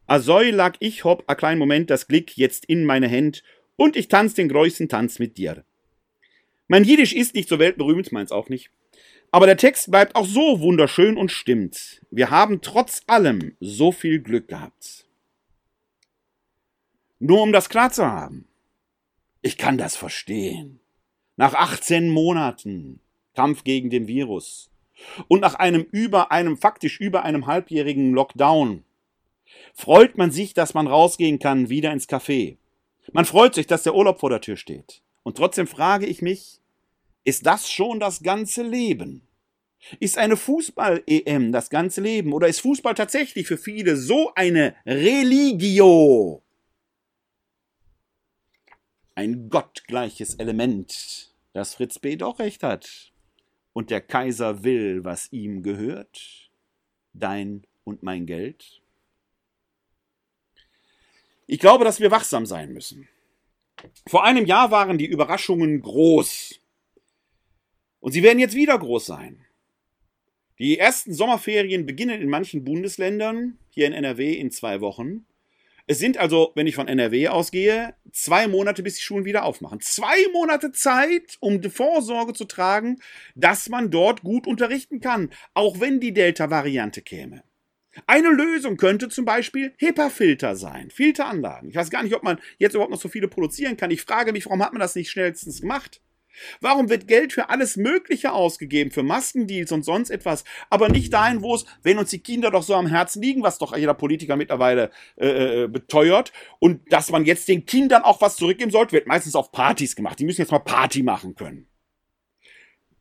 Asoi 0.07 0.51
lag 0.51 0.75
ich 0.79 1.03
hob 1.03 1.23
a 1.27 1.35
klein 1.35 1.57
Moment 1.57 1.89
das 1.89 2.07
Glück 2.07 2.37
jetzt 2.37 2.65
in 2.65 2.85
meine 2.85 3.07
Händ 3.07 3.43
und 3.75 3.95
ich 3.95 4.07
tanz 4.07 4.33
den 4.33 4.49
größten 4.49 4.89
Tanz 4.89 5.19
mit 5.19 5.37
dir. 5.37 5.63
Mein 6.67 6.83
Jiddisch 6.83 7.13
ist 7.13 7.35
nicht 7.35 7.49
so 7.49 7.59
weltberühmt, 7.59 8.11
meins 8.11 8.31
auch 8.31 8.49
nicht. 8.49 8.71
Aber 9.31 9.45
der 9.45 9.57
Text 9.57 9.91
bleibt 9.91 10.15
auch 10.15 10.25
so 10.25 10.59
wunderschön 10.59 11.17
und 11.17 11.31
stimmt. 11.31 12.01
Wir 12.09 12.29
haben 12.29 12.61
trotz 12.61 13.03
allem 13.07 13.55
so 13.59 13.91
viel 13.91 14.19
Glück 14.19 14.47
gehabt. 14.47 15.05
Nur 17.19 17.41
um 17.41 17.51
das 17.51 17.69
klar 17.69 17.91
zu 17.91 18.05
haben. 18.05 18.47
Ich 19.41 19.57
kann 19.57 19.77
das 19.77 19.95
verstehen. 19.95 20.79
Nach 21.37 21.53
18 21.53 22.09
Monaten 22.09 23.01
Kampf 23.35 23.63
gegen 23.63 23.89
den 23.89 24.07
Virus, 24.07 24.68
und 25.27 25.41
nach 25.41 25.55
einem 25.55 25.81
über 25.91 26.31
einem, 26.31 26.57
faktisch 26.57 26.99
über 26.99 27.23
einem 27.23 27.47
halbjährigen 27.47 28.13
Lockdown 28.13 28.83
freut 29.73 30.17
man 30.17 30.31
sich, 30.31 30.53
dass 30.53 30.73
man 30.73 30.87
rausgehen 30.87 31.39
kann, 31.39 31.69
wieder 31.69 31.91
ins 31.91 32.07
Café. 32.07 32.57
Man 33.13 33.25
freut 33.25 33.55
sich, 33.55 33.67
dass 33.67 33.83
der 33.83 33.95
Urlaub 33.95 34.19
vor 34.19 34.29
der 34.29 34.41
Tür 34.41 34.57
steht. 34.57 35.01
Und 35.23 35.37
trotzdem 35.37 35.67
frage 35.67 36.05
ich 36.05 36.21
mich, 36.21 36.59
ist 37.23 37.45
das 37.45 37.69
schon 37.69 37.99
das 37.99 38.23
ganze 38.23 38.63
Leben? 38.63 39.27
Ist 39.99 40.17
eine 40.17 40.35
Fußball-EM 40.35 41.51
das 41.51 41.69
ganze 41.69 42.01
Leben 42.01 42.33
oder 42.33 42.47
ist 42.47 42.61
Fußball 42.61 42.95
tatsächlich 42.95 43.47
für 43.47 43.57
viele 43.57 43.95
so 43.95 44.33
eine 44.35 44.75
Religio? 44.85 46.43
Ein 49.15 49.49
gottgleiches 49.49 50.35
Element, 50.35 51.33
dass 51.53 51.75
Fritz 51.75 51.99
B. 51.99 52.15
doch 52.15 52.39
recht 52.39 52.63
hat. 52.63 53.08
Und 53.73 53.89
der 53.91 54.01
Kaiser 54.01 54.63
will, 54.63 55.03
was 55.03 55.31
ihm 55.31 55.63
gehört, 55.63 56.51
dein 57.13 57.65
und 57.83 58.03
mein 58.03 58.25
Geld. 58.25 58.81
Ich 61.47 61.59
glaube, 61.59 61.83
dass 61.83 61.99
wir 61.99 62.11
wachsam 62.11 62.45
sein 62.45 62.73
müssen. 62.73 63.07
Vor 64.07 64.23
einem 64.23 64.45
Jahr 64.45 64.71
waren 64.71 64.97
die 64.97 65.05
Überraschungen 65.07 65.81
groß. 65.81 66.59
Und 67.99 68.11
sie 68.11 68.23
werden 68.23 68.39
jetzt 68.39 68.55
wieder 68.55 68.77
groß 68.77 69.05
sein. 69.05 69.45
Die 70.59 70.77
ersten 70.77 71.13
Sommerferien 71.13 71.85
beginnen 71.85 72.21
in 72.21 72.29
manchen 72.29 72.63
Bundesländern, 72.65 73.57
hier 73.69 73.87
in 73.87 73.93
NRW 73.93 74.33
in 74.33 74.51
zwei 74.51 74.81
Wochen. 74.81 75.25
Es 75.91 75.97
sind 75.97 76.19
also, 76.19 76.51
wenn 76.53 76.67
ich 76.67 76.75
von 76.75 76.87
NRW 76.87 77.29
ausgehe, 77.29 77.95
zwei 78.11 78.47
Monate, 78.47 78.83
bis 78.83 78.97
die 78.97 79.01
Schulen 79.01 79.25
wieder 79.25 79.43
aufmachen. 79.43 79.79
Zwei 79.81 80.17
Monate 80.33 80.71
Zeit, 80.71 81.37
um 81.39 81.61
die 81.61 81.71
Vorsorge 81.71 82.33
zu 82.33 82.45
tragen, 82.45 82.99
dass 83.33 83.69
man 83.69 83.89
dort 83.89 84.21
gut 84.21 84.45
unterrichten 84.45 84.99
kann, 84.99 85.31
auch 85.55 85.79
wenn 85.79 85.99
die 85.99 86.13
Delta-Variante 86.13 87.01
käme. 87.01 87.41
Eine 88.05 88.29
Lösung 88.29 88.77
könnte 88.77 89.09
zum 89.09 89.25
Beispiel 89.25 89.73
HEPA-Filter 89.79 90.55
sein, 90.55 90.91
Filteranlagen. 90.91 91.71
Ich 91.71 91.75
weiß 91.75 91.89
gar 91.89 92.03
nicht, 92.03 92.13
ob 92.13 92.21
man 92.21 92.39
jetzt 92.59 92.75
überhaupt 92.75 92.91
noch 92.91 93.01
so 93.01 93.09
viele 93.09 93.27
produzieren 93.27 93.75
kann. 93.75 93.89
Ich 93.89 94.03
frage 94.03 94.31
mich, 94.31 94.45
warum 94.45 94.63
hat 94.63 94.73
man 94.73 94.81
das 94.81 94.93
nicht 94.93 95.09
schnellstens 95.09 95.59
gemacht? 95.59 96.03
Warum 96.61 96.89
wird 96.89 97.07
Geld 97.07 97.33
für 97.33 97.49
alles 97.49 97.77
Mögliche 97.77 98.31
ausgegeben, 98.31 98.91
für 98.91 99.03
Maskendeals 99.03 99.71
und 99.71 99.83
sonst 99.83 100.09
etwas, 100.09 100.43
aber 100.69 100.89
nicht 100.89 101.13
dahin, 101.13 101.41
wo 101.41 101.55
es, 101.55 101.65
wenn 101.83 101.97
uns 101.97 102.09
die 102.09 102.19
Kinder 102.19 102.51
doch 102.51 102.63
so 102.63 102.75
am 102.75 102.87
Herzen 102.87 103.21
liegen, 103.21 103.43
was 103.43 103.57
doch 103.57 103.75
jeder 103.75 103.93
Politiker 103.93 104.35
mittlerweile 104.35 104.91
äh, 105.17 105.63
äh, 105.63 105.67
beteuert, 105.67 106.31
und 106.59 106.91
dass 106.91 107.11
man 107.11 107.25
jetzt 107.25 107.47
den 107.47 107.65
Kindern 107.65 108.03
auch 108.03 108.21
was 108.21 108.35
zurückgeben 108.35 108.71
sollte, 108.71 108.93
wird 108.93 109.07
meistens 109.07 109.35
auf 109.35 109.51
Partys 109.51 109.95
gemacht. 109.95 110.19
Die 110.19 110.25
müssen 110.25 110.41
jetzt 110.41 110.51
mal 110.51 110.59
Party 110.59 111.03
machen 111.03 111.35
können. 111.35 111.67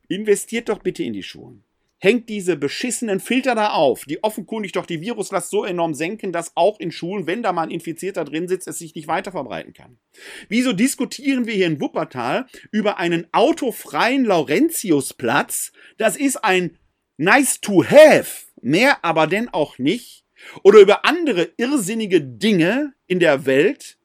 Investiert 0.09 0.69
doch 0.69 0.79
bitte 0.79 1.03
in 1.03 1.13
die 1.13 1.23
Schulen 1.23 1.65
hängt 1.99 2.29
diese 2.29 2.57
beschissenen 2.57 3.21
Filter 3.21 3.55
da 3.55 3.71
auf, 3.71 4.05
die 4.05 4.23
offenkundig 4.23 4.73
doch 4.73 4.87
die 4.87 5.01
Viruslast 5.01 5.51
so 5.51 5.65
enorm 5.65 5.95
senken, 5.95 6.33
dass 6.33 6.53
auch 6.57 6.79
in 6.79 6.93
Schulen, 6.93 7.27
wenn 7.27 7.43
da 7.43 7.53
mal 7.53 7.65
ein 7.65 7.71
Infizierter 7.71 8.25
drin 8.25 8.49
sitzt, 8.49 8.69
es 8.69 8.79
sich 8.79 8.95
nicht 8.95 9.09
weiter 9.09 9.33
verbreiten 9.33 9.75
kann. 9.75 9.99
Wieso 10.49 10.73
diskutieren 10.73 11.47
wir 11.47 11.55
hier 11.55 11.67
in 11.67 11.81
Wuppertal 11.81 12.47
über 12.71 12.99
einen 12.99 13.27
autofreien 13.33 14.25
Laurentiusplatz? 14.25 15.73
Das 15.97 16.17
ist 16.17 16.37
ein 16.45 16.79
nice 17.17 17.61
to 17.61 17.85
have, 17.85 18.47
mehr 18.63 19.05
aber 19.05 19.27
denn 19.27 19.49
auch 19.49 19.79
nicht. 19.79 20.25
Oder 20.63 20.79
über 20.79 21.05
andere 21.05 21.51
irrsinnige 21.57 22.21
Dinge 22.21 22.95
in 23.07 23.19
der 23.19 23.45
Welt, 23.45 23.98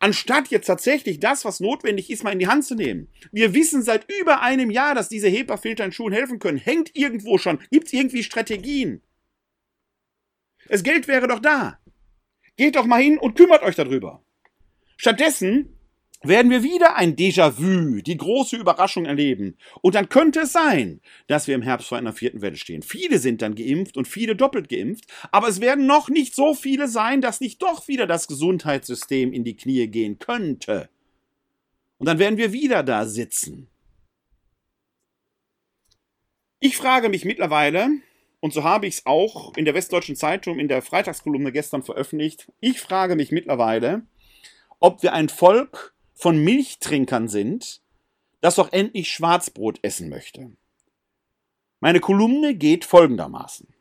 anstatt 0.00 0.48
jetzt 0.48 0.66
tatsächlich 0.66 1.20
das, 1.20 1.44
was 1.44 1.60
notwendig 1.60 2.10
ist, 2.10 2.24
mal 2.24 2.32
in 2.32 2.38
die 2.38 2.48
Hand 2.48 2.64
zu 2.64 2.74
nehmen. 2.74 3.08
Wir 3.30 3.54
wissen 3.54 3.82
seit 3.82 4.10
über 4.10 4.42
einem 4.42 4.70
Jahr, 4.70 4.94
dass 4.94 5.08
diese 5.08 5.28
HEPA-Filter 5.28 5.84
in 5.84 5.92
Schulen 5.92 6.14
helfen 6.14 6.38
können. 6.38 6.58
Hängt 6.58 6.94
irgendwo 6.94 7.38
schon. 7.38 7.60
Gibt 7.70 7.86
es 7.86 7.92
irgendwie 7.92 8.22
Strategien? 8.22 9.02
Das 10.68 10.82
Geld 10.82 11.08
wäre 11.08 11.28
doch 11.28 11.40
da. 11.40 11.78
Geht 12.56 12.76
doch 12.76 12.86
mal 12.86 13.02
hin 13.02 13.18
und 13.18 13.36
kümmert 13.36 13.62
euch 13.62 13.76
darüber. 13.76 14.24
Stattdessen 14.96 15.78
werden 16.22 16.50
wir 16.50 16.62
wieder 16.62 16.96
ein 16.96 17.16
Déjà-vu, 17.16 18.00
die 18.02 18.16
große 18.16 18.56
Überraschung 18.56 19.06
erleben. 19.06 19.56
Und 19.80 19.94
dann 19.94 20.08
könnte 20.08 20.40
es 20.40 20.52
sein, 20.52 21.00
dass 21.26 21.46
wir 21.46 21.54
im 21.54 21.62
Herbst 21.62 21.88
vor 21.88 21.98
einer 21.98 22.12
vierten 22.12 22.42
Welle 22.42 22.56
stehen. 22.56 22.82
Viele 22.82 23.18
sind 23.18 23.42
dann 23.42 23.54
geimpft 23.54 23.96
und 23.96 24.06
viele 24.06 24.36
doppelt 24.36 24.68
geimpft, 24.68 25.04
aber 25.30 25.48
es 25.48 25.60
werden 25.60 25.86
noch 25.86 26.08
nicht 26.08 26.34
so 26.34 26.54
viele 26.54 26.88
sein, 26.88 27.20
dass 27.20 27.40
nicht 27.40 27.62
doch 27.62 27.88
wieder 27.88 28.06
das 28.06 28.28
Gesundheitssystem 28.28 29.32
in 29.32 29.44
die 29.44 29.56
Knie 29.56 29.88
gehen 29.88 30.18
könnte. 30.18 30.88
Und 31.98 32.06
dann 32.06 32.18
werden 32.18 32.38
wir 32.38 32.52
wieder 32.52 32.82
da 32.82 33.06
sitzen. 33.06 33.68
Ich 36.60 36.76
frage 36.76 37.08
mich 37.08 37.24
mittlerweile, 37.24 37.88
und 38.38 38.52
so 38.52 38.64
habe 38.64 38.86
ich 38.86 38.94
es 38.94 39.06
auch 39.06 39.56
in 39.56 39.64
der 39.64 39.74
Westdeutschen 39.74 40.16
Zeitung 40.16 40.58
in 40.58 40.68
der 40.68 40.82
Freitagskolumne 40.82 41.52
gestern 41.52 41.82
veröffentlicht, 41.82 42.52
ich 42.60 42.80
frage 42.80 43.16
mich 43.16 43.32
mittlerweile, 43.32 44.02
ob 44.78 45.02
wir 45.02 45.12
ein 45.12 45.28
Volk 45.28 45.92
von 46.22 46.38
Milchtrinkern 46.38 47.26
sind, 47.26 47.82
das 48.40 48.54
doch 48.54 48.72
endlich 48.72 49.10
Schwarzbrot 49.10 49.80
essen 49.82 50.08
möchte. 50.08 50.52
Meine 51.80 51.98
Kolumne 51.98 52.54
geht 52.54 52.84
folgendermaßen. 52.84 53.74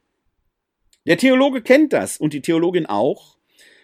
Der 1.06 1.18
Theologe 1.18 1.62
kennt 1.62 1.94
das 1.94 2.18
und 2.18 2.34
die 2.34 2.42
Theologin 2.42 2.88
auch, 2.88 3.38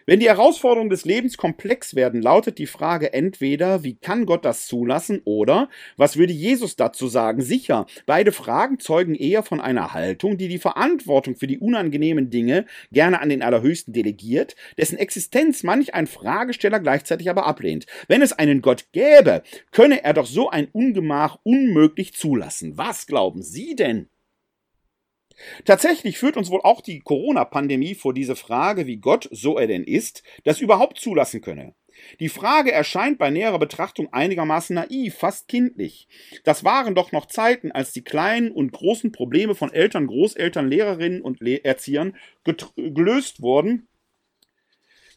wenn 0.08 0.22
die 0.22 0.30
Herausforderungen 0.30 0.89
des 0.89 1.03
Lebens 1.03 1.36
komplex 1.36 1.93
werden, 1.93 2.22
lautet 2.22 2.60
die 2.60 2.66
Frage 2.66 3.12
entweder, 3.12 3.84
wie 3.84 3.95
kann 3.95 4.26
Gott 4.26 4.45
das 4.45 4.66
zulassen 4.66 5.22
oder 5.26 5.68
was 5.97 6.16
würde 6.16 6.32
Jesus 6.32 6.78
dazu 6.78 7.10
sagen? 7.10 7.41
Sicher, 7.41 7.86
beide 8.05 8.32
Fragen 8.32 8.80
zeugen 8.80 9.16
eher 9.16 9.43
von 9.43 9.60
einer 9.60 9.93
Haltung, 9.93 10.38
die 10.38 10.47
die 10.47 10.60
Verantwortung 10.60 11.36
für 11.36 11.45
die 11.45 11.60
unangenehmen 11.60 12.30
Dinge 12.30 12.68
gerne 12.89 13.20
an 13.20 13.28
den 13.28 13.41
Allerhöchsten 13.41 13.91
delegiert, 13.91 14.55
dessen 14.78 14.97
Existenz 14.97 15.64
manch 15.64 15.93
ein 15.93 16.08
Fragesteller 16.08 16.80
gleichzeitig 16.80 17.30
aber 17.30 17.45
ablehnt. 17.45 17.86
Wenn 18.08 18.22
es 18.22 18.32
einen 18.32 18.62
Gott 18.62 18.86
gäbe, 18.93 19.43
könne 19.72 20.05
er 20.05 20.14
doch 20.14 20.26
so 20.26 20.49
ein 20.49 20.70
Ungemach 20.72 21.38
unmöglich 21.43 22.14
zulassen. 22.14 22.78
Was 22.78 23.08
glauben 23.08 23.41
Sie 23.41 23.76
denn? 23.76 24.08
Tatsächlich 25.66 26.18
führt 26.18 26.38
uns 26.38 26.50
wohl 26.50 26.62
auch 26.64 26.82
die 26.82 27.00
Corona-Pandemie 27.00 27.96
vor 27.96 28.14
diese 28.14 28.36
Frage, 28.36 28.88
wie 28.88 28.98
Gott, 28.98 29.30
so 29.32 29.58
er 29.58 29.68
denn 29.68 29.84
ist, 29.84 30.24
das 30.44 30.62
überhaupt 30.62 31.00
zulassen 31.00 31.42
könne. 31.42 31.74
Die 32.20 32.30
Frage 32.30 32.72
erscheint 32.72 33.18
bei 33.18 33.30
näherer 33.30 33.60
Betrachtung 33.60 34.14
einigermaßen 34.14 34.76
naiv, 34.76 35.16
fast 35.16 35.48
kindlich. 35.48 36.08
Das 36.44 36.64
waren 36.64 36.96
doch 36.96 37.12
noch 37.12 37.26
Zeiten, 37.26 37.72
als 37.72 37.92
die 37.92 38.04
kleinen 38.04 38.52
und 38.52 38.72
großen 38.72 39.12
Probleme 39.12 39.56
von 39.56 39.74
Eltern, 39.74 40.08
Großeltern, 40.08 40.70
Lehrerinnen 40.70 41.22
und 41.22 41.42
Erziehern 41.42 42.16
gelöst 42.76 43.42
wurden 43.42 43.88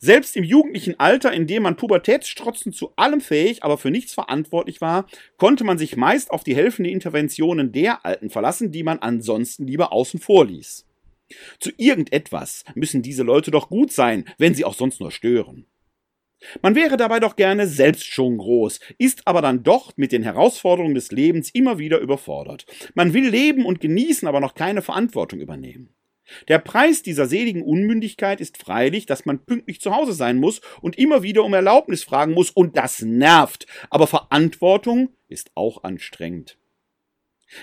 selbst 0.01 0.35
im 0.37 0.45
jugendlichen 0.45 0.99
Alter, 0.99 1.33
in 1.33 1.47
dem 1.47 1.63
man 1.63 1.77
Pubertätsstrotzen 1.77 2.73
zu 2.73 2.93
allem 2.97 3.21
fähig, 3.21 3.63
aber 3.63 3.79
für 3.79 3.91
nichts 3.91 4.15
verantwortlich 4.15 4.81
war, 4.81 5.07
konnte 5.37 5.63
man 5.63 5.79
sich 5.79 5.97
meist 5.97 6.31
auf 6.31 6.43
die 6.43 6.57
helfende 6.57 6.91
Interventionen 6.91 7.71
der 7.71 8.05
Alten 8.05 8.31
verlassen, 8.31 8.73
die 8.73 8.83
man 8.83 8.99
ansonsten 8.99 9.67
lieber 9.67 9.93
außen 9.93 10.19
vor 10.19 10.47
ließ. 10.47 10.87
Zu 11.61 11.71
irgendetwas 11.77 12.65
müssen 12.75 13.03
diese 13.03 13.23
Leute 13.23 13.51
doch 13.51 13.69
gut 13.69 13.93
sein, 13.93 14.25
wenn 14.39 14.55
sie 14.55 14.65
auch 14.65 14.75
sonst 14.75 15.01
nur 15.01 15.13
stören. 15.13 15.67
Man 16.63 16.75
wäre 16.75 16.97
dabei 16.97 17.21
doch 17.21 17.37
gerne 17.37 17.67
selbst 17.67 18.07
schon 18.07 18.39
groß, 18.39 18.81
ist 18.97 19.27
aber 19.27 19.43
dann 19.43 19.63
doch 19.63 19.93
mit 19.97 20.11
den 20.11 20.23
Herausforderungen 20.23 20.95
des 20.95 21.13
Lebens 21.13 21.51
immer 21.51 21.79
wieder 21.79 21.99
überfordert. 21.99 22.65
Man 22.95 23.13
will 23.13 23.29
leben 23.29 23.67
und 23.67 23.81
genießen, 23.81 24.27
aber 24.27 24.41
noch 24.41 24.55
keine 24.55 24.81
Verantwortung 24.81 25.41
übernehmen. 25.41 25.95
Der 26.49 26.59
Preis 26.59 27.03
dieser 27.03 27.27
seligen 27.27 27.63
Unmündigkeit 27.63 28.41
ist 28.41 28.59
freilich, 28.59 29.07
dass 29.07 29.25
man 29.25 29.45
pünktlich 29.45 29.81
zu 29.81 29.95
Hause 29.95 30.13
sein 30.13 30.39
muss 30.39 30.61
und 30.81 30.99
immer 30.99 31.23
wieder 31.23 31.45
um 31.45 31.55
Erlaubnis 31.55 32.05
fragen 32.05 32.33
muss, 32.33 32.51
und 32.51 32.77
das 32.77 33.03
nervt. 33.03 33.67
Aber 33.91 34.07
Verantwortung 34.07 35.11
ist 35.29 35.51
auch 35.55 35.85
anstrengend. 35.85 36.57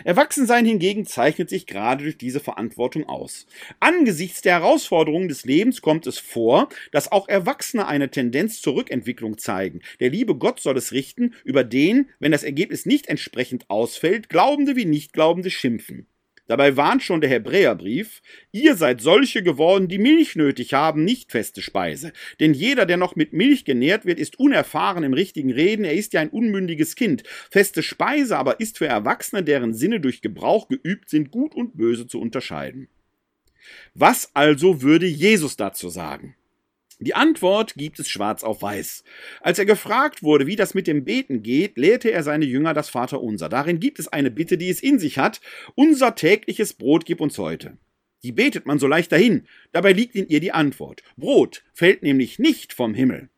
Erwachsensein 0.03 0.65
hingegen 0.65 1.05
zeichnet 1.05 1.49
sich 1.49 1.65
gerade 1.65 2.03
durch 2.03 2.17
diese 2.17 2.39
Verantwortung 2.39 3.07
aus. 3.07 3.47
Angesichts 3.79 4.41
der 4.41 4.53
Herausforderungen 4.53 5.29
des 5.29 5.45
Lebens 5.45 5.81
kommt 5.81 6.07
es 6.07 6.19
vor, 6.19 6.67
dass 6.91 7.11
auch 7.11 7.29
Erwachsene 7.29 7.87
eine 7.87 8.11
Tendenz 8.11 8.61
zur 8.61 8.75
Rückentwicklung 8.75 9.37
zeigen. 9.37 9.81
Der 9.99 10.09
liebe 10.09 10.35
Gott 10.35 10.59
soll 10.59 10.77
es 10.77 10.91
richten, 10.91 11.33
über 11.45 11.63
den, 11.63 12.09
wenn 12.19 12.31
das 12.31 12.43
Ergebnis 12.43 12.85
nicht 12.85 13.07
entsprechend 13.07 13.69
ausfällt, 13.69 14.29
Glaubende 14.29 14.75
wie 14.75 14.85
Nichtglaubende 14.85 15.49
schimpfen. 15.49 16.07
Dabei 16.47 16.77
warnt 16.77 17.03
schon 17.03 17.19
der 17.19 17.29
Hebräerbrief, 17.29 18.21
ihr 18.53 18.75
seid 18.75 19.01
solche 19.01 19.43
geworden, 19.43 19.89
die 19.89 19.97
Milch 19.97 20.35
nötig 20.37 20.73
haben, 20.73 21.03
nicht 21.03 21.31
feste 21.31 21.61
Speise. 21.61 22.13
Denn 22.39 22.53
jeder, 22.53 22.85
der 22.85 22.95
noch 22.95 23.17
mit 23.17 23.33
Milch 23.33 23.65
genährt 23.65 24.05
wird, 24.05 24.17
ist 24.17 24.39
unerfahren 24.39 25.03
im 25.03 25.13
richtigen 25.13 25.51
Reden, 25.51 25.83
er 25.83 25.93
ist 25.93 26.13
ja 26.13 26.21
ein 26.21 26.29
unmündiges 26.29 26.95
Kind. 26.95 27.23
Feste 27.51 27.83
Speise 27.83 28.37
aber 28.37 28.61
ist 28.61 28.77
für 28.77 28.87
Erwachsene, 28.87 29.43
deren 29.43 29.73
Sinne 29.73 29.99
durch 29.99 30.21
Gebrauch 30.21 30.69
geübt 30.69 31.09
sind, 31.09 31.31
gut 31.31 31.53
und 31.53 31.75
böse 31.75 32.07
zu 32.07 32.21
unterscheiden. 32.21 32.87
Was 33.93 34.33
also 34.33 34.81
würde 34.81 35.05
Jesus 35.05 35.57
dazu 35.57 35.89
sagen? 35.89 36.36
Die 36.99 37.13
Antwort 37.13 37.75
gibt 37.75 37.99
es 37.99 38.09
schwarz 38.09 38.43
auf 38.43 38.63
weiß. 38.63 39.03
Als 39.41 39.59
er 39.59 39.65
gefragt 39.65 40.23
wurde, 40.23 40.47
wie 40.47 40.55
das 40.55 40.73
mit 40.73 40.87
dem 40.87 41.05
Beten 41.05 41.43
geht, 41.43 41.77
lehrte 41.77 42.11
er 42.11 42.23
seine 42.23 42.45
Jünger 42.45 42.73
das 42.73 42.89
Vaterunser. 42.89 43.49
Darin 43.49 43.79
gibt 43.79 43.99
es 43.99 44.07
eine 44.07 44.31
Bitte, 44.31 44.57
die 44.57 44.69
es 44.69 44.81
in 44.81 44.97
sich 44.97 45.19
hat. 45.19 45.39
Unser 45.75 46.15
tägliches 46.15 46.73
Brot 46.73 47.05
gib 47.05 47.21
uns 47.21 47.37
heute. 47.37 47.77
Die 48.23 48.31
betet 48.31 48.65
man 48.65 48.79
so 48.79 48.87
leicht 48.87 49.11
dahin. 49.11 49.45
Dabei 49.71 49.93
liegt 49.93 50.15
in 50.15 50.27
ihr 50.27 50.39
die 50.39 50.51
Antwort. 50.51 51.03
Brot 51.17 51.63
fällt 51.71 52.01
nämlich 52.01 52.39
nicht 52.39 52.73
vom 52.73 52.95
Himmel. 52.95 53.29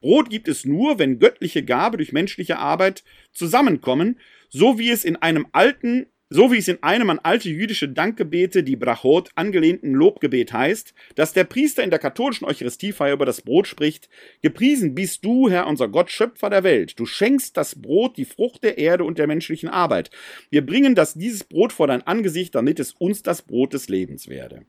Brot 0.00 0.30
gibt 0.30 0.46
es 0.46 0.64
nur, 0.64 1.00
wenn 1.00 1.18
göttliche 1.18 1.64
Gabe 1.64 1.96
durch 1.96 2.12
menschliche 2.12 2.58
Arbeit 2.58 3.02
zusammenkommen, 3.32 4.20
so 4.48 4.78
wie 4.78 4.90
es 4.90 5.04
in 5.04 5.16
einem 5.16 5.46
alten 5.50 6.06
So 6.34 6.50
wie 6.50 6.56
es 6.56 6.68
in 6.68 6.82
einem 6.82 7.10
an 7.10 7.18
alte 7.18 7.50
jüdische 7.50 7.90
Dankgebete, 7.90 8.62
die 8.62 8.74
Brachot, 8.74 9.28
angelehnten 9.34 9.92
Lobgebet 9.92 10.50
heißt, 10.50 10.94
dass 11.14 11.34
der 11.34 11.44
Priester 11.44 11.84
in 11.84 11.90
der 11.90 11.98
katholischen 11.98 12.46
Eucharistiefeier 12.46 13.12
über 13.12 13.26
das 13.26 13.42
Brot 13.42 13.66
spricht, 13.66 14.08
Gepriesen 14.40 14.94
bist 14.94 15.26
du, 15.26 15.50
Herr 15.50 15.66
unser 15.66 15.88
Gott, 15.88 16.10
Schöpfer 16.10 16.48
der 16.48 16.64
Welt. 16.64 16.98
Du 16.98 17.04
schenkst 17.04 17.58
das 17.58 17.82
Brot, 17.82 18.16
die 18.16 18.24
Frucht 18.24 18.64
der 18.64 18.78
Erde 18.78 19.04
und 19.04 19.18
der 19.18 19.26
menschlichen 19.26 19.68
Arbeit. 19.68 20.10
Wir 20.48 20.64
bringen 20.64 20.94
das, 20.94 21.12
dieses 21.12 21.44
Brot 21.44 21.70
vor 21.70 21.86
dein 21.86 22.06
Angesicht, 22.06 22.54
damit 22.54 22.80
es 22.80 22.94
uns 22.94 23.22
das 23.22 23.42
Brot 23.42 23.74
des 23.74 23.90
Lebens 23.90 24.26
werde. 24.26 24.64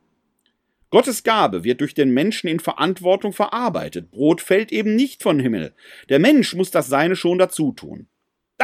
Gottes 0.89 1.23
Gabe 1.23 1.63
wird 1.63 1.79
durch 1.79 1.93
den 1.93 2.13
Menschen 2.13 2.49
in 2.49 2.59
Verantwortung 2.59 3.31
verarbeitet. 3.31 4.11
Brot 4.11 4.41
fällt 4.41 4.73
eben 4.73 4.97
nicht 4.97 5.23
von 5.23 5.39
Himmel. 5.39 5.73
Der 6.09 6.19
Mensch 6.19 6.55
muss 6.55 6.71
das 6.71 6.87
Seine 6.87 7.15
schon 7.15 7.37
dazu 7.37 7.71
tun. 7.71 8.07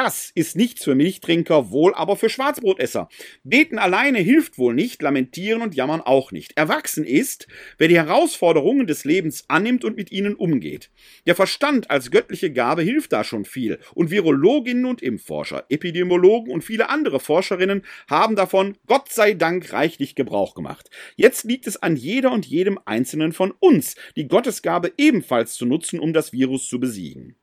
Das 0.02 0.32
ist 0.34 0.56
nichts 0.56 0.86
für 0.86 0.96
Milchtrinker, 0.96 1.72
wohl 1.72 1.94
aber 1.94 2.16
für 2.16 2.30
Schwarzbrotesser. 2.30 3.10
Beten 3.44 3.78
alleine 3.78 4.20
hilft 4.20 4.58
wohl 4.58 4.74
nicht, 4.74 5.02
lamentieren 5.02 5.62
und 5.62 5.76
jammern 5.76 6.00
auch 6.00 6.32
nicht. 6.32 6.56
Erwachsen 6.56 7.04
ist, 7.04 7.48
wer 7.78 7.90
die 7.90 7.98
Herausforderungen 7.98 8.88
des 8.88 9.04
Lebens 9.04 9.44
annimmt 9.50 9.84
und 9.84 9.98
mit 9.98 10.14
ihnen 10.14 10.36
umgeht. 10.36 10.90
Der 11.28 11.36
Verstand 11.36 11.92
als 11.92 12.12
göttliche 12.12 12.50
Gabe 12.54 12.82
hilft 12.82 13.12
da 13.12 13.26
schon 13.26 13.44
viel. 13.44 13.78
Und 13.94 14.10
Virologinnen 14.10 14.86
und 14.86 15.02
Impfforscher, 15.02 15.66
Epidemiologen 15.68 16.54
und 16.54 16.64
viele 16.64 16.88
andere 16.88 17.20
Forscherinnen 17.20 17.84
haben 18.10 18.38
davon, 18.38 18.78
Gott 18.88 19.12
sei 19.12 19.34
Dank, 19.34 19.74
reichlich 19.74 20.16
Gebrauch 20.16 20.56
gemacht. 20.56 20.90
Jetzt 21.18 21.44
liegt 21.44 21.68
es 21.68 21.76
an 21.76 21.98
jeder 21.98 22.32
und 22.32 22.46
jedem 22.46 22.80
Einzelnen 22.86 23.34
von 23.34 23.52
uns, 23.60 23.96
die 24.16 24.30
Gottesgabe 24.30 24.94
ebenfalls 24.96 25.56
zu 25.56 25.66
nutzen, 25.66 26.00
um 26.00 26.14
das 26.14 26.32
Virus 26.32 26.70
zu 26.70 26.80
besiegen. 26.80 27.36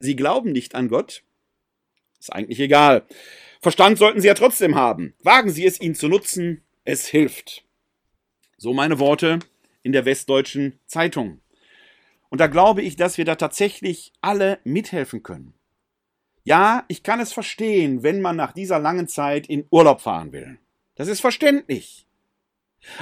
Sie 0.00 0.16
glauben 0.16 0.52
nicht 0.52 0.74
an 0.74 0.88
Gott? 0.88 1.22
Ist 2.18 2.32
eigentlich 2.32 2.60
egal. 2.60 3.04
Verstand 3.60 3.98
sollten 3.98 4.20
Sie 4.20 4.28
ja 4.28 4.34
trotzdem 4.34 4.74
haben. 4.74 5.14
Wagen 5.22 5.50
Sie 5.50 5.64
es, 5.64 5.80
ihn 5.80 5.94
zu 5.94 6.08
nutzen. 6.08 6.62
Es 6.84 7.06
hilft. 7.06 7.64
So 8.56 8.74
meine 8.74 8.98
Worte 8.98 9.38
in 9.82 9.92
der 9.92 10.04
Westdeutschen 10.04 10.78
Zeitung. 10.86 11.40
Und 12.28 12.40
da 12.40 12.46
glaube 12.46 12.82
ich, 12.82 12.96
dass 12.96 13.18
wir 13.18 13.24
da 13.24 13.36
tatsächlich 13.36 14.12
alle 14.20 14.58
mithelfen 14.64 15.22
können. 15.22 15.54
Ja, 16.42 16.84
ich 16.88 17.02
kann 17.02 17.20
es 17.20 17.32
verstehen, 17.32 18.02
wenn 18.02 18.20
man 18.20 18.36
nach 18.36 18.52
dieser 18.52 18.78
langen 18.78 19.08
Zeit 19.08 19.46
in 19.46 19.66
Urlaub 19.70 20.00
fahren 20.00 20.32
will. 20.32 20.58
Das 20.94 21.08
ist 21.08 21.20
verständlich. 21.20 22.06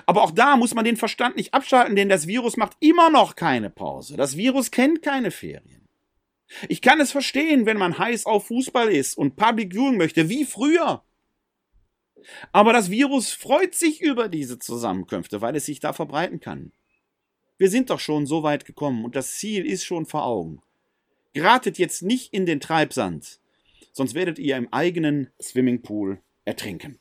Aber 0.06 0.22
auch 0.22 0.30
da 0.30 0.56
muss 0.56 0.74
man 0.74 0.84
den 0.84 0.96
Verstand 0.96 1.36
nicht 1.36 1.54
abschalten, 1.54 1.96
denn 1.96 2.08
das 2.08 2.26
Virus 2.26 2.56
macht 2.56 2.76
immer 2.78 3.10
noch 3.10 3.34
keine 3.34 3.70
Pause. 3.70 4.16
Das 4.16 4.36
Virus 4.36 4.70
kennt 4.70 5.02
keine 5.02 5.30
Ferien. 5.30 5.81
Ich 6.68 6.80
kann 6.80 7.00
es 7.00 7.12
verstehen, 7.12 7.66
wenn 7.66 7.76
man 7.76 7.98
heiß 7.98 8.26
auf 8.26 8.46
Fußball 8.46 8.90
ist 8.90 9.16
und 9.16 9.36
Public 9.36 9.74
Viewing 9.74 9.96
möchte, 9.96 10.28
wie 10.28 10.44
früher. 10.44 11.02
Aber 12.52 12.72
das 12.72 12.90
Virus 12.90 13.32
freut 13.32 13.74
sich 13.74 14.00
über 14.00 14.28
diese 14.28 14.58
Zusammenkünfte, 14.58 15.40
weil 15.40 15.56
es 15.56 15.66
sich 15.66 15.80
da 15.80 15.92
verbreiten 15.92 16.40
kann. 16.40 16.72
Wir 17.58 17.70
sind 17.70 17.90
doch 17.90 18.00
schon 18.00 18.26
so 18.26 18.42
weit 18.42 18.64
gekommen 18.64 19.04
und 19.04 19.16
das 19.16 19.36
Ziel 19.36 19.66
ist 19.66 19.84
schon 19.84 20.06
vor 20.06 20.24
Augen. 20.24 20.60
Geratet 21.32 21.78
jetzt 21.78 22.02
nicht 22.02 22.32
in 22.32 22.46
den 22.46 22.60
Treibsand, 22.60 23.40
sonst 23.92 24.14
werdet 24.14 24.38
ihr 24.38 24.56
im 24.56 24.72
eigenen 24.72 25.30
Swimmingpool 25.40 26.20
ertrinken. 26.44 26.98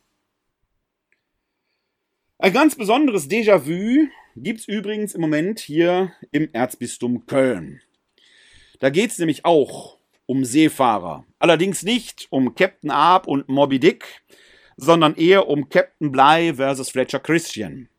Ein 2.37 2.53
ganz 2.53 2.75
besonderes 2.75 3.29
Déjà-vu 3.29 4.07
gibt's 4.35 4.67
übrigens 4.67 5.13
im 5.13 5.21
Moment 5.21 5.59
hier 5.59 6.13
im 6.31 6.49
Erzbistum 6.53 7.25
Köln. 7.25 7.81
Da 8.81 8.89
geht 8.89 9.11
es 9.11 9.19
nämlich 9.19 9.45
auch 9.45 9.99
um 10.25 10.43
Seefahrer. 10.43 11.23
Allerdings 11.37 11.83
nicht 11.83 12.25
um 12.31 12.55
Captain 12.55 12.89
Arp 12.89 13.27
und 13.27 13.47
Moby 13.47 13.79
Dick, 13.79 14.23
sondern 14.75 15.13
eher 15.15 15.47
um 15.47 15.69
Captain 15.69 16.11
Bligh 16.11 16.55
versus 16.55 16.89
Fletcher 16.89 17.19
Christian. 17.19 17.89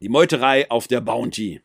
Die 0.00 0.08
Meuterei 0.08 0.70
auf 0.70 0.86
der 0.86 1.00
Bounty. 1.00 1.62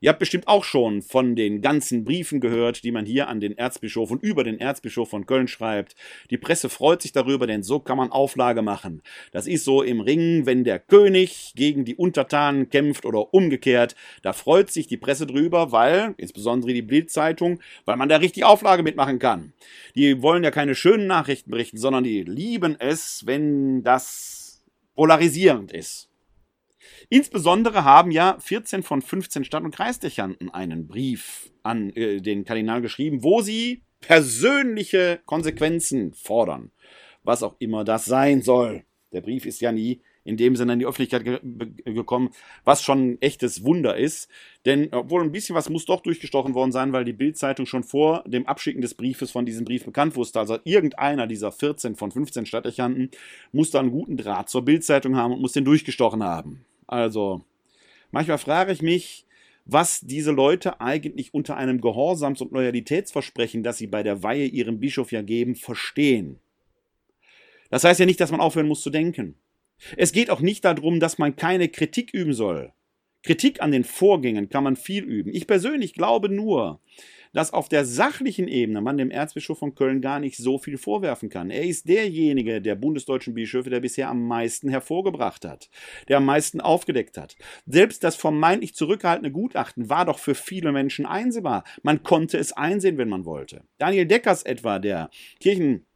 Ihr 0.00 0.10
habt 0.10 0.20
bestimmt 0.20 0.46
auch 0.46 0.62
schon 0.62 1.02
von 1.02 1.34
den 1.34 1.60
ganzen 1.60 2.04
Briefen 2.04 2.38
gehört, 2.40 2.84
die 2.84 2.92
man 2.92 3.04
hier 3.04 3.26
an 3.26 3.40
den 3.40 3.58
Erzbischof 3.58 4.12
und 4.12 4.22
über 4.22 4.44
den 4.44 4.60
Erzbischof 4.60 5.10
von 5.10 5.26
Köln 5.26 5.48
schreibt. 5.48 5.96
Die 6.30 6.38
Presse 6.38 6.68
freut 6.68 7.02
sich 7.02 7.10
darüber, 7.10 7.48
denn 7.48 7.64
so 7.64 7.80
kann 7.80 7.96
man 7.96 8.12
Auflage 8.12 8.62
machen. 8.62 9.02
Das 9.32 9.48
ist 9.48 9.64
so 9.64 9.82
im 9.82 10.00
Ring, 10.00 10.46
wenn 10.46 10.62
der 10.62 10.78
König 10.78 11.52
gegen 11.56 11.84
die 11.84 11.96
Untertanen 11.96 12.70
kämpft 12.70 13.06
oder 13.06 13.34
umgekehrt. 13.34 13.96
Da 14.22 14.32
freut 14.32 14.70
sich 14.70 14.86
die 14.86 14.96
Presse 14.96 15.26
drüber, 15.26 15.72
weil, 15.72 16.14
insbesondere 16.16 16.72
die 16.72 16.82
Bildzeitung, 16.82 17.58
weil 17.84 17.96
man 17.96 18.08
da 18.08 18.18
richtig 18.18 18.44
Auflage 18.44 18.84
mitmachen 18.84 19.18
kann. 19.18 19.52
Die 19.96 20.22
wollen 20.22 20.44
ja 20.44 20.52
keine 20.52 20.76
schönen 20.76 21.08
Nachrichten 21.08 21.50
berichten, 21.50 21.76
sondern 21.76 22.04
die 22.04 22.22
lieben 22.22 22.76
es, 22.78 23.26
wenn 23.26 23.82
das 23.82 24.62
polarisierend 24.94 25.72
ist. 25.72 26.07
Insbesondere 27.10 27.84
haben 27.84 28.10
ja 28.10 28.36
14 28.38 28.82
von 28.82 29.00
15 29.00 29.44
Stadt- 29.44 29.64
und 29.64 29.74
Kreisdechanten 29.74 30.50
einen 30.50 30.86
Brief 30.86 31.50
an 31.62 31.90
äh, 31.90 32.20
den 32.20 32.44
Kardinal 32.44 32.82
geschrieben, 32.82 33.22
wo 33.22 33.40
sie 33.40 33.82
persönliche 34.00 35.20
Konsequenzen 35.24 36.12
fordern. 36.12 36.70
Was 37.24 37.42
auch 37.42 37.56
immer 37.58 37.84
das 37.84 38.04
sein 38.04 38.42
soll. 38.42 38.84
Der 39.12 39.22
Brief 39.22 39.46
ist 39.46 39.60
ja 39.60 39.72
nie 39.72 40.02
in 40.24 40.36
dem 40.36 40.56
Sinne 40.56 40.74
in 40.74 40.78
die 40.78 40.86
Öffentlichkeit 40.86 41.24
ge 41.24 41.40
gekommen, 41.94 42.28
was 42.64 42.82
schon 42.82 43.12
ein 43.12 43.22
echtes 43.22 43.64
Wunder 43.64 43.96
ist. 43.96 44.28
Denn 44.66 44.88
obwohl 44.92 45.22
ein 45.22 45.32
bisschen 45.32 45.56
was 45.56 45.70
muss 45.70 45.86
doch 45.86 46.02
durchgestochen 46.02 46.52
worden 46.52 46.72
sein, 46.72 46.92
weil 46.92 47.06
die 47.06 47.14
Bildzeitung 47.14 47.64
schon 47.64 47.82
vor 47.82 48.22
dem 48.26 48.46
Abschicken 48.46 48.82
des 48.82 48.92
Briefes 48.92 49.30
von 49.30 49.46
diesem 49.46 49.64
Brief 49.64 49.86
bekannt 49.86 50.16
wusste. 50.16 50.38
Also 50.38 50.58
irgendeiner 50.64 51.26
dieser 51.26 51.50
14 51.50 51.96
von 51.96 52.10
15 52.10 52.44
Stadtdechanten 52.44 53.10
muss 53.52 53.70
da 53.70 53.80
einen 53.80 53.90
guten 53.90 54.18
Draht 54.18 54.50
zur 54.50 54.66
Bildzeitung 54.66 55.16
haben 55.16 55.32
und 55.32 55.40
muss 55.40 55.52
den 55.52 55.64
durchgestochen 55.64 56.22
haben. 56.22 56.66
Also, 56.88 57.44
manchmal 58.10 58.38
frage 58.38 58.72
ich 58.72 58.82
mich, 58.82 59.26
was 59.66 60.00
diese 60.00 60.32
Leute 60.32 60.80
eigentlich 60.80 61.34
unter 61.34 61.56
einem 61.58 61.80
Gehorsams- 61.80 62.40
und 62.40 62.52
Loyalitätsversprechen, 62.52 63.62
das 63.62 63.76
sie 63.78 63.86
bei 63.86 64.02
der 64.02 64.22
Weihe 64.22 64.46
ihrem 64.46 64.80
Bischof 64.80 65.12
ja 65.12 65.22
geben, 65.22 65.54
verstehen. 65.54 66.40
Das 67.70 67.84
heißt 67.84 68.00
ja 68.00 68.06
nicht, 68.06 68.20
dass 68.20 68.30
man 68.30 68.40
aufhören 68.40 68.66
muss 68.66 68.80
zu 68.80 68.88
denken. 68.88 69.34
Es 69.96 70.12
geht 70.12 70.30
auch 70.30 70.40
nicht 70.40 70.64
darum, 70.64 71.00
dass 71.00 71.18
man 71.18 71.36
keine 71.36 71.68
Kritik 71.68 72.12
üben 72.12 72.32
soll. 72.32 72.72
Kritik 73.22 73.60
an 73.60 73.70
den 73.70 73.84
Vorgängen 73.84 74.48
kann 74.48 74.64
man 74.64 74.76
viel 74.76 75.04
üben. 75.04 75.34
Ich 75.34 75.46
persönlich 75.46 75.92
glaube 75.92 76.30
nur, 76.30 76.80
dass 77.38 77.52
auf 77.52 77.68
der 77.68 77.84
sachlichen 77.84 78.48
Ebene 78.48 78.80
man 78.80 78.98
dem 78.98 79.12
Erzbischof 79.12 79.60
von 79.60 79.76
Köln 79.76 80.00
gar 80.00 80.18
nicht 80.18 80.36
so 80.36 80.58
viel 80.58 80.76
vorwerfen 80.76 81.28
kann. 81.28 81.50
Er 81.50 81.62
ist 81.62 81.88
derjenige 81.88 82.60
der 82.60 82.74
bundesdeutschen 82.74 83.32
Bischöfe, 83.32 83.70
der 83.70 83.78
bisher 83.78 84.08
am 84.08 84.26
meisten 84.26 84.68
hervorgebracht 84.68 85.44
hat, 85.44 85.70
der 86.08 86.16
am 86.16 86.24
meisten 86.24 86.60
aufgedeckt 86.60 87.16
hat. 87.16 87.36
Selbst 87.64 88.02
das 88.02 88.16
vermeintlich 88.16 88.74
zurückgehaltene 88.74 89.30
Gutachten 89.30 89.88
war 89.88 90.04
doch 90.04 90.18
für 90.18 90.34
viele 90.34 90.72
Menschen 90.72 91.06
einsehbar. 91.06 91.62
Man 91.84 92.02
konnte 92.02 92.38
es 92.38 92.52
einsehen, 92.52 92.98
wenn 92.98 93.08
man 93.08 93.24
wollte. 93.24 93.62
Daniel 93.78 94.06
Deckers 94.06 94.42
etwa, 94.42 94.80
der 94.80 95.08
Kirchen 95.38 95.86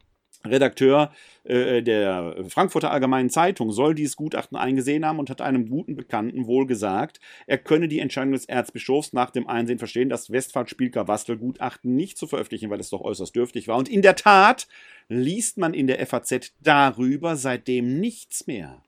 Redakteur 0.46 1.12
äh, 1.44 1.82
der 1.82 2.36
Frankfurter 2.48 2.90
Allgemeinen 2.90 3.30
Zeitung 3.30 3.72
soll 3.72 3.94
dieses 3.94 4.16
Gutachten 4.16 4.56
eingesehen 4.56 5.04
haben 5.04 5.18
und 5.18 5.30
hat 5.30 5.40
einem 5.40 5.68
guten 5.68 5.96
Bekannten 5.96 6.46
wohl 6.46 6.66
gesagt, 6.66 7.20
er 7.46 7.58
könne 7.58 7.88
die 7.88 8.00
Entscheidung 8.00 8.32
des 8.32 8.46
Erzbischofs 8.46 9.12
nach 9.12 9.30
dem 9.30 9.48
Einsehen 9.48 9.78
verstehen, 9.78 10.08
das 10.08 10.30
Westphal-Spielker-Wastel-Gutachten 10.30 11.94
nicht 11.94 12.18
zu 12.18 12.26
veröffentlichen, 12.26 12.70
weil 12.70 12.80
es 12.80 12.90
doch 12.90 13.00
äußerst 13.00 13.34
dürftig 13.34 13.68
war. 13.68 13.76
Und 13.76 13.88
in 13.88 14.02
der 14.02 14.16
Tat 14.16 14.68
liest 15.08 15.58
man 15.58 15.74
in 15.74 15.86
der 15.86 16.04
FAZ 16.06 16.52
darüber 16.60 17.36
seitdem 17.36 18.00
nichts 18.00 18.46
mehr. 18.46 18.82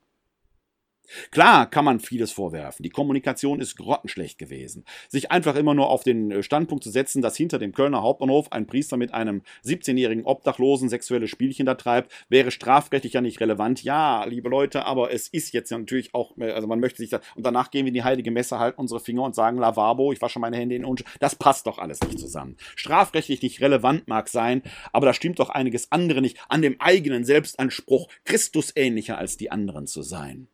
Klar 1.31 1.69
kann 1.69 1.85
man 1.85 2.01
vieles 2.01 2.33
vorwerfen. 2.33 2.83
Die 2.83 2.91
Kommunikation 2.91 3.61
ist 3.61 3.77
grottenschlecht 3.77 4.39
gewesen. 4.39 4.85
Sich 5.09 5.31
einfach 5.31 5.55
immer 5.57 5.75
nur 5.75 5.91
auf 5.91 6.03
den 6.03 6.31
äh, 6.31 6.43
Standpunkt 6.43 6.85
zu 6.85 6.91
setzen, 6.91 7.23
dass 7.23 7.37
hinter 7.37 7.59
dem 7.59 7.73
Kölner 7.73 8.03
Hauptbahnhof 8.03 8.53
ein 8.53 8.67
Priester 8.67 8.97
mit 8.97 9.13
einem 9.13 9.43
17-jährigen 9.65 10.25
Obdachlosen 10.25 10.89
sexuelle 10.89 11.29
Spielchen 11.29 11.67
da 11.67 11.75
treibt, 11.75 12.13
wäre 12.29 12.51
strafrechtlich 12.51 13.13
ja 13.13 13.21
nicht 13.21 13.41
relevant. 13.41 13.83
Ja, 13.83 14.25
liebe 14.25 14.49
Leute, 14.49 14.87
aber 14.87 15.13
es 15.13 15.29
ist 15.29 15.53
jetzt 15.53 15.71
ja 15.71 15.79
natürlich 15.79 16.15
auch, 16.15 16.37
äh, 16.39 16.51
also 16.51 16.67
man 16.67 16.81
möchte 16.81 16.99
sich 16.99 17.11
da, 17.11 17.21
und 17.35 17.45
danach 17.45 17.71
gehen 17.71 17.85
wir 17.85 17.89
in 17.89 17.95
die 17.95 18.05
heilige 18.05 18.31
Messe, 18.31 18.59
halten 18.59 18.81
unsere 18.81 19.01
Finger 19.01 19.23
und 19.23 19.35
sagen, 19.35 19.59
Lavabo, 19.59 20.13
ich 20.13 20.23
wasche 20.23 20.39
meine 20.39 20.57
Hände 20.57 20.75
in 20.75 20.85
Unschuld. 20.85 21.09
Das 21.21 21.37
passt 21.37 21.67
doch 21.67 21.79
alles 21.79 22.01
nicht 22.01 22.19
zusammen. 22.19 22.57
Strafrechtlich 22.77 23.43
nicht 23.43 23.61
relevant 23.61 24.09
mag 24.09 24.29
sein, 24.29 24.63
aber 24.93 25.07
da 25.07 25.15
stimmt 25.15 25.39
doch 25.39 25.51
einiges 25.51 25.93
andere 25.93 26.23
nicht 26.23 26.39
an 26.49 26.63
dem 26.63 26.81
eigenen 26.81 27.25
Selbstanspruch, 27.25 28.09
Christusähnlicher 28.25 29.19
als 29.19 29.37
die 29.37 29.51
anderen 29.51 29.87
zu 29.87 30.03
sein. 30.03 30.49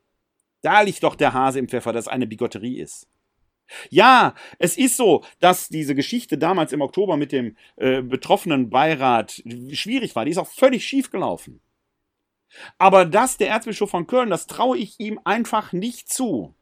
Da 0.62 0.82
liegt 0.82 1.02
doch 1.02 1.14
der 1.14 1.32
Hase 1.32 1.58
im 1.58 1.68
Pfeffer, 1.68 1.92
dass 1.92 2.08
eine 2.08 2.26
Bigotterie 2.26 2.80
ist. 2.80 3.08
Ja, 3.88 4.34
es 4.58 4.76
ist 4.76 4.96
so, 4.96 5.22
dass 5.38 5.68
diese 5.68 5.94
Geschichte 5.94 6.36
damals 6.38 6.72
im 6.72 6.80
Oktober 6.80 7.16
mit 7.16 7.32
dem 7.32 7.56
äh, 7.76 8.02
betroffenen 8.02 8.68
Beirat 8.68 9.42
schwierig 9.72 10.16
war. 10.16 10.24
Die 10.24 10.32
ist 10.32 10.38
auch 10.38 10.48
völlig 10.48 10.84
schief 10.84 11.10
gelaufen. 11.10 11.60
Aber 12.78 13.04
das, 13.04 13.36
der 13.36 13.48
Erzbischof 13.50 13.90
von 13.90 14.08
Köln, 14.08 14.30
das 14.30 14.48
traue 14.48 14.76
ich 14.76 14.98
ihm 14.98 15.20
einfach 15.24 15.72
nicht 15.72 16.12
zu. 16.12 16.54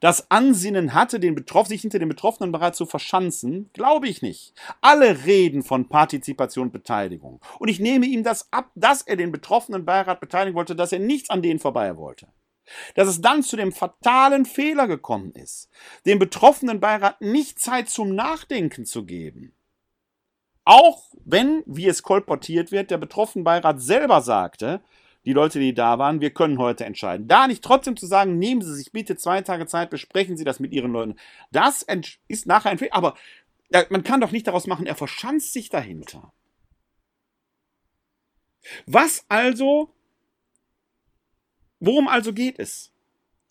das 0.00 0.30
Ansinnen 0.30 0.94
hatte, 0.94 1.20
den 1.20 1.34
Betroff 1.34 1.68
sich 1.68 1.82
hinter 1.82 1.98
dem 1.98 2.08
Betroffenen 2.08 2.52
bereits 2.52 2.78
zu 2.78 2.86
verschanzen, 2.86 3.70
glaube 3.74 4.08
ich 4.08 4.22
nicht. 4.22 4.54
Alle 4.80 5.24
reden 5.26 5.62
von 5.62 5.88
Partizipation 5.88 6.68
und 6.68 6.72
Beteiligung. 6.72 7.40
Und 7.58 7.68
ich 7.68 7.80
nehme 7.80 8.06
ihm 8.06 8.24
das 8.24 8.50
ab, 8.50 8.70
dass 8.74 9.02
er 9.02 9.16
den 9.16 9.30
betroffenen 9.30 9.84
Beirat 9.84 10.20
beteiligen 10.20 10.56
wollte, 10.56 10.74
dass 10.74 10.92
er 10.92 10.98
nichts 10.98 11.30
an 11.30 11.42
denen 11.42 11.60
vorbei 11.60 11.96
wollte. 11.96 12.28
Dass 12.94 13.08
es 13.08 13.20
dann 13.20 13.42
zu 13.42 13.56
dem 13.56 13.72
fatalen 13.72 14.44
Fehler 14.44 14.86
gekommen 14.86 15.32
ist, 15.32 15.68
dem 16.06 16.18
betroffenen 16.18 16.80
Beirat 16.80 17.20
nicht 17.20 17.58
Zeit 17.58 17.88
zum 17.88 18.14
Nachdenken 18.14 18.86
zu 18.86 19.04
geben. 19.04 19.54
Auch 20.64 21.04
wenn, 21.24 21.62
wie 21.66 21.88
es 21.88 22.02
kolportiert 22.02 22.70
wird, 22.70 22.90
der 22.90 22.98
betroffene 22.98 23.44
Beirat 23.44 23.80
selber 23.80 24.20
sagte, 24.20 24.80
die 25.24 25.32
Leute, 25.32 25.58
die 25.58 25.74
da 25.74 25.98
waren, 25.98 26.20
wir 26.20 26.30
können 26.30 26.58
heute 26.58 26.84
entscheiden. 26.84 27.28
Da 27.28 27.46
nicht 27.46 27.62
trotzdem 27.62 27.96
zu 27.96 28.06
sagen, 28.06 28.38
nehmen 28.38 28.62
Sie 28.62 28.74
sich 28.74 28.90
bitte 28.90 29.16
zwei 29.16 29.42
Tage 29.42 29.66
Zeit, 29.66 29.90
besprechen 29.90 30.36
Sie 30.36 30.44
das 30.44 30.60
mit 30.60 30.72
Ihren 30.72 30.92
Leuten. 30.92 31.16
Das 31.50 31.84
ist 32.28 32.46
nachher 32.46 32.70
ein 32.70 32.78
Fehler. 32.78 32.94
Aber 32.94 33.14
man 33.90 34.02
kann 34.02 34.20
doch 34.20 34.32
nicht 34.32 34.46
daraus 34.46 34.66
machen, 34.66 34.86
er 34.86 34.94
verschanzt 34.94 35.52
sich 35.52 35.68
dahinter. 35.68 36.32
Was 38.86 39.24
also, 39.28 39.92
worum 41.80 42.08
also 42.08 42.32
geht 42.32 42.58
es? 42.58 42.92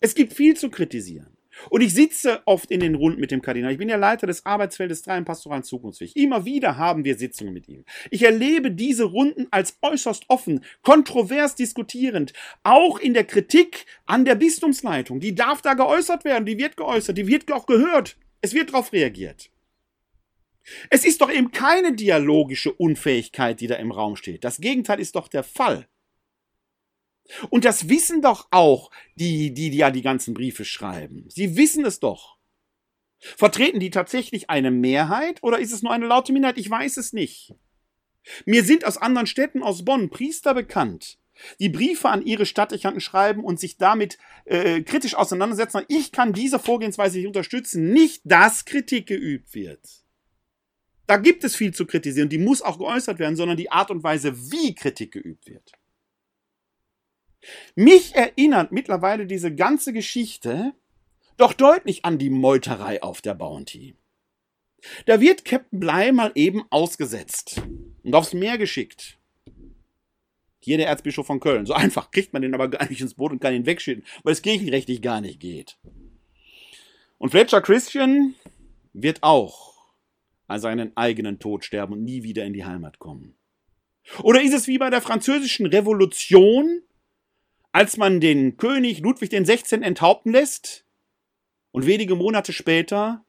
Es 0.00 0.14
gibt 0.14 0.32
viel 0.32 0.56
zu 0.56 0.70
kritisieren. 0.70 1.36
Und 1.68 1.82
ich 1.82 1.92
sitze 1.92 2.40
oft 2.46 2.70
in 2.70 2.80
den 2.80 2.94
Runden 2.94 3.20
mit 3.20 3.30
dem 3.30 3.42
Kardinal. 3.42 3.72
Ich 3.72 3.78
bin 3.78 3.88
ja 3.88 3.96
Leiter 3.96 4.26
des 4.26 4.46
Arbeitsfeldes 4.46 5.02
3 5.02 5.18
im 5.18 5.24
Pastoralen 5.24 5.62
Zukunftsweg. 5.62 6.16
Immer 6.16 6.44
wieder 6.44 6.78
haben 6.78 7.04
wir 7.04 7.18
Sitzungen 7.18 7.52
mit 7.52 7.68
ihm. 7.68 7.84
Ich 8.10 8.22
erlebe 8.22 8.70
diese 8.70 9.04
Runden 9.04 9.46
als 9.50 9.76
äußerst 9.82 10.24
offen, 10.28 10.64
kontrovers 10.82 11.56
diskutierend. 11.56 12.32
Auch 12.62 12.98
in 12.98 13.14
der 13.14 13.24
Kritik 13.24 13.84
an 14.06 14.24
der 14.24 14.36
Bistumsleitung. 14.36 15.20
Die 15.20 15.34
darf 15.34 15.60
da 15.60 15.74
geäußert 15.74 16.24
werden, 16.24 16.46
die 16.46 16.56
wird 16.58 16.76
geäußert, 16.76 17.18
die 17.18 17.26
wird 17.26 17.50
auch 17.52 17.66
gehört. 17.66 18.16
Es 18.40 18.54
wird 18.54 18.70
darauf 18.70 18.92
reagiert. 18.92 19.50
Es 20.88 21.04
ist 21.04 21.20
doch 21.20 21.30
eben 21.30 21.52
keine 21.52 21.92
dialogische 21.94 22.72
Unfähigkeit, 22.72 23.60
die 23.60 23.66
da 23.66 23.74
im 23.76 23.90
Raum 23.90 24.16
steht. 24.16 24.44
Das 24.44 24.58
Gegenteil 24.58 25.00
ist 25.00 25.16
doch 25.16 25.28
der 25.28 25.42
Fall. 25.42 25.86
Und 27.48 27.64
das 27.64 27.88
wissen 27.88 28.22
doch 28.22 28.48
auch 28.50 28.90
die, 29.14 29.52
die, 29.52 29.70
die 29.70 29.78
ja 29.78 29.90
die 29.90 30.02
ganzen 30.02 30.34
Briefe 30.34 30.64
schreiben. 30.64 31.26
Sie 31.28 31.56
wissen 31.56 31.84
es 31.84 32.00
doch. 32.00 32.38
Vertreten 33.18 33.80
die 33.80 33.90
tatsächlich 33.90 34.48
eine 34.48 34.70
Mehrheit 34.70 35.42
oder 35.42 35.58
ist 35.58 35.72
es 35.72 35.82
nur 35.82 35.92
eine 35.92 36.06
laute 36.06 36.32
Minderheit? 36.32 36.58
Ich 36.58 36.70
weiß 36.70 36.96
es 36.96 37.12
nicht. 37.12 37.54
Mir 38.46 38.64
sind 38.64 38.84
aus 38.84 38.96
anderen 38.96 39.26
Städten, 39.26 39.62
aus 39.62 39.84
Bonn, 39.84 40.10
Priester 40.10 40.54
bekannt, 40.54 41.18
die 41.58 41.68
Briefe 41.68 42.08
an 42.08 42.24
ihre 42.24 42.46
Stadtdechanten 42.46 43.00
schreiben 43.00 43.44
und 43.44 43.60
sich 43.60 43.76
damit 43.76 44.18
äh, 44.44 44.82
kritisch 44.82 45.14
auseinandersetzen. 45.14 45.84
Ich 45.88 46.12
kann 46.12 46.32
diese 46.32 46.58
Vorgehensweise 46.58 47.18
nicht 47.18 47.26
unterstützen. 47.26 47.92
Nicht, 47.92 48.22
dass 48.24 48.64
Kritik 48.64 49.06
geübt 49.06 49.54
wird. 49.54 49.80
Da 51.06 51.16
gibt 51.16 51.42
es 51.44 51.56
viel 51.56 51.74
zu 51.74 51.86
kritisieren, 51.86 52.28
die 52.28 52.38
muss 52.38 52.62
auch 52.62 52.78
geäußert 52.78 53.18
werden, 53.18 53.36
sondern 53.36 53.56
die 53.56 53.70
Art 53.70 53.90
und 53.90 54.02
Weise, 54.02 54.52
wie 54.52 54.74
Kritik 54.74 55.12
geübt 55.12 55.48
wird. 55.48 55.72
Mich 57.74 58.14
erinnert 58.14 58.72
mittlerweile 58.72 59.26
diese 59.26 59.54
ganze 59.54 59.92
Geschichte 59.92 60.72
doch 61.36 61.52
deutlich 61.52 62.04
an 62.04 62.18
die 62.18 62.30
Meuterei 62.30 63.02
auf 63.02 63.22
der 63.22 63.34
Bounty. 63.34 63.96
Da 65.06 65.20
wird 65.20 65.44
Captain 65.44 65.80
Bligh 65.80 66.12
mal 66.12 66.32
eben 66.34 66.64
ausgesetzt 66.70 67.62
und 68.02 68.14
aufs 68.14 68.34
Meer 68.34 68.58
geschickt. 68.58 69.18
Hier 70.60 70.76
der 70.76 70.88
Erzbischof 70.88 71.26
von 71.26 71.40
Köln. 71.40 71.64
So 71.64 71.72
einfach 71.72 72.10
kriegt 72.10 72.32
man 72.32 72.42
den 72.42 72.54
aber 72.54 72.68
gar 72.68 72.88
nicht 72.88 73.00
ins 73.00 73.14
Boot 73.14 73.32
und 73.32 73.40
kann 73.40 73.54
ihn 73.54 73.66
wegschicken, 73.66 74.04
weil 74.22 74.34
es 74.34 74.42
kirchenrechtlich 74.42 75.00
gar 75.00 75.20
nicht 75.20 75.40
geht. 75.40 75.78
Und 77.18 77.30
Fletcher 77.30 77.62
Christian 77.62 78.34
wird 78.92 79.22
auch 79.22 79.70
an 80.46 80.60
seinen 80.60 80.96
eigenen 80.96 81.38
Tod 81.38 81.64
sterben 81.64 81.94
und 81.94 82.04
nie 82.04 82.22
wieder 82.22 82.44
in 82.44 82.52
die 82.52 82.64
Heimat 82.64 82.98
kommen. 82.98 83.36
Oder 84.22 84.42
ist 84.42 84.54
es 84.54 84.66
wie 84.66 84.78
bei 84.78 84.90
der 84.90 85.00
französischen 85.00 85.66
Revolution, 85.66 86.82
als 87.72 87.96
man 87.96 88.20
den 88.20 88.56
König 88.56 89.00
Ludwig 89.00 89.30
XVI. 89.30 89.82
enthaupten 89.82 90.32
lässt 90.32 90.84
und 91.70 91.86
wenige 91.86 92.14
Monate 92.14 92.52
später 92.52 93.24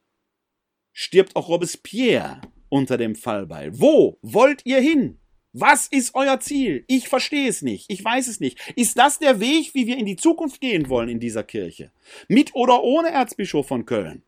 stirbt 0.91 1.35
auch 1.35 1.47
Robespierre 1.47 2.41
unter 2.69 2.97
dem 2.97 3.15
Fallbeil. 3.15 3.79
Wo 3.79 4.17
wollt 4.21 4.65
ihr 4.65 4.79
hin? 4.79 5.19
Was 5.53 5.87
ist 5.87 6.15
euer 6.15 6.39
Ziel? 6.39 6.85
Ich 6.87 7.09
verstehe 7.09 7.49
es 7.49 7.61
nicht. 7.61 7.85
Ich 7.89 8.03
weiß 8.03 8.27
es 8.27 8.39
nicht. 8.39 8.57
Ist 8.77 8.97
das 8.97 9.19
der 9.19 9.41
Weg, 9.41 9.73
wie 9.73 9.85
wir 9.85 9.97
in 9.97 10.05
die 10.05 10.15
Zukunft 10.15 10.61
gehen 10.61 10.87
wollen 10.87 11.09
in 11.09 11.19
dieser 11.19 11.43
Kirche? 11.43 11.91
Mit 12.29 12.55
oder 12.55 12.83
ohne 12.83 13.09
Erzbischof 13.09 13.67
von 13.67 13.85
Köln? 13.85 14.23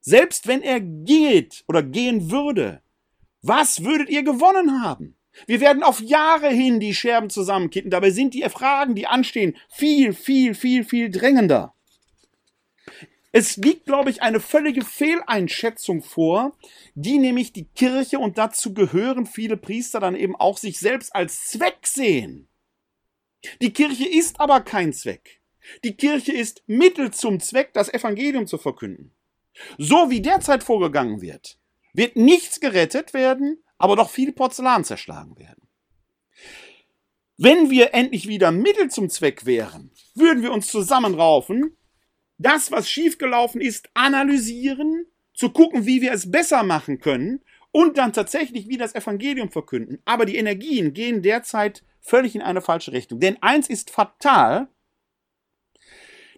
Selbst 0.00 0.46
wenn 0.46 0.62
er 0.62 0.80
geht 0.80 1.64
oder 1.68 1.82
gehen 1.82 2.30
würde, 2.30 2.82
was 3.42 3.84
würdet 3.84 4.08
ihr 4.08 4.22
gewonnen 4.22 4.82
haben? 4.82 5.17
Wir 5.46 5.60
werden 5.60 5.82
auf 5.82 6.00
Jahre 6.00 6.48
hin 6.48 6.80
die 6.80 6.94
Scherben 6.94 7.30
zusammenkitten. 7.30 7.90
Dabei 7.90 8.10
sind 8.10 8.34
die 8.34 8.42
Fragen, 8.48 8.94
die 8.94 9.06
anstehen, 9.06 9.56
viel, 9.68 10.12
viel, 10.12 10.54
viel, 10.54 10.84
viel 10.84 11.10
drängender. 11.10 11.74
Es 13.30 13.56
liegt, 13.56 13.84
glaube 13.84 14.10
ich, 14.10 14.22
eine 14.22 14.40
völlige 14.40 14.84
Fehleinschätzung 14.84 16.02
vor, 16.02 16.56
die 16.94 17.18
nämlich 17.18 17.52
die 17.52 17.66
Kirche 17.66 18.18
und 18.18 18.38
dazu 18.38 18.72
gehören 18.72 19.26
viele 19.26 19.56
Priester 19.56 20.00
dann 20.00 20.16
eben 20.16 20.34
auch 20.34 20.56
sich 20.56 20.78
selbst 20.78 21.14
als 21.14 21.44
Zweck 21.44 21.86
sehen. 21.86 22.48
Die 23.60 23.72
Kirche 23.72 24.08
ist 24.08 24.40
aber 24.40 24.60
kein 24.60 24.92
Zweck. 24.92 25.40
Die 25.84 25.94
Kirche 25.94 26.32
ist 26.32 26.62
Mittel 26.66 27.10
zum 27.12 27.40
Zweck, 27.40 27.72
das 27.74 27.92
Evangelium 27.92 28.46
zu 28.46 28.56
verkünden. 28.56 29.12
So 29.76 30.10
wie 30.10 30.22
derzeit 30.22 30.64
vorgegangen 30.64 31.20
wird, 31.20 31.58
wird 31.92 32.16
nichts 32.16 32.60
gerettet 32.60 33.12
werden, 33.12 33.62
aber 33.78 33.96
doch 33.96 34.10
viel 34.10 34.32
Porzellan 34.32 34.84
zerschlagen 34.84 35.38
werden. 35.38 35.68
Wenn 37.36 37.70
wir 37.70 37.94
endlich 37.94 38.26
wieder 38.26 38.50
Mittel 38.50 38.90
zum 38.90 39.08
Zweck 39.08 39.46
wären, 39.46 39.92
würden 40.14 40.42
wir 40.42 40.52
uns 40.52 40.66
zusammenraufen, 40.68 41.76
das, 42.36 42.72
was 42.72 42.90
schiefgelaufen 42.90 43.60
ist, 43.60 43.88
analysieren, 43.94 45.06
zu 45.34 45.50
gucken, 45.50 45.86
wie 45.86 46.02
wir 46.02 46.12
es 46.12 46.30
besser 46.30 46.64
machen 46.64 46.98
können 46.98 47.40
und 47.70 47.96
dann 47.96 48.12
tatsächlich 48.12 48.68
wieder 48.68 48.84
das 48.84 48.94
Evangelium 48.94 49.50
verkünden. 49.50 50.00
Aber 50.04 50.26
die 50.26 50.36
Energien 50.36 50.94
gehen 50.94 51.22
derzeit 51.22 51.84
völlig 52.00 52.34
in 52.34 52.42
eine 52.42 52.60
falsche 52.60 52.92
Richtung. 52.92 53.20
Denn 53.20 53.40
eins 53.40 53.68
ist 53.68 53.90
fatal, 53.90 54.68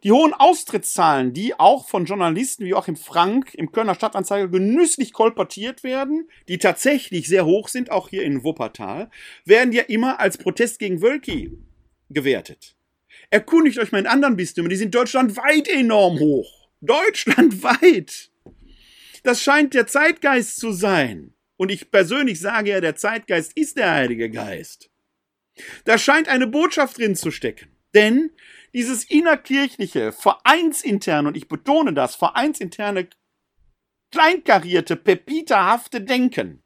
die 0.02 0.12
hohen 0.12 0.32
Austrittszahlen, 0.32 1.32
die 1.32 1.58
auch 1.58 1.88
von 1.88 2.06
Journalisten 2.06 2.64
wie 2.64 2.70
Joachim 2.70 2.96
Frank 2.96 3.54
im 3.54 3.72
Kölner 3.72 3.94
Stadtanzeiger 3.94 4.48
genüsslich 4.48 5.12
kolportiert 5.12 5.82
werden, 5.82 6.28
die 6.48 6.58
tatsächlich 6.58 7.28
sehr 7.28 7.44
hoch 7.44 7.68
sind, 7.68 7.90
auch 7.90 8.08
hier 8.08 8.22
in 8.22 8.42
Wuppertal, 8.44 9.10
werden 9.44 9.72
ja 9.72 9.82
immer 9.82 10.20
als 10.20 10.38
Protest 10.38 10.78
gegen 10.78 11.02
Wölki 11.02 11.52
gewertet. 12.08 12.76
Erkundigt 13.30 13.78
euch 13.78 13.92
mal 13.92 13.98
in 13.98 14.06
anderen 14.06 14.36
Bistümern, 14.36 14.70
die 14.70 14.76
sind 14.76 14.94
deutschlandweit 14.94 15.68
enorm 15.68 16.18
hoch. 16.18 16.68
Deutschlandweit. 16.80 18.30
Das 19.22 19.42
scheint 19.42 19.74
der 19.74 19.86
Zeitgeist 19.86 20.56
zu 20.56 20.72
sein. 20.72 21.34
Und 21.56 21.70
ich 21.70 21.90
persönlich 21.90 22.40
sage 22.40 22.70
ja, 22.70 22.80
der 22.80 22.96
Zeitgeist 22.96 23.52
ist 23.54 23.76
der 23.76 23.90
Heilige 23.90 24.30
Geist. 24.30 24.90
Da 25.84 25.98
scheint 25.98 26.28
eine 26.28 26.46
Botschaft 26.46 26.96
drin 26.96 27.14
zu 27.14 27.30
stecken. 27.30 27.68
Denn 27.94 28.30
dieses 28.72 29.04
innerkirchliche, 29.04 30.12
vereinsinterne, 30.12 31.28
und 31.28 31.36
ich 31.36 31.48
betone 31.48 31.92
das, 31.92 32.14
vereinsinterne, 32.14 33.08
kleinkarierte, 34.10 34.96
pepiterhafte 34.96 36.00
Denken 36.00 36.62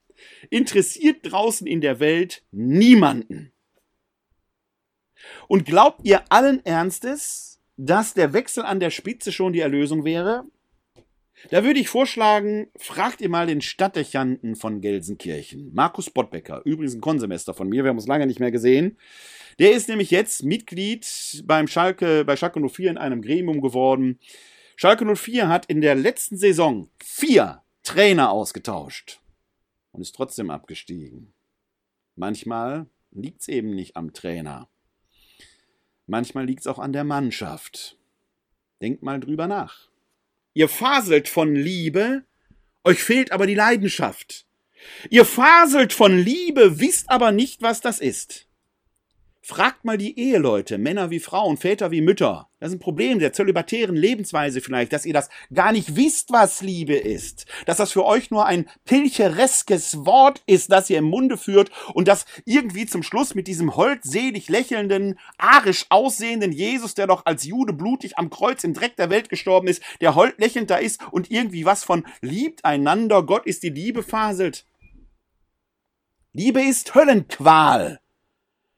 interessiert 0.51 1.19
draußen 1.23 1.67
in 1.67 1.81
der 1.81 2.01
Welt 2.01 2.45
niemanden. 2.51 3.53
Und 5.49 5.65
glaubt 5.65 6.01
ihr 6.05 6.23
allen 6.31 6.65
Ernstes, 6.65 7.61
dass 7.77 8.15
der 8.15 8.33
Wechsel 8.33 8.65
an 8.65 8.81
der 8.81 8.91
Spitze 8.91 9.33
schon 9.33 9.53
die 9.53 9.61
Erlösung 9.61 10.05
wäre? 10.05 10.45
Da 11.51 11.65
würde 11.65 11.81
ich 11.81 11.89
vorschlagen, 11.89 12.69
fragt 12.77 13.21
ihr 13.21 13.29
mal 13.29 13.47
den 13.47 13.61
Stadtdechanten 13.61 14.57
von 14.57 14.81
Gelsenkirchen, 14.81 15.75
Markus 15.75 16.09
Bottbecker, 16.09 16.63
übrigens 16.65 16.95
ein 16.95 17.01
Konsemester 17.01 17.55
von 17.55 17.69
mir, 17.69 17.85
wir 17.85 17.91
haben 17.91 17.99
uns 17.99 18.07
lange 18.07 18.27
nicht 18.27 18.41
mehr 18.41 18.51
gesehen. 18.51 18.99
Der 19.59 19.73
ist 19.73 19.89
nämlich 19.89 20.11
jetzt 20.11 20.43
Mitglied 20.43 21.43
beim 21.45 21.69
Schalke, 21.69 22.25
bei 22.25 22.37
Schalke 22.37 22.61
04 22.67 22.91
in 22.91 22.99
einem 22.99 23.23
Gremium 23.23 23.61
geworden. 23.61 24.19
Schalke 24.77 25.05
04 25.15 25.49
hat 25.49 25.67
in 25.67 25.81
der 25.81 25.95
letzten 25.95 26.37
Saison 26.37 26.89
vier 27.03 27.63
Trainer 27.83 28.31
ausgetauscht 28.31 29.21
und 29.93 30.03
ist 30.03 30.15
trotzdem 30.15 30.51
abgestiegen. 30.51 31.33
Manchmal 32.17 32.87
liegt 33.13 33.43
es 33.43 33.49
eben 33.49 33.75
nicht 33.75 33.97
am 33.97 34.13
Trainer. 34.13 34.69
Manchmal 36.07 36.47
liegt 36.47 36.61
es 36.61 36.67
auch 36.67 36.79
an 36.79 36.93
der 36.93 37.05
Mannschaft. 37.05 37.97
Denkt 38.83 39.03
mal 39.03 39.21
drüber 39.21 39.47
nach. 39.47 39.89
Ihr 40.55 40.69
faselt 40.69 41.29
von 41.29 41.55
Liebe, 41.55 42.25
euch 42.85 43.03
fehlt 43.03 43.33
aber 43.33 43.47
die 43.47 43.55
Leidenschaft. 43.55 44.47
Ihr 45.11 45.25
faselt 45.25 45.93
von 45.93 46.17
Liebe, 46.17 46.79
wisst 46.79 47.11
aber 47.11 47.33
nicht, 47.33 47.61
was 47.61 47.81
das 47.81 48.01
ist. 48.01 48.47
Fragt 49.47 49.85
mal 49.85 49.99
die 49.99 50.19
Eheleute, 50.19 50.79
Männer 50.79 51.11
wie 51.11 51.21
Frauen, 51.21 51.59
Väter 51.59 51.91
wie 51.91 52.01
Mütter. 52.01 52.49
Das 52.61 52.71
ist 52.71 52.77
ein 52.77 52.81
Problem 52.81 53.19
der 53.19 53.35
zölibatären 53.35 53.95
Lebensweise 53.95 54.63
vielleicht, 54.63 54.95
dass 54.95 55.05
ihr 55.05 55.13
das 55.13 55.29
gar 55.53 55.71
nicht 55.71 55.97
wisst, 55.97 56.33
was 56.33 56.63
Liebe 56.63 56.95
ist. 56.95 57.45
Dass 57.67 57.77
das 57.77 57.93
für 57.93 58.07
euch 58.07 58.31
nur 58.31 58.47
ein 58.47 58.71
pilchereskes 58.87 60.07
Wort 60.07 60.43
ist, 60.47 60.73
das 60.73 60.89
ihr 60.89 60.97
im 60.97 61.05
Munde 61.05 61.37
führt 61.37 61.71
und 61.93 62.09
das 62.09 62.25
irgendwie 62.47 62.87
zum 62.87 63.03
Schluss 63.03 63.35
mit 63.35 63.47
diesem 63.47 63.77
holdselig 63.77 64.49
lächelnden, 64.49 65.19
arisch 65.37 65.85
aussehenden 65.91 66.51
Jesus, 66.51 66.95
der 66.95 67.07
doch 67.07 67.27
als 67.27 67.45
Jude 67.45 67.75
blutig 67.75 68.17
am 68.17 68.31
Kreuz 68.31 68.65
im 68.65 68.73
Dreck 68.73 68.97
der 68.97 69.11
Welt 69.11 69.29
gestorben 69.29 69.69
ist, 69.69 69.83
der 70.01 70.15
hold 70.15 70.39
lächelnd 70.39 70.71
da 70.71 70.77
ist 70.77 71.03
und 71.13 71.31
irgendwie 71.31 71.67
was 71.67 71.85
von 71.85 72.07
liebt 72.23 72.65
einander, 72.65 73.23
Gott 73.23 73.45
ist 73.45 73.63
die 73.63 73.69
Liebe 73.69 74.03
faselt. 74.03 74.65
Liebe 76.33 76.63
ist 76.63 76.95
Höllenqual. 76.95 78.01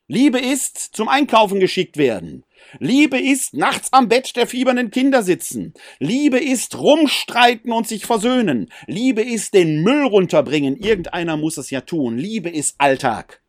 Liebe 0.08 0.38
ist 0.38 0.78
zum 0.78 1.08
Einkaufen 1.08 1.58
geschickt 1.58 1.96
werden. 1.96 2.44
Liebe 2.78 3.20
ist 3.20 3.54
nachts 3.54 3.92
am 3.92 4.08
Bett 4.08 4.36
der 4.36 4.46
fiebernden 4.46 4.90
Kinder 4.90 5.22
sitzen. 5.22 5.74
Liebe 5.98 6.38
ist 6.38 6.78
rumstreiten 6.78 7.72
und 7.72 7.88
sich 7.88 8.06
versöhnen. 8.06 8.70
Liebe 8.86 9.22
ist 9.22 9.54
den 9.54 9.82
Müll 9.82 10.04
runterbringen. 10.04 10.76
Irgendeiner 10.76 11.36
muss 11.36 11.56
es 11.56 11.70
ja 11.70 11.80
tun. 11.80 12.18
Liebe 12.18 12.50
ist 12.50 12.76
Alltag. 12.78 13.42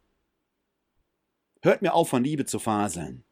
Hört 1.62 1.82
mir 1.82 1.94
auf, 1.94 2.10
von 2.10 2.24
Liebe 2.24 2.46
zu 2.46 2.60
faseln. 2.60 3.24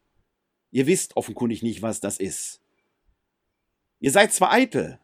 Ihr 0.71 0.87
wisst 0.87 1.15
offenkundig 1.15 1.63
nicht, 1.63 1.81
was 1.81 1.99
das 1.99 2.19
ist. 2.19 2.61
Ihr 3.99 4.11
seid 4.11 4.33
zwar 4.33 4.51
eitel, 4.51 4.99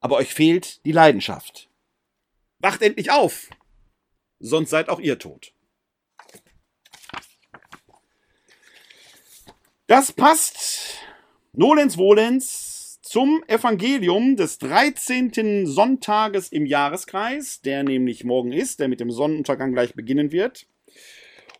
aber 0.00 0.16
euch 0.16 0.34
fehlt 0.34 0.84
die 0.84 0.92
Leidenschaft. 0.92 1.70
Wacht 2.58 2.82
endlich 2.82 3.10
auf, 3.10 3.48
sonst 4.38 4.70
seid 4.70 4.88
auch 4.88 5.00
ihr 5.00 5.18
tot. 5.18 5.54
Das 9.86 10.12
passt 10.12 10.96
nolens 11.52 11.96
volens 11.98 13.00
zum 13.02 13.44
Evangelium 13.48 14.34
des 14.34 14.56
13. 14.56 15.66
Sonntages 15.66 16.48
im 16.48 16.64
Jahreskreis, 16.64 17.60
der 17.60 17.82
nämlich 17.82 18.24
morgen 18.24 18.50
ist, 18.50 18.80
der 18.80 18.88
mit 18.88 19.00
dem 19.00 19.10
Sonnenuntergang 19.10 19.74
gleich 19.74 19.94
beginnen 19.94 20.32
wird. 20.32 20.66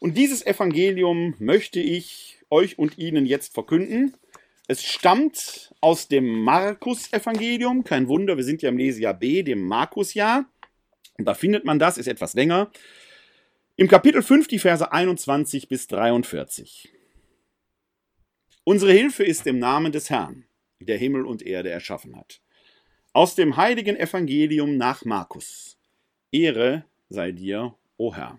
Und 0.00 0.16
dieses 0.16 0.44
Evangelium 0.46 1.34
möchte 1.38 1.80
ich 1.80 2.38
euch 2.48 2.78
und 2.78 2.96
Ihnen 2.96 3.26
jetzt 3.26 3.52
verkünden. 3.52 4.14
Es 4.68 4.82
stammt 4.82 5.74
aus 5.82 6.08
dem 6.08 6.26
Markus-Evangelium. 6.44 7.84
Kein 7.84 8.08
Wunder, 8.08 8.38
wir 8.38 8.44
sind 8.44 8.62
ja 8.62 8.70
im 8.70 8.78
Lesejahr 8.78 9.12
B, 9.12 9.42
dem 9.42 9.66
Markus-Jahr. 9.66 10.46
Da 11.18 11.34
findet 11.34 11.66
man 11.66 11.78
das, 11.78 11.98
ist 11.98 12.08
etwas 12.08 12.32
länger. 12.32 12.70
Im 13.76 13.86
Kapitel 13.86 14.22
5 14.22 14.48
die 14.48 14.58
Verse 14.58 14.90
21 14.90 15.68
bis 15.68 15.88
43. 15.88 16.93
Unsere 18.66 18.92
Hilfe 18.92 19.24
ist 19.24 19.46
im 19.46 19.58
Namen 19.58 19.92
des 19.92 20.08
Herrn, 20.08 20.46
der 20.80 20.96
Himmel 20.96 21.26
und 21.26 21.42
Erde 21.42 21.68
erschaffen 21.68 22.16
hat. 22.16 22.40
Aus 23.12 23.34
dem 23.34 23.58
heiligen 23.58 23.94
Evangelium 23.94 24.78
nach 24.78 25.04
Markus. 25.04 25.76
Ehre 26.32 26.84
sei 27.10 27.32
dir, 27.32 27.74
o 27.98 28.14
Herr. 28.14 28.38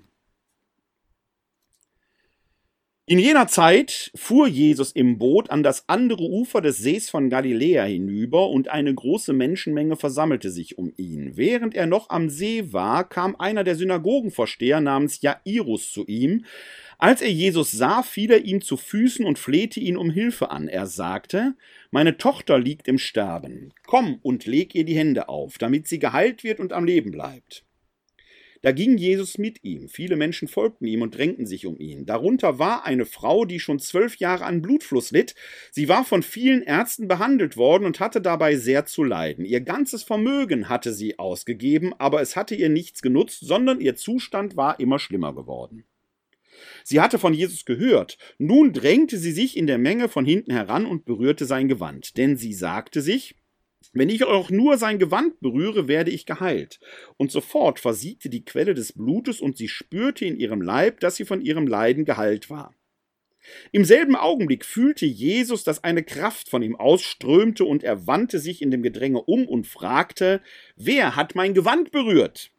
In 3.06 3.20
jener 3.20 3.48
Zeit 3.48 4.12
fuhr 4.16 4.48
Jesus 4.48 4.92
im 4.92 5.20
Boot 5.20 5.52
an 5.52 5.62
das 5.62 5.88
andere 5.88 6.24
Ufer 6.24 6.60
des 6.60 6.80
Sees 6.80 7.12
von 7.12 7.30
Galiläa 7.30 7.84
hinüber, 7.84 8.50
und 8.50 8.70
eine 8.70 8.96
große 8.96 9.32
Menschenmenge 9.32 9.96
versammelte 9.96 10.50
sich 10.50 10.80
um 10.80 10.92
ihn. 10.98 11.38
Während 11.38 11.76
er 11.76 11.86
noch 11.86 12.10
am 12.10 12.30
See 12.30 12.74
war, 12.74 13.08
kam 13.08 13.36
einer 13.36 13.64
der 13.64 13.76
Synagogenvorsteher 13.76 14.82
namens 14.82 15.22
Jairus 15.22 15.92
zu 15.92 16.04
ihm, 16.08 16.46
als 16.98 17.22
er 17.22 17.32
Jesus 17.32 17.72
sah, 17.72 18.04
fiel 18.04 18.32
er 18.32 18.46
ihm 18.46 18.62
zu 18.62 18.78
Füßen 18.78 19.26
und 19.26 19.40
flehte 19.40 19.80
ihn 19.80 19.98
um 19.98 20.10
Hilfe 20.10 20.52
an. 20.52 20.68
Er 20.68 20.88
sagte, 20.88 21.56
Meine 21.92 22.18
Tochter 22.18 22.60
liegt 22.60 22.88
im 22.88 22.98
Sterben. 22.98 23.74
Komm 23.86 24.20
und 24.22 24.46
leg 24.46 24.76
ihr 24.76 24.86
die 24.86 24.98
Hände 24.98 25.30
auf, 25.30 25.58
damit 25.58 25.88
sie 25.88 26.00
geheilt 26.00 26.44
wird 26.44 26.60
und 26.60 26.74
am 26.74 26.86
Leben 26.86 27.12
bleibt. 27.12 27.66
Da 28.66 28.72
ging 28.72 28.98
Jesus 28.98 29.38
mit 29.38 29.64
ihm. 29.64 29.90
Viele 29.90 30.16
Menschen 30.16 30.48
folgten 30.48 30.88
ihm 30.88 31.04
und 31.04 31.16
drängten 31.16 31.46
sich 31.46 31.68
um 31.68 31.78
ihn. 31.78 32.08
Darunter 32.08 32.58
war 32.58 32.84
eine 32.84 33.06
Frau, 33.06 33.46
die 33.46 33.60
schon 33.60 33.78
zwölf 33.78 34.16
Jahre 34.16 34.44
an 34.46 34.64
Blutfluss 34.64 35.12
litt. 35.12 35.36
Sie 35.70 35.88
war 35.88 36.04
von 36.04 36.24
vielen 36.24 36.64
Ärzten 36.64 37.08
behandelt 37.08 37.58
worden 37.58 37.86
und 37.86 38.00
hatte 38.00 38.22
dabei 38.22 38.56
sehr 38.56 38.88
zu 38.88 39.04
leiden. 39.04 39.46
Ihr 39.46 39.62
ganzes 39.62 40.02
Vermögen 40.02 40.68
hatte 40.68 40.94
sie 40.94 41.20
ausgegeben, 41.20 41.94
aber 42.00 42.22
es 42.22 42.36
hatte 42.36 42.56
ihr 42.56 42.70
nichts 42.70 43.04
genutzt, 43.04 43.42
sondern 43.42 43.82
ihr 43.82 43.96
Zustand 43.98 44.58
war 44.58 44.80
immer 44.80 44.98
schlimmer 44.98 45.36
geworden. 45.36 45.86
Sie 46.84 47.02
hatte 47.02 47.20
von 47.20 47.34
Jesus 47.34 47.66
gehört. 47.66 48.18
Nun 48.38 48.74
drängte 48.74 49.18
sie 49.18 49.32
sich 49.32 49.58
in 49.58 49.68
der 49.68 49.78
Menge 49.78 50.10
von 50.10 50.26
hinten 50.26 50.52
heran 50.52 50.86
und 50.86 51.06
berührte 51.06 51.46
sein 51.46 51.68
Gewand. 51.68 52.18
Denn 52.18 52.38
sie 52.38 52.54
sagte 52.54 53.02
sich, 53.02 53.36
wenn 53.94 54.10
ich 54.10 54.24
auch 54.26 54.50
nur 54.50 54.78
sein 54.78 55.00
Gewand 55.00 55.40
berühre, 55.40 55.88
werde 55.88 56.12
ich 56.12 56.26
geheilt. 56.26 56.80
Und 57.18 57.32
sofort 57.32 57.80
versiegte 57.80 58.30
die 58.30 58.44
Quelle 58.44 58.74
des 58.74 58.94
Blutes 58.94 59.40
und 59.40 59.58
sie 59.58 59.68
spürte 59.68 60.26
in 60.26 60.38
ihrem 60.38 60.62
Leib, 60.62 61.00
dass 61.00 61.16
sie 61.16 61.26
von 61.26 61.42
ihrem 61.42 61.68
Leiden 61.68 62.04
geheilt 62.04 62.50
war. 62.50 62.76
Im 63.72 63.86
selben 63.86 64.16
Augenblick 64.16 64.66
fühlte 64.66 65.06
Jesus, 65.06 65.64
dass 65.64 65.84
eine 65.84 66.04
Kraft 66.04 66.50
von 66.50 66.64
ihm 66.64 66.76
ausströmte, 66.76 67.64
und 67.64 67.84
er 67.84 68.08
wandte 68.08 68.40
sich 68.40 68.62
in 68.62 68.72
dem 68.72 68.82
Gedränge 68.82 69.22
um 69.22 69.48
und 69.48 69.68
fragte, 69.68 70.42
Wer 70.76 71.16
hat 71.16 71.36
mein 71.36 71.54
Gewand 71.54 71.92
berührt? 71.92 72.52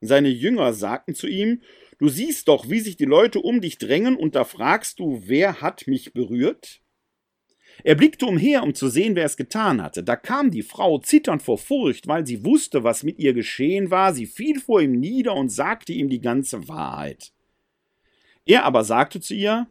Seine 0.00 0.28
Jünger 0.28 0.74
sagten 0.74 1.14
zu 1.14 1.26
ihm, 1.26 1.62
Du 1.98 2.08
siehst 2.08 2.46
doch, 2.46 2.70
wie 2.70 2.80
sich 2.80 2.96
die 2.96 3.04
Leute 3.04 3.40
um 3.40 3.60
dich 3.60 3.78
drängen, 3.78 4.16
und 4.16 4.36
da 4.36 4.44
fragst 4.44 5.00
du, 5.00 5.22
wer 5.26 5.60
hat 5.60 5.86
mich 5.86 6.12
berührt? 6.12 6.80
Er 7.84 7.94
blickte 7.94 8.26
umher, 8.26 8.62
um 8.62 8.74
zu 8.74 8.88
sehen, 8.88 9.14
wer 9.14 9.24
es 9.24 9.36
getan 9.36 9.82
hatte. 9.82 10.02
Da 10.02 10.16
kam 10.16 10.50
die 10.50 10.62
Frau 10.62 10.98
zitternd 10.98 11.42
vor 11.42 11.58
Furcht, 11.58 12.06
weil 12.06 12.26
sie 12.26 12.44
wusste, 12.44 12.82
was 12.82 13.02
mit 13.02 13.18
ihr 13.18 13.34
geschehen 13.34 13.90
war. 13.90 14.14
Sie 14.14 14.26
fiel 14.26 14.60
vor 14.60 14.80
ihm 14.80 14.92
nieder 14.92 15.34
und 15.34 15.50
sagte 15.50 15.92
ihm 15.92 16.08
die 16.08 16.20
ganze 16.20 16.68
Wahrheit. 16.68 17.32
Er 18.46 18.64
aber 18.64 18.84
sagte 18.84 19.20
zu 19.20 19.34
ihr, 19.34 19.68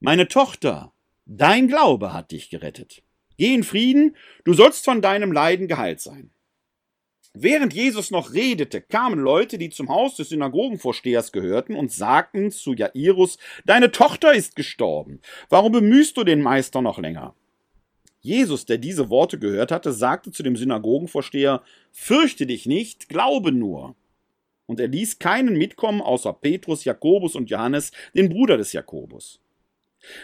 Meine 0.00 0.28
Tochter, 0.28 0.92
dein 1.26 1.66
Glaube 1.68 2.12
hat 2.12 2.30
dich 2.30 2.50
gerettet. 2.50 3.02
Geh 3.38 3.54
in 3.54 3.64
Frieden, 3.64 4.16
du 4.44 4.52
sollst 4.52 4.84
von 4.84 5.00
deinem 5.00 5.32
Leiden 5.32 5.66
geheilt 5.66 6.00
sein. 6.00 6.31
Während 7.34 7.72
Jesus 7.72 8.10
noch 8.10 8.34
redete, 8.34 8.82
kamen 8.82 9.18
Leute, 9.18 9.56
die 9.56 9.70
zum 9.70 9.88
Haus 9.88 10.16
des 10.16 10.28
Synagogenvorstehers 10.28 11.32
gehörten 11.32 11.74
und 11.74 11.90
sagten 11.90 12.50
zu 12.50 12.74
Jairus, 12.74 13.38
Deine 13.64 13.90
Tochter 13.90 14.34
ist 14.34 14.54
gestorben. 14.54 15.20
Warum 15.48 15.72
bemühst 15.72 16.18
du 16.18 16.24
den 16.24 16.42
Meister 16.42 16.82
noch 16.82 16.98
länger? 16.98 17.34
Jesus, 18.20 18.66
der 18.66 18.76
diese 18.76 19.08
Worte 19.08 19.38
gehört 19.38 19.72
hatte, 19.72 19.92
sagte 19.92 20.30
zu 20.30 20.42
dem 20.42 20.56
Synagogenvorsteher, 20.56 21.62
Fürchte 21.90 22.46
dich 22.46 22.66
nicht, 22.66 23.08
glaube 23.08 23.50
nur. 23.50 23.96
Und 24.66 24.78
er 24.78 24.88
ließ 24.88 25.18
keinen 25.18 25.56
mitkommen 25.56 26.02
außer 26.02 26.34
Petrus, 26.34 26.84
Jakobus 26.84 27.34
und 27.34 27.50
Johannes, 27.50 27.92
den 28.14 28.28
Bruder 28.28 28.58
des 28.58 28.74
Jakobus. 28.74 29.41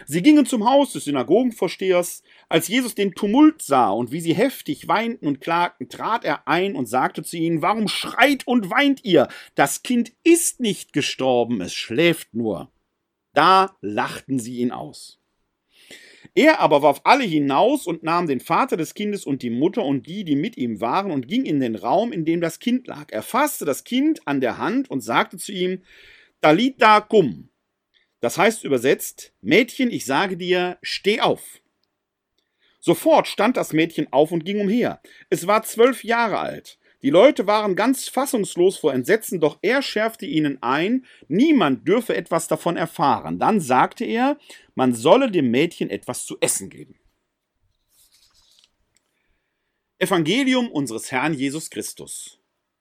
Sie 0.05 0.21
gingen 0.21 0.45
zum 0.45 0.69
Haus 0.69 0.93
des 0.93 1.05
Synagogenvorstehers. 1.05 2.23
Als 2.49 2.67
Jesus 2.67 2.95
den 2.95 3.13
Tumult 3.13 3.61
sah 3.61 3.89
und 3.89 4.11
wie 4.11 4.21
sie 4.21 4.33
heftig 4.33 4.87
weinten 4.87 5.27
und 5.27 5.41
klagten, 5.41 5.89
trat 5.89 6.25
er 6.25 6.47
ein 6.47 6.75
und 6.75 6.87
sagte 6.87 7.23
zu 7.23 7.37
ihnen, 7.37 7.61
Warum 7.61 7.87
schreit 7.87 8.45
und 8.45 8.69
weint 8.69 9.03
ihr? 9.05 9.27
Das 9.55 9.83
Kind 9.83 10.11
ist 10.23 10.59
nicht 10.59 10.93
gestorben, 10.93 11.61
es 11.61 11.73
schläft 11.73 12.33
nur. 12.33 12.71
Da 13.33 13.77
lachten 13.81 14.39
sie 14.39 14.57
ihn 14.57 14.71
aus. 14.71 15.19
Er 16.35 16.59
aber 16.59 16.81
warf 16.81 17.01
alle 17.05 17.23
hinaus 17.23 17.87
und 17.87 18.03
nahm 18.03 18.27
den 18.27 18.39
Vater 18.39 18.77
des 18.77 18.93
Kindes 18.93 19.25
und 19.25 19.41
die 19.41 19.49
Mutter 19.49 19.83
und 19.83 20.07
die, 20.07 20.23
die 20.23 20.35
mit 20.35 20.57
ihm 20.57 20.79
waren, 20.81 21.11
und 21.11 21.27
ging 21.27 21.45
in 21.45 21.59
den 21.59 21.75
Raum, 21.75 22.11
in 22.11 22.25
dem 22.25 22.41
das 22.41 22.59
Kind 22.59 22.87
lag. 22.87 23.11
Er 23.11 23.23
fasste 23.23 23.65
das 23.65 23.83
Kind 23.83 24.21
an 24.25 24.41
der 24.41 24.57
Hand 24.57 24.89
und 24.89 25.01
sagte 25.01 25.37
zu 25.37 25.51
ihm, 25.51 25.81
Dalita 26.41 27.01
cum, 27.01 27.48
das 28.21 28.37
heißt 28.37 28.63
übersetzt, 28.63 29.33
Mädchen, 29.41 29.91
ich 29.91 30.05
sage 30.05 30.37
dir, 30.37 30.77
steh 30.81 31.21
auf. 31.21 31.61
Sofort 32.79 33.27
stand 33.27 33.57
das 33.57 33.73
Mädchen 33.73 34.11
auf 34.11 34.31
und 34.31 34.45
ging 34.45 34.61
umher. 34.61 35.01
Es 35.29 35.47
war 35.47 35.63
zwölf 35.63 36.03
Jahre 36.03 36.39
alt. 36.39 36.79
Die 37.01 37.09
Leute 37.09 37.47
waren 37.47 37.75
ganz 37.75 38.09
fassungslos 38.09 38.77
vor 38.77 38.93
Entsetzen, 38.93 39.39
doch 39.39 39.57
er 39.61 39.81
schärfte 39.81 40.25
ihnen 40.25 40.61
ein, 40.61 41.05
niemand 41.29 41.87
dürfe 41.87 42.15
etwas 42.15 42.49
davon 42.49 42.75
erfahren. 42.75 43.39
Dann 43.39 43.61
sagte 43.61 44.03
er, 44.03 44.37
man 44.75 44.93
solle 44.93 45.31
dem 45.31 45.49
Mädchen 45.49 45.89
etwas 45.89 46.25
zu 46.25 46.37
essen 46.41 46.69
geben. 46.69 46.99
Evangelium 49.97 50.71
unseres 50.71 51.11
Herrn 51.11 51.33
Jesus 51.33 51.69
Christus. 51.69 52.39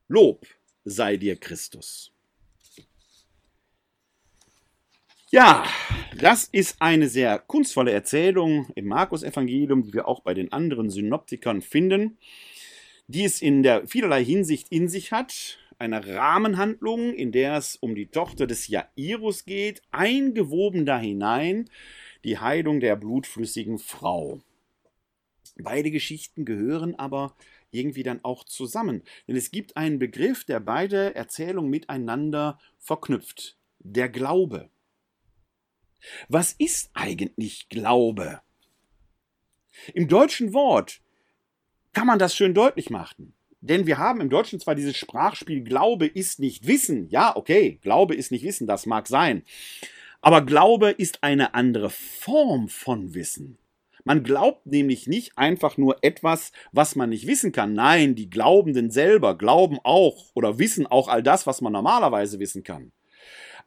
Lob 0.08 0.46
sei 0.84 1.16
dir 1.16 1.36
Christus. 1.36 2.12
Ja, 5.30 5.62
das 6.18 6.44
ist 6.44 6.80
eine 6.80 7.06
sehr 7.06 7.38
kunstvolle 7.38 7.92
Erzählung 7.92 8.70
im 8.74 8.86
Markus-Evangelium, 8.86 9.82
die 9.82 9.92
wir 9.92 10.08
auch 10.08 10.20
bei 10.20 10.32
den 10.32 10.52
anderen 10.52 10.88
Synoptikern 10.88 11.60
finden, 11.60 12.16
die 13.08 13.24
es 13.24 13.42
in 13.42 13.62
der 13.62 13.86
vielerlei 13.86 14.24
Hinsicht 14.24 14.68
in 14.70 14.88
sich 14.88 15.12
hat. 15.12 15.58
eine 15.78 16.06
Rahmenhandlung, 16.08 17.12
in 17.12 17.30
der 17.30 17.58
es 17.58 17.76
um 17.76 17.94
die 17.94 18.06
Tochter 18.06 18.46
des 18.46 18.68
Jairus 18.68 19.44
geht, 19.44 19.82
eingewoben 19.90 20.86
da 20.86 20.98
hinein 20.98 21.68
die 22.24 22.38
Heilung 22.38 22.80
der 22.80 22.96
blutflüssigen 22.96 23.78
Frau. 23.78 24.40
Beide 25.56 25.90
Geschichten 25.90 26.46
gehören 26.46 26.94
aber 26.94 27.36
irgendwie 27.70 28.02
dann 28.02 28.24
auch 28.24 28.44
zusammen, 28.44 29.02
denn 29.28 29.36
es 29.36 29.50
gibt 29.50 29.76
einen 29.76 29.98
Begriff, 29.98 30.44
der 30.44 30.58
beide 30.58 31.14
Erzählungen 31.14 31.70
miteinander 31.70 32.58
verknüpft, 32.78 33.58
der 33.78 34.08
Glaube. 34.08 34.70
Was 36.28 36.52
ist 36.52 36.90
eigentlich 36.94 37.68
Glaube? 37.68 38.40
Im 39.94 40.08
deutschen 40.08 40.52
Wort 40.52 41.00
kann 41.92 42.06
man 42.06 42.18
das 42.18 42.34
schön 42.34 42.54
deutlich 42.54 42.90
machen. 42.90 43.34
Denn 43.60 43.86
wir 43.86 43.98
haben 43.98 44.20
im 44.20 44.30
Deutschen 44.30 44.60
zwar 44.60 44.74
dieses 44.74 44.96
Sprachspiel 44.96 45.62
Glaube 45.62 46.06
ist 46.06 46.38
nicht 46.38 46.66
Wissen. 46.66 47.08
Ja, 47.08 47.34
okay, 47.34 47.78
Glaube 47.82 48.14
ist 48.14 48.30
nicht 48.30 48.44
Wissen, 48.44 48.66
das 48.66 48.86
mag 48.86 49.08
sein. 49.08 49.42
Aber 50.20 50.42
Glaube 50.42 50.90
ist 50.90 51.22
eine 51.22 51.54
andere 51.54 51.90
Form 51.90 52.68
von 52.68 53.14
Wissen. 53.14 53.58
Man 54.04 54.22
glaubt 54.22 54.66
nämlich 54.66 55.06
nicht 55.06 55.36
einfach 55.36 55.76
nur 55.76 55.98
etwas, 56.02 56.52
was 56.72 56.96
man 56.96 57.10
nicht 57.10 57.26
wissen 57.26 57.52
kann. 57.52 57.74
Nein, 57.74 58.14
die 58.14 58.30
Glaubenden 58.30 58.90
selber 58.90 59.36
glauben 59.36 59.78
auch 59.82 60.30
oder 60.34 60.58
wissen 60.58 60.86
auch 60.86 61.08
all 61.08 61.22
das, 61.22 61.46
was 61.46 61.60
man 61.60 61.72
normalerweise 61.72 62.38
wissen 62.38 62.62
kann. 62.62 62.92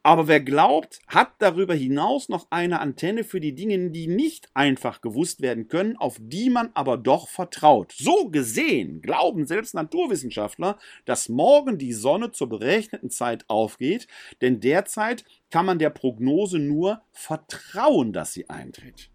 Aber 0.04 0.26
wer 0.26 0.40
glaubt, 0.40 0.98
hat 1.06 1.34
darüber 1.38 1.74
hinaus 1.74 2.28
noch 2.28 2.48
eine 2.50 2.80
Antenne 2.80 3.22
für 3.22 3.40
die 3.40 3.54
Dinge, 3.54 3.90
die 3.90 4.08
nicht 4.08 4.48
einfach 4.52 5.00
gewusst 5.00 5.40
werden 5.40 5.68
können, 5.68 5.96
auf 5.96 6.16
die 6.20 6.50
man 6.50 6.70
aber 6.74 6.96
doch 6.96 7.28
vertraut. 7.28 7.92
So 7.96 8.28
gesehen 8.28 9.00
glauben 9.00 9.46
selbst 9.46 9.74
Naturwissenschaftler, 9.74 10.76
dass 11.04 11.28
morgen 11.28 11.78
die 11.78 11.92
Sonne 11.92 12.32
zur 12.32 12.48
berechneten 12.48 13.10
Zeit 13.10 13.44
aufgeht, 13.48 14.08
denn 14.40 14.58
derzeit 14.58 15.24
kann 15.50 15.66
man 15.66 15.78
der 15.78 15.90
Prognose 15.90 16.58
nur 16.58 17.02
vertrauen, 17.12 18.12
dass 18.12 18.32
sie 18.32 18.50
eintritt. 18.50 19.11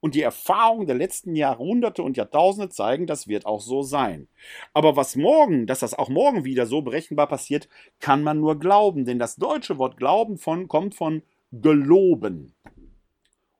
Und 0.00 0.14
die 0.14 0.22
Erfahrungen 0.22 0.86
der 0.86 0.96
letzten 0.96 1.34
Jahrhunderte 1.34 2.02
und 2.02 2.16
Jahrtausende 2.16 2.68
zeigen, 2.68 3.06
das 3.06 3.26
wird 3.26 3.46
auch 3.46 3.60
so 3.60 3.82
sein. 3.82 4.28
Aber 4.72 4.96
was 4.96 5.16
morgen, 5.16 5.66
dass 5.66 5.80
das 5.80 5.94
auch 5.94 6.08
morgen 6.08 6.44
wieder 6.44 6.66
so 6.66 6.82
berechenbar 6.82 7.26
passiert, 7.26 7.68
kann 7.98 8.22
man 8.22 8.38
nur 8.38 8.58
glauben. 8.58 9.04
Denn 9.04 9.18
das 9.18 9.36
deutsche 9.36 9.78
Wort 9.78 9.96
Glauben 9.96 10.38
von, 10.38 10.68
kommt 10.68 10.94
von 10.94 11.22
geloben. 11.50 12.54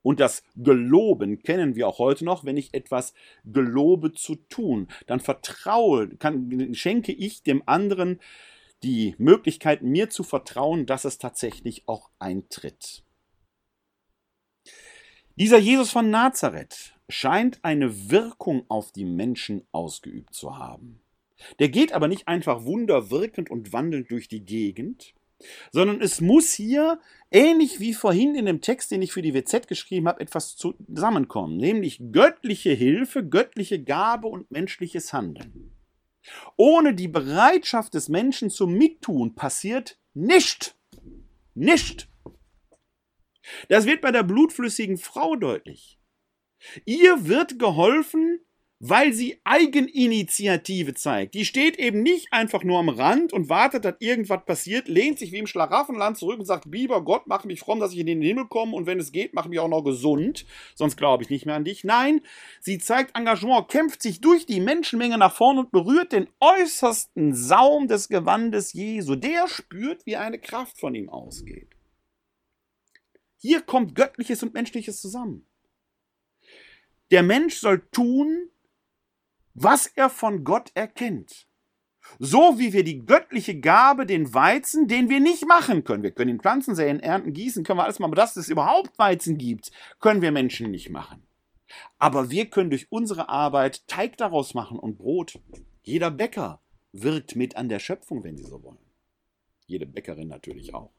Und 0.02 0.20
das 0.20 0.42
Geloben 0.56 1.42
kennen 1.42 1.74
wir 1.74 1.88
auch 1.88 1.98
heute 1.98 2.24
noch, 2.24 2.44
wenn 2.44 2.56
ich 2.56 2.72
etwas 2.72 3.14
gelobe 3.44 4.12
zu 4.12 4.36
tun. 4.36 4.88
Dann 5.06 5.20
vertraue, 5.20 6.08
kann, 6.16 6.72
schenke 6.72 7.12
ich 7.12 7.42
dem 7.42 7.62
anderen 7.66 8.20
die 8.84 9.16
Möglichkeit, 9.18 9.82
mir 9.82 10.08
zu 10.08 10.22
vertrauen, 10.22 10.86
dass 10.86 11.04
es 11.04 11.18
tatsächlich 11.18 11.82
auch 11.86 12.10
eintritt. 12.20 13.02
Dieser 15.38 15.58
Jesus 15.58 15.92
von 15.92 16.10
Nazareth 16.10 16.94
scheint 17.08 17.60
eine 17.62 18.10
Wirkung 18.10 18.64
auf 18.66 18.90
die 18.90 19.04
Menschen 19.04 19.64
ausgeübt 19.70 20.34
zu 20.34 20.58
haben. 20.58 20.98
Der 21.60 21.68
geht 21.68 21.92
aber 21.92 22.08
nicht 22.08 22.26
einfach 22.26 22.64
wunderwirkend 22.64 23.48
und 23.48 23.72
wandelnd 23.72 24.10
durch 24.10 24.26
die 24.26 24.44
Gegend, 24.44 25.14
sondern 25.70 26.00
es 26.00 26.20
muss 26.20 26.52
hier, 26.54 26.98
ähnlich 27.30 27.78
wie 27.78 27.94
vorhin 27.94 28.34
in 28.34 28.46
dem 28.46 28.60
Text, 28.60 28.90
den 28.90 29.00
ich 29.00 29.12
für 29.12 29.22
die 29.22 29.32
WZ 29.32 29.68
geschrieben 29.68 30.08
habe, 30.08 30.22
etwas 30.22 30.56
zusammenkommen, 30.56 31.56
nämlich 31.56 32.00
göttliche 32.10 32.72
Hilfe, 32.72 33.24
göttliche 33.24 33.80
Gabe 33.80 34.26
und 34.26 34.50
menschliches 34.50 35.12
Handeln. 35.12 35.70
Ohne 36.56 36.94
die 36.94 37.06
Bereitschaft 37.06 37.94
des 37.94 38.08
Menschen 38.08 38.50
zum 38.50 38.72
Mittun 38.72 39.36
passiert 39.36 40.00
nicht. 40.14 40.74
Nicht. 41.54 42.08
Das 43.68 43.86
wird 43.86 44.00
bei 44.00 44.10
der 44.10 44.22
blutflüssigen 44.22 44.98
Frau 44.98 45.36
deutlich. 45.36 45.98
Ihr 46.84 47.28
wird 47.28 47.58
geholfen, 47.58 48.40
weil 48.80 49.12
sie 49.12 49.40
Eigeninitiative 49.44 50.94
zeigt. 50.94 51.34
Die 51.34 51.44
steht 51.44 51.78
eben 51.78 52.02
nicht 52.02 52.32
einfach 52.32 52.62
nur 52.62 52.78
am 52.78 52.88
Rand 52.88 53.32
und 53.32 53.48
wartet, 53.48 53.84
dass 53.84 53.96
irgendwas 53.98 54.44
passiert, 54.44 54.86
lehnt 54.86 55.18
sich 55.18 55.32
wie 55.32 55.38
im 55.38 55.48
Schlaraffenland 55.48 56.16
zurück 56.16 56.38
und 56.38 56.44
sagt, 56.44 56.66
lieber 56.66 57.02
Gott, 57.02 57.22
mach 57.26 57.44
mich 57.44 57.60
fromm, 57.60 57.80
dass 57.80 57.92
ich 57.92 57.98
in 57.98 58.06
den 58.06 58.22
Himmel 58.22 58.46
komme 58.46 58.76
und 58.76 58.86
wenn 58.86 59.00
es 59.00 59.10
geht, 59.10 59.34
mach 59.34 59.46
mich 59.46 59.58
auch 59.58 59.68
noch 59.68 59.82
gesund, 59.82 60.46
sonst 60.74 60.96
glaube 60.96 61.24
ich 61.24 61.30
nicht 61.30 61.44
mehr 61.44 61.56
an 61.56 61.64
dich. 61.64 61.82
Nein, 61.82 62.20
sie 62.60 62.78
zeigt 62.78 63.16
Engagement, 63.16 63.68
kämpft 63.68 64.00
sich 64.00 64.20
durch 64.20 64.46
die 64.46 64.60
Menschenmenge 64.60 65.18
nach 65.18 65.34
vorn 65.34 65.58
und 65.58 65.72
berührt 65.72 66.12
den 66.12 66.28
äußersten 66.40 67.34
Saum 67.34 67.88
des 67.88 68.08
Gewandes 68.08 68.72
Jesu. 68.72 69.16
Der 69.16 69.48
spürt, 69.48 70.06
wie 70.06 70.16
eine 70.16 70.38
Kraft 70.38 70.78
von 70.78 70.94
ihm 70.94 71.08
ausgeht. 71.08 71.77
Hier 73.38 73.62
kommt 73.62 73.94
Göttliches 73.94 74.42
und 74.42 74.54
Menschliches 74.54 75.00
zusammen. 75.00 75.46
Der 77.10 77.22
Mensch 77.22 77.56
soll 77.56 77.80
tun, 77.90 78.50
was 79.54 79.86
er 79.86 80.10
von 80.10 80.44
Gott 80.44 80.70
erkennt. 80.74 81.46
So 82.18 82.58
wie 82.58 82.72
wir 82.72 82.84
die 82.84 83.04
göttliche 83.04 83.58
Gabe, 83.60 84.06
den 84.06 84.32
Weizen, 84.32 84.88
den 84.88 85.08
wir 85.08 85.20
nicht 85.20 85.46
machen 85.46 85.84
können. 85.84 86.02
Wir 86.02 86.10
können 86.10 86.30
ihn 86.30 86.40
pflanzen, 86.40 86.74
säen, 86.74 87.00
ernten, 87.00 87.32
gießen, 87.32 87.64
können 87.64 87.78
wir 87.78 87.84
alles 87.84 87.98
machen, 87.98 88.12
aber 88.12 88.22
dass 88.22 88.36
es 88.36 88.48
überhaupt 88.48 88.98
Weizen 88.98 89.36
gibt, 89.36 89.70
können 90.00 90.22
wir 90.22 90.32
Menschen 90.32 90.70
nicht 90.70 90.90
machen. 90.90 91.26
Aber 91.98 92.30
wir 92.30 92.46
können 92.46 92.70
durch 92.70 92.90
unsere 92.90 93.28
Arbeit 93.28 93.86
Teig 93.88 94.16
daraus 94.16 94.54
machen 94.54 94.78
und 94.78 94.98
Brot. 94.98 95.38
Jeder 95.82 96.10
Bäcker 96.10 96.62
wirkt 96.92 97.36
mit 97.36 97.56
an 97.56 97.68
der 97.68 97.78
Schöpfung, 97.78 98.24
wenn 98.24 98.36
Sie 98.36 98.44
so 98.44 98.62
wollen. 98.62 98.78
Jede 99.66 99.86
Bäckerin 99.86 100.28
natürlich 100.28 100.74
auch. 100.74 100.97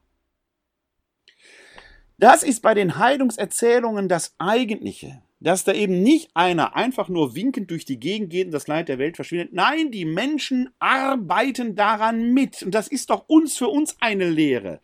Das 2.19 2.43
ist 2.43 2.61
bei 2.61 2.73
den 2.73 2.97
Heilungserzählungen 2.97 4.09
das 4.09 4.35
Eigentliche. 4.39 5.21
Dass 5.39 5.63
da 5.63 5.71
eben 5.71 6.03
nicht 6.03 6.31
einer 6.33 6.75
einfach 6.75 7.07
nur 7.07 7.33
winkend 7.33 7.71
durch 7.71 7.85
die 7.85 7.97
Gegend 7.97 8.29
geht 8.29 8.47
und 8.47 8.51
das 8.51 8.67
Leid 8.67 8.89
der 8.89 8.99
Welt 8.99 9.15
verschwindet. 9.15 9.53
Nein, 9.53 9.89
die 9.89 10.03
Menschen 10.03 10.69
arbeiten 10.79 11.75
daran 11.75 12.33
mit. 12.33 12.61
Und 12.61 12.75
das 12.75 12.89
ist 12.89 13.09
doch 13.09 13.23
uns 13.29 13.57
für 13.57 13.69
uns 13.69 13.95
eine 14.01 14.29
Lehre. 14.29 14.81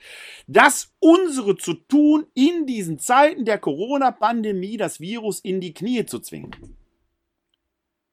Das 0.47 0.93
unsere 0.99 1.57
zu 1.57 1.73
tun, 1.73 2.25
in 2.35 2.65
diesen 2.65 2.99
Zeiten 2.99 3.43
der 3.43 3.57
Corona-Pandemie 3.57 4.77
das 4.77 5.01
Virus 5.01 5.41
in 5.41 5.59
die 5.59 5.73
Knie 5.73 6.05
zu 6.05 6.19
zwingen. 6.19 6.55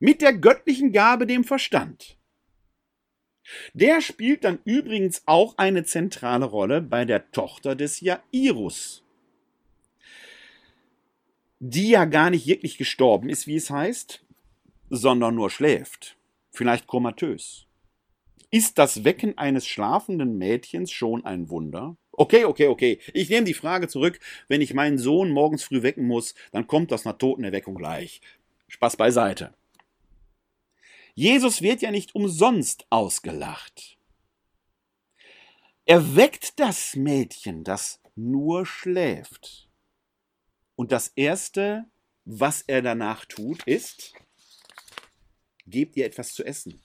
Mit 0.01 0.21
der 0.21 0.33
göttlichen 0.33 0.91
Gabe, 0.91 1.29
dem 1.29 1.45
Verstand. 1.45 2.19
Der 3.73 4.01
spielt 4.01 4.43
dann 4.43 4.59
übrigens 4.65 5.23
auch 5.27 5.59
eine 5.59 5.85
zentrale 5.85 6.47
Rolle 6.47 6.83
bei 6.83 7.05
der 7.05 7.31
Tochter 7.31 7.77
des 7.77 8.01
Jairus 8.01 9.02
die 11.65 11.91
ja 11.91 12.07
gar 12.07 12.29
nicht 12.31 12.49
wirklich 12.49 12.77
gestorben 12.77 13.29
ist, 13.29 13.47
wie 13.47 13.55
es 13.55 13.71
heißt, 13.71 14.25
sondern 14.91 15.37
nur 15.37 15.49
schläft, 15.49 16.17
vielleicht 16.51 16.89
komatös. 16.89 17.67
Ist 18.51 18.79
das 18.79 19.05
Wecken 19.05 19.39
eines 19.39 19.65
schlafenden 19.65 20.37
Mädchens 20.39 20.91
schon 20.91 21.25
ein 21.25 21.51
Wunder? 21.51 21.97
Okay, 22.11 22.47
okay, 22.47 22.67
okay. 22.67 22.99
Ich 23.15 23.31
nehme 23.31 23.47
die 23.47 23.55
Frage 23.55 23.87
zurück. 23.87 24.19
Wenn 24.49 24.61
ich 24.61 24.75
meinen 24.75 24.99
Sohn 24.99 25.31
morgens 25.31 25.63
früh 25.63 25.85
wecken 25.85 26.05
muss, 26.05 26.35
dann 26.51 26.67
kommt 26.67 26.91
das 26.91 27.05
nach 27.05 27.17
Totenerweckung 27.17 27.77
gleich. 27.77 28.21
Spaß 28.67 28.97
beiseite. 28.97 29.55
Jesus 31.15 31.63
wird 31.63 31.81
ja 31.81 31.93
nicht 31.93 32.17
umsonst 32.17 32.87
ausgelacht. 32.91 33.97
Er 35.87 36.17
weckt 36.17 36.59
das 36.59 36.97
Mädchen, 36.97 37.63
das 37.63 38.01
nur 38.17 38.67
schläft. 38.67 39.69
Und 40.83 40.91
das 40.91 41.13
Erste, 41.15 41.85
was 42.25 42.63
er 42.63 42.83
danach 42.83 43.25
tut, 43.25 43.63
ist, 43.69 44.15
gebt 45.65 45.97
ihr 45.97 46.05
etwas 46.05 46.35
zu 46.35 46.43
essen. 46.45 46.83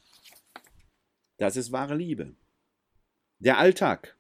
Das 1.37 1.55
ist 1.55 1.71
wahre 1.71 1.95
Liebe. 1.95 2.35
Der 3.39 3.57
Alltag. 3.57 4.15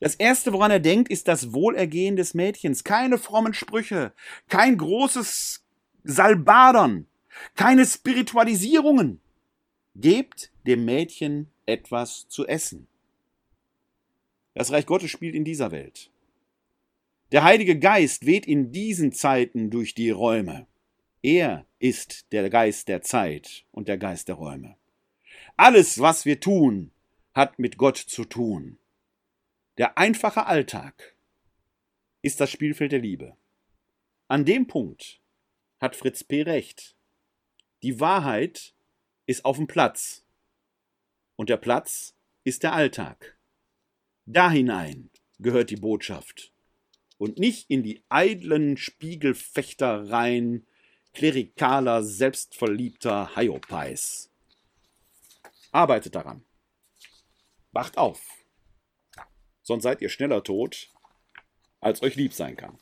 Das 0.00 0.16
Erste, 0.16 0.52
woran 0.52 0.70
er 0.70 0.80
denkt, 0.80 1.10
ist 1.10 1.28
das 1.28 1.54
Wohlergehen 1.54 2.16
des 2.16 2.34
Mädchens. 2.34 2.84
Keine 2.84 3.16
frommen 3.16 3.54
Sprüche, 3.54 4.12
kein 4.50 4.76
großes 4.76 5.64
Salbadern, 6.04 7.06
keine 7.54 7.86
Spiritualisierungen. 7.86 9.22
Gebt 9.94 10.52
dem 10.66 10.84
Mädchen 10.84 11.50
etwas 11.64 12.28
zu 12.28 12.46
essen. 12.46 12.86
Das 14.52 14.72
Reich 14.72 14.84
Gottes 14.84 15.10
spielt 15.10 15.34
in 15.34 15.44
dieser 15.44 15.70
Welt. 15.70 16.10
Der 17.32 17.42
Heilige 17.42 17.76
Geist 17.76 18.24
weht 18.24 18.46
in 18.46 18.70
diesen 18.70 19.10
Zeiten 19.10 19.68
durch 19.68 19.94
die 19.94 20.10
Räume. 20.10 20.68
Er 21.22 21.66
ist 21.80 22.30
der 22.30 22.48
Geist 22.50 22.86
der 22.86 23.02
Zeit 23.02 23.64
und 23.72 23.88
der 23.88 23.98
Geist 23.98 24.28
der 24.28 24.36
Räume. 24.36 24.76
Alles, 25.56 25.98
was 25.98 26.24
wir 26.24 26.38
tun, 26.38 26.92
hat 27.34 27.58
mit 27.58 27.78
Gott 27.78 27.96
zu 27.96 28.24
tun. 28.24 28.78
Der 29.76 29.98
einfache 29.98 30.46
Alltag 30.46 31.16
ist 32.22 32.40
das 32.40 32.50
Spielfeld 32.50 32.92
der 32.92 33.00
Liebe. 33.00 33.36
An 34.28 34.44
dem 34.44 34.68
Punkt 34.68 35.20
hat 35.80 35.96
Fritz 35.96 36.22
P. 36.22 36.42
recht. 36.42 36.94
Die 37.82 37.98
Wahrheit 37.98 38.72
ist 39.26 39.44
auf 39.44 39.56
dem 39.56 39.66
Platz. 39.66 40.24
Und 41.34 41.50
der 41.50 41.56
Platz 41.56 42.14
ist 42.44 42.62
der 42.62 42.72
Alltag. 42.72 43.36
Da 44.26 44.48
hinein 44.48 45.10
gehört 45.40 45.70
die 45.70 45.76
Botschaft 45.76 46.52
und 47.18 47.38
nicht 47.38 47.70
in 47.70 47.82
die 47.82 48.02
eitlen 48.08 48.76
Spiegelfechtereien 48.76 50.66
klerikaler, 51.14 52.02
selbstverliebter 52.02 53.34
Hyopies. 53.34 54.30
Arbeitet 55.72 56.14
daran. 56.14 56.44
Wacht 57.72 57.98
auf. 57.98 58.22
Sonst 59.62 59.82
seid 59.82 60.00
ihr 60.00 60.08
schneller 60.08 60.42
tot, 60.42 60.90
als 61.80 62.02
euch 62.02 62.16
lieb 62.16 62.32
sein 62.32 62.56
kann. 62.56 62.78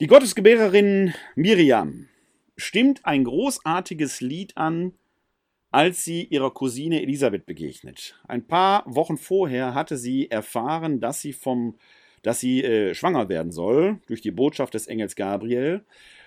Die 0.00 0.06
Gottesgebärerin 0.06 1.14
Miriam 1.34 2.08
stimmt 2.56 3.04
ein 3.04 3.24
großartiges 3.24 4.20
Lied 4.20 4.56
an, 4.56 4.92
als 5.74 6.04
sie 6.04 6.22
ihrer 6.22 6.54
Cousine 6.54 7.02
Elisabeth 7.02 7.46
begegnet. 7.46 8.14
Ein 8.28 8.46
paar 8.46 8.84
Wochen 8.86 9.16
vorher 9.16 9.74
hatte 9.74 9.96
sie 9.96 10.30
erfahren, 10.30 11.00
dass 11.00 11.20
sie 11.20 11.32
vom 11.32 11.74
dass 12.22 12.40
sie 12.40 12.62
äh, 12.62 12.94
schwanger 12.94 13.28
werden 13.28 13.52
soll 13.52 13.98
durch 14.06 14.22
die 14.22 14.30
Botschaft 14.30 14.72
des 14.72 14.86
Engels 14.86 15.14
Gabriel, 15.14 15.84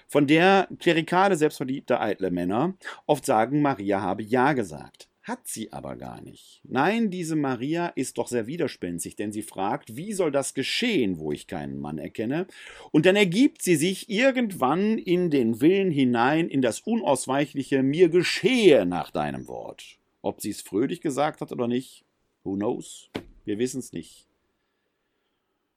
von 0.08 0.28
der 0.28 0.68
klerikale, 0.80 1.36
selbstverliebte, 1.36 2.00
eitle 2.00 2.30
Männer 2.30 2.76
oft 3.08 3.26
sagen, 3.26 3.62
Maria 3.62 4.02
habe 4.02 4.22
Ja 4.22 4.54
gesagt. 4.54 5.07
Hat 5.28 5.46
sie 5.46 5.74
aber 5.74 5.98
gar 5.98 6.22
nicht. 6.22 6.62
Nein, 6.64 7.12
diese 7.12 7.36
Maria 7.36 7.88
ist 7.88 8.18
doch 8.18 8.30
sehr 8.30 8.48
widerspenstig, 8.48 9.18
denn 9.18 9.34
sie 9.34 9.42
fragt, 9.42 9.98
wie 9.98 10.14
soll 10.14 10.32
das 10.32 10.54
geschehen, 10.54 11.20
wo 11.20 11.34
ich 11.34 11.48
keinen 11.48 11.80
Mann 11.80 11.98
erkenne? 11.98 12.48
Und 12.92 13.06
dann 13.06 13.18
ergibt 13.18 13.62
sie 13.62 13.76
sich 13.76 14.10
irgendwann 14.10 14.98
in 14.98 15.30
den 15.30 15.60
Willen 15.60 15.92
hinein, 15.92 16.48
in 16.48 16.62
das 16.62 16.80
Unausweichliche, 16.80 17.84
mir 17.84 18.08
geschehe 18.08 18.86
nach 18.86 19.12
deinem 19.12 19.50
Wort. 19.50 19.98
Ob 20.22 20.40
sie 20.40 20.52
es 20.52 20.62
fröhlich 20.62 21.02
gesagt 21.02 21.42
hat 21.42 21.52
oder 21.52 21.68
nicht, 21.68 22.06
who 22.46 22.56
knows? 22.56 23.10
Wir 23.44 23.60
wissen 23.60 23.80
es 23.80 23.92
nicht. 23.92 24.28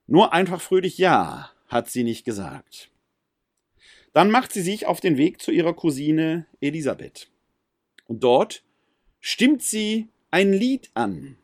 Nur 0.07 0.33
einfach 0.33 0.61
fröhlich 0.61 0.97
Ja 0.97 1.51
hat 1.67 1.91
sie 1.91 2.05
nicht 2.05 2.25
gesagt. 2.25 2.93
Dann 4.13 4.31
macht 4.31 4.53
sie 4.53 4.63
sich 4.63 4.87
auf 4.87 5.01
den 5.01 5.17
Weg 5.17 5.43
zu 5.43 5.51
ihrer 5.51 5.75
Cousine 5.75 6.47
Elisabeth. 6.61 7.29
Und 8.07 8.23
dort 8.23 8.63
stimmt 9.21 9.63
sie 9.63 10.09
ein 10.31 10.53
Lied 10.53 10.91
an, 10.95 11.37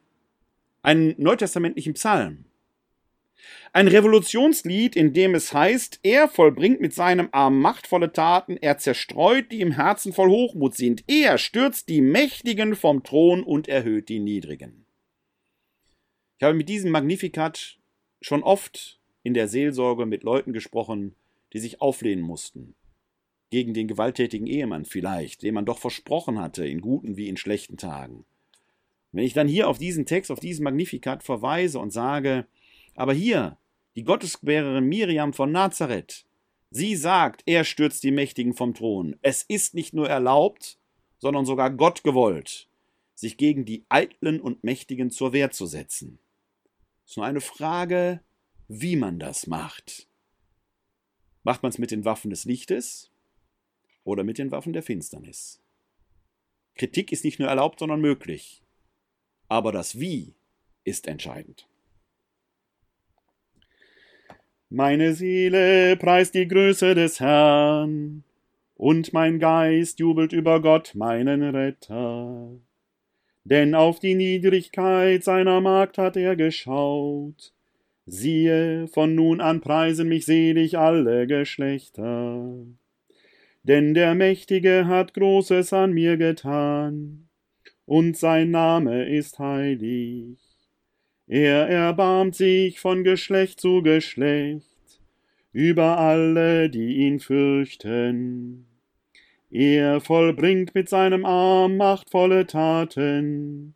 einen 0.83 1.15
neutestamentlichen 1.19 1.95
Psalm. 1.95 2.45
Ein 3.73 3.89
Revolutionslied, 3.89 4.97
in 4.97 5.13
dem 5.13 5.35
es 5.35 5.53
heißt, 5.53 6.01
er 6.03 6.29
vollbringt 6.29 6.81
mit 6.81 6.95
seinem 6.95 7.29
Arm 7.33 7.61
machtvolle 7.61 8.13
Taten, 8.13 8.57
er 8.57 8.79
zerstreut, 8.79 9.53
die 9.53 9.61
im 9.61 9.73
Herzen 9.73 10.13
voll 10.13 10.31
Hochmut 10.31 10.75
sind, 10.75 11.05
er 11.07 11.37
stürzt 11.39 11.89
die 11.89 12.01
Mächtigen 12.01 12.75
vom 12.75 13.03
Thron 13.03 13.43
und 13.43 13.69
erhöht 13.69 14.09
die 14.09 14.19
Niedrigen. 14.19 14.87
Ich 16.39 16.45
habe 16.45 16.55
mit 16.55 16.69
diesem 16.69 16.91
Magnificat 16.91 17.77
schon 18.21 18.43
oft 18.43 18.99
in 19.23 19.35
der 19.35 19.49
Seelsorge 19.49 20.07
mit 20.07 20.23
Leuten 20.23 20.53
gesprochen, 20.53 21.15
die 21.53 21.59
sich 21.59 21.81
auflehnen 21.81 22.25
mussten, 22.25 22.75
gegen 23.51 23.75
den 23.75 23.89
gewalttätigen 23.89 24.47
Ehemann 24.47 24.85
vielleicht, 24.85 25.43
dem 25.43 25.55
man 25.55 25.67
doch 25.67 25.79
versprochen 25.79 26.41
hatte, 26.41 26.67
in 26.67 26.81
guten 26.81 27.17
wie 27.17 27.29
in 27.29 27.37
schlechten 27.37 27.77
Tagen. 27.77 28.25
wenn 29.13 29.25
ich 29.25 29.33
dann 29.33 29.49
hier 29.49 29.69
auf 29.69 29.79
diesen 29.79 30.05
Text, 30.05 30.31
auf 30.31 30.41
diesen 30.41 30.65
Magnifikat 30.65 31.23
verweise 31.23 31.79
und 31.79 31.91
sage, 31.91 32.47
aber 32.95 33.15
hier, 33.15 33.57
die 33.95 34.05
Gottesgebärerin 34.05 34.85
Miriam 34.85 35.33
von 35.33 35.53
Nazareth, 35.53 36.27
sie 36.71 36.97
sagt, 36.97 37.43
er 37.47 37.65
stürzt 37.65 38.03
die 38.03 38.11
Mächtigen 38.11 38.53
vom 38.53 38.75
Thron. 38.75 39.17
Es 39.23 39.43
ist 39.43 39.75
nicht 39.75 39.95
nur 39.95 40.09
erlaubt, 40.09 40.79
sondern 41.19 41.47
sogar 41.47 41.71
Gott 41.71 42.05
gewollt, 42.05 42.69
sich 43.15 43.39
gegen 43.39 43.65
die 43.65 43.87
Eitlen 43.89 44.39
und 44.41 44.65
Mächtigen 44.65 45.11
zur 45.11 45.33
Wehr 45.33 45.51
zu 45.51 45.65
setzen. 45.65 46.19
Es 47.05 47.13
ist 47.13 47.17
nur 47.17 47.27
eine 47.27 47.41
Frage, 47.41 48.21
wie 48.69 48.97
man 48.97 49.19
das 49.19 49.47
macht. 49.47 50.09
Macht 51.43 51.63
man 51.63 51.71
es 51.71 51.79
mit 51.79 51.91
den 51.91 52.05
Waffen 52.05 52.29
des 52.29 52.45
Lichtes 52.45 53.11
oder 54.07 54.25
mit 54.25 54.39
den 54.39 54.53
Waffen 54.53 54.73
der 54.73 54.83
Finsternis. 54.83 55.61
Kritik 56.77 57.11
ist 57.11 57.25
nicht 57.25 57.41
nur 57.41 57.49
erlaubt, 57.49 57.81
sondern 57.81 58.01
möglich. 58.01 58.63
Aber 59.49 59.73
das 59.73 59.99
Wie 59.99 60.35
ist 60.85 61.09
entscheidend. 61.09 61.67
Meine 64.69 65.15
Seele 65.15 65.97
preist 65.97 66.35
die 66.35 66.47
Größe 66.47 66.95
des 66.95 67.21
Herrn, 67.21 68.25
und 68.77 69.13
mein 69.13 69.39
Geist 69.39 69.99
jubelt 70.01 70.33
über 70.33 70.61
Gott, 70.61 70.95
meinen 70.95 71.43
Retter. 71.43 72.51
Denn 73.45 73.75
auf 73.75 74.01
die 74.01 74.15
Niedrigkeit 74.15 75.25
seiner 75.25 75.61
Magd 75.61 75.99
hat 75.99 76.17
er 76.17 76.37
geschaut. 76.37 77.55
Siehe, 78.05 78.87
von 78.89 79.15
nun 79.15 79.41
an 79.41 79.61
preisen 79.61 80.09
mich 80.09 80.27
selig 80.27 80.79
alle 80.79 81.27
Geschlechter 81.27 82.67
denn 83.67 83.95
der 83.95 84.15
Mächtige 84.15 84.87
hat 84.87 85.13
Großes 85.15 85.73
an 85.73 85.93
mir 85.93 86.17
getan, 86.17 87.29
und 87.85 88.17
sein 88.17 88.53
Name 88.53 89.09
ist 89.09 89.41
heilig. 89.41 90.39
Er 91.27 91.69
erbarmt 91.69 92.37
sich 92.37 92.79
von 92.79 93.03
Geschlecht 93.03 93.61
zu 93.61 93.83
Geschlecht 93.83 95.01
über 95.53 95.99
alle, 95.99 96.71
die 96.71 96.99
ihn 97.07 97.19
fürchten. 97.19 98.67
Er 99.51 100.01
vollbringt 100.01 100.75
mit 100.77 100.89
seinem 100.89 101.25
Arm 101.25 101.77
machtvolle 101.77 102.47
Taten. 102.47 103.75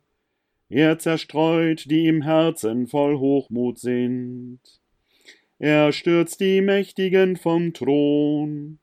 Er 0.69 0.99
zerstreut, 0.99 1.89
die 1.89 2.07
im 2.07 2.21
Herzen 2.21 2.87
voll 2.87 3.17
Hochmut 3.17 3.79
sind. 3.79 4.61
Er 5.59 5.91
stürzt 5.91 6.39
die 6.39 6.61
Mächtigen 6.61 7.35
vom 7.35 7.73
Thron 7.73 8.79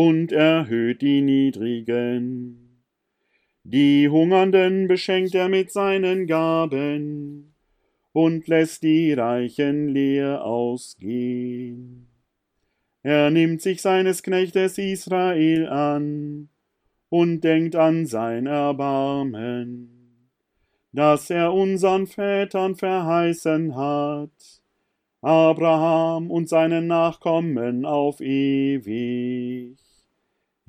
und 0.00 0.32
erhöht 0.32 1.02
die 1.02 1.20
Niedrigen. 1.20 2.80
Die 3.64 4.08
Hungernden 4.08 4.88
beschenkt 4.88 5.34
er 5.34 5.50
mit 5.50 5.70
seinen 5.70 6.26
Gaben 6.26 7.52
und 8.12 8.48
lässt 8.48 8.82
die 8.82 9.12
Reichen 9.12 9.88
leer 9.88 10.42
ausgehen. 10.42 12.08
Er 13.02 13.30
nimmt 13.30 13.60
sich 13.60 13.82
seines 13.82 14.22
Knechtes 14.22 14.78
Israel 14.78 15.68
an 15.68 16.48
und 17.10 17.42
denkt 17.44 17.76
an 17.76 18.06
sein 18.06 18.46
Erbarmen, 18.46 20.30
das 20.92 21.28
er 21.28 21.52
unseren 21.52 22.06
Vätern 22.06 22.74
verheißen 22.74 23.76
hat, 23.76 24.62
Abraham 25.20 26.30
und 26.30 26.48
seinen 26.48 26.86
Nachkommen 26.86 27.84
auf 27.84 28.22
ewig. 28.22 29.89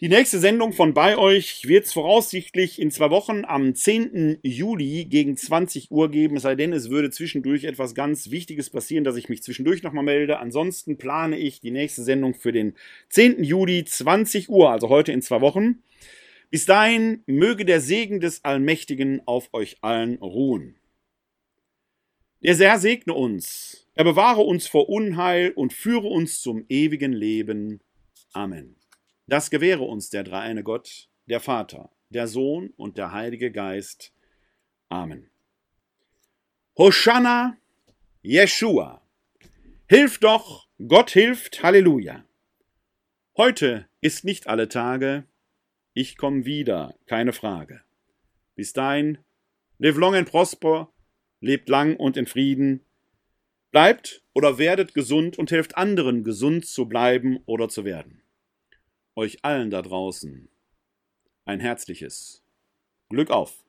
Die 0.00 0.08
nächste 0.08 0.38
Sendung 0.38 0.72
von 0.72 0.94
bei 0.94 1.18
euch 1.18 1.68
wird 1.68 1.84
es 1.84 1.92
voraussichtlich 1.92 2.80
in 2.80 2.90
zwei 2.90 3.10
Wochen 3.10 3.44
am 3.44 3.74
10. 3.74 4.38
Juli 4.42 5.04
gegen 5.04 5.36
20 5.36 5.90
Uhr 5.90 6.10
geben, 6.10 6.38
es 6.38 6.42
sei 6.44 6.54
denn, 6.54 6.72
es 6.72 6.88
würde 6.88 7.10
zwischendurch 7.10 7.64
etwas 7.64 7.94
ganz 7.94 8.30
Wichtiges 8.30 8.70
passieren, 8.70 9.04
dass 9.04 9.16
ich 9.16 9.28
mich 9.28 9.42
zwischendurch 9.42 9.82
nochmal 9.82 10.02
melde. 10.02 10.38
Ansonsten 10.38 10.96
plane 10.96 11.36
ich 11.36 11.60
die 11.60 11.70
nächste 11.70 12.02
Sendung 12.02 12.32
für 12.32 12.50
den 12.50 12.76
10. 13.10 13.44
Juli 13.44 13.84
20 13.84 14.48
Uhr, 14.48 14.70
also 14.70 14.88
heute 14.88 15.12
in 15.12 15.20
zwei 15.20 15.42
Wochen. 15.42 15.82
Bis 16.48 16.64
dahin 16.64 17.22
möge 17.26 17.66
der 17.66 17.82
Segen 17.82 18.20
des 18.20 18.42
Allmächtigen 18.42 19.20
auf 19.26 19.50
euch 19.52 19.76
allen 19.82 20.16
ruhen. 20.16 20.76
Der 22.42 22.56
Herr 22.56 22.78
segne 22.78 23.12
uns, 23.12 23.86
er 23.94 24.04
bewahre 24.04 24.40
uns 24.40 24.66
vor 24.66 24.88
Unheil 24.88 25.50
und 25.50 25.74
führe 25.74 26.08
uns 26.08 26.40
zum 26.40 26.64
ewigen 26.70 27.12
Leben. 27.12 27.80
Amen. 28.32 28.79
Das 29.30 29.48
gewähre 29.48 29.84
uns 29.84 30.10
der 30.10 30.24
dreieine 30.24 30.64
Gott, 30.64 31.08
der 31.26 31.38
Vater, 31.38 31.88
der 32.08 32.26
Sohn 32.26 32.74
und 32.76 32.98
der 32.98 33.12
Heilige 33.12 33.52
Geist. 33.52 34.12
Amen. 34.88 35.30
Hosanna, 36.76 37.56
Jeshua. 38.22 39.06
Hilf 39.88 40.18
doch, 40.18 40.66
Gott 40.84 41.12
hilft, 41.12 41.62
Halleluja. 41.62 42.24
Heute 43.36 43.88
ist 44.00 44.24
nicht 44.24 44.48
alle 44.48 44.68
Tage, 44.68 45.28
ich 45.94 46.16
komm 46.16 46.44
wieder, 46.44 46.96
keine 47.06 47.32
Frage. 47.32 47.84
Bis 48.56 48.72
dahin, 48.72 49.18
live 49.78 49.96
long 49.96 50.16
and 50.16 50.28
prosper, 50.28 50.92
lebt 51.38 51.68
lang 51.68 51.94
und 51.94 52.16
in 52.16 52.26
Frieden. 52.26 52.84
Bleibt 53.70 54.24
oder 54.32 54.58
werdet 54.58 54.92
gesund 54.92 55.38
und 55.38 55.52
helft 55.52 55.76
anderen, 55.76 56.24
gesund 56.24 56.66
zu 56.66 56.88
bleiben 56.88 57.38
oder 57.46 57.68
zu 57.68 57.84
werden. 57.84 58.19
Euch 59.20 59.44
allen 59.44 59.70
da 59.70 59.82
draußen 59.82 60.48
ein 61.44 61.60
herzliches 61.60 62.42
Glück 63.10 63.30
auf! 63.30 63.66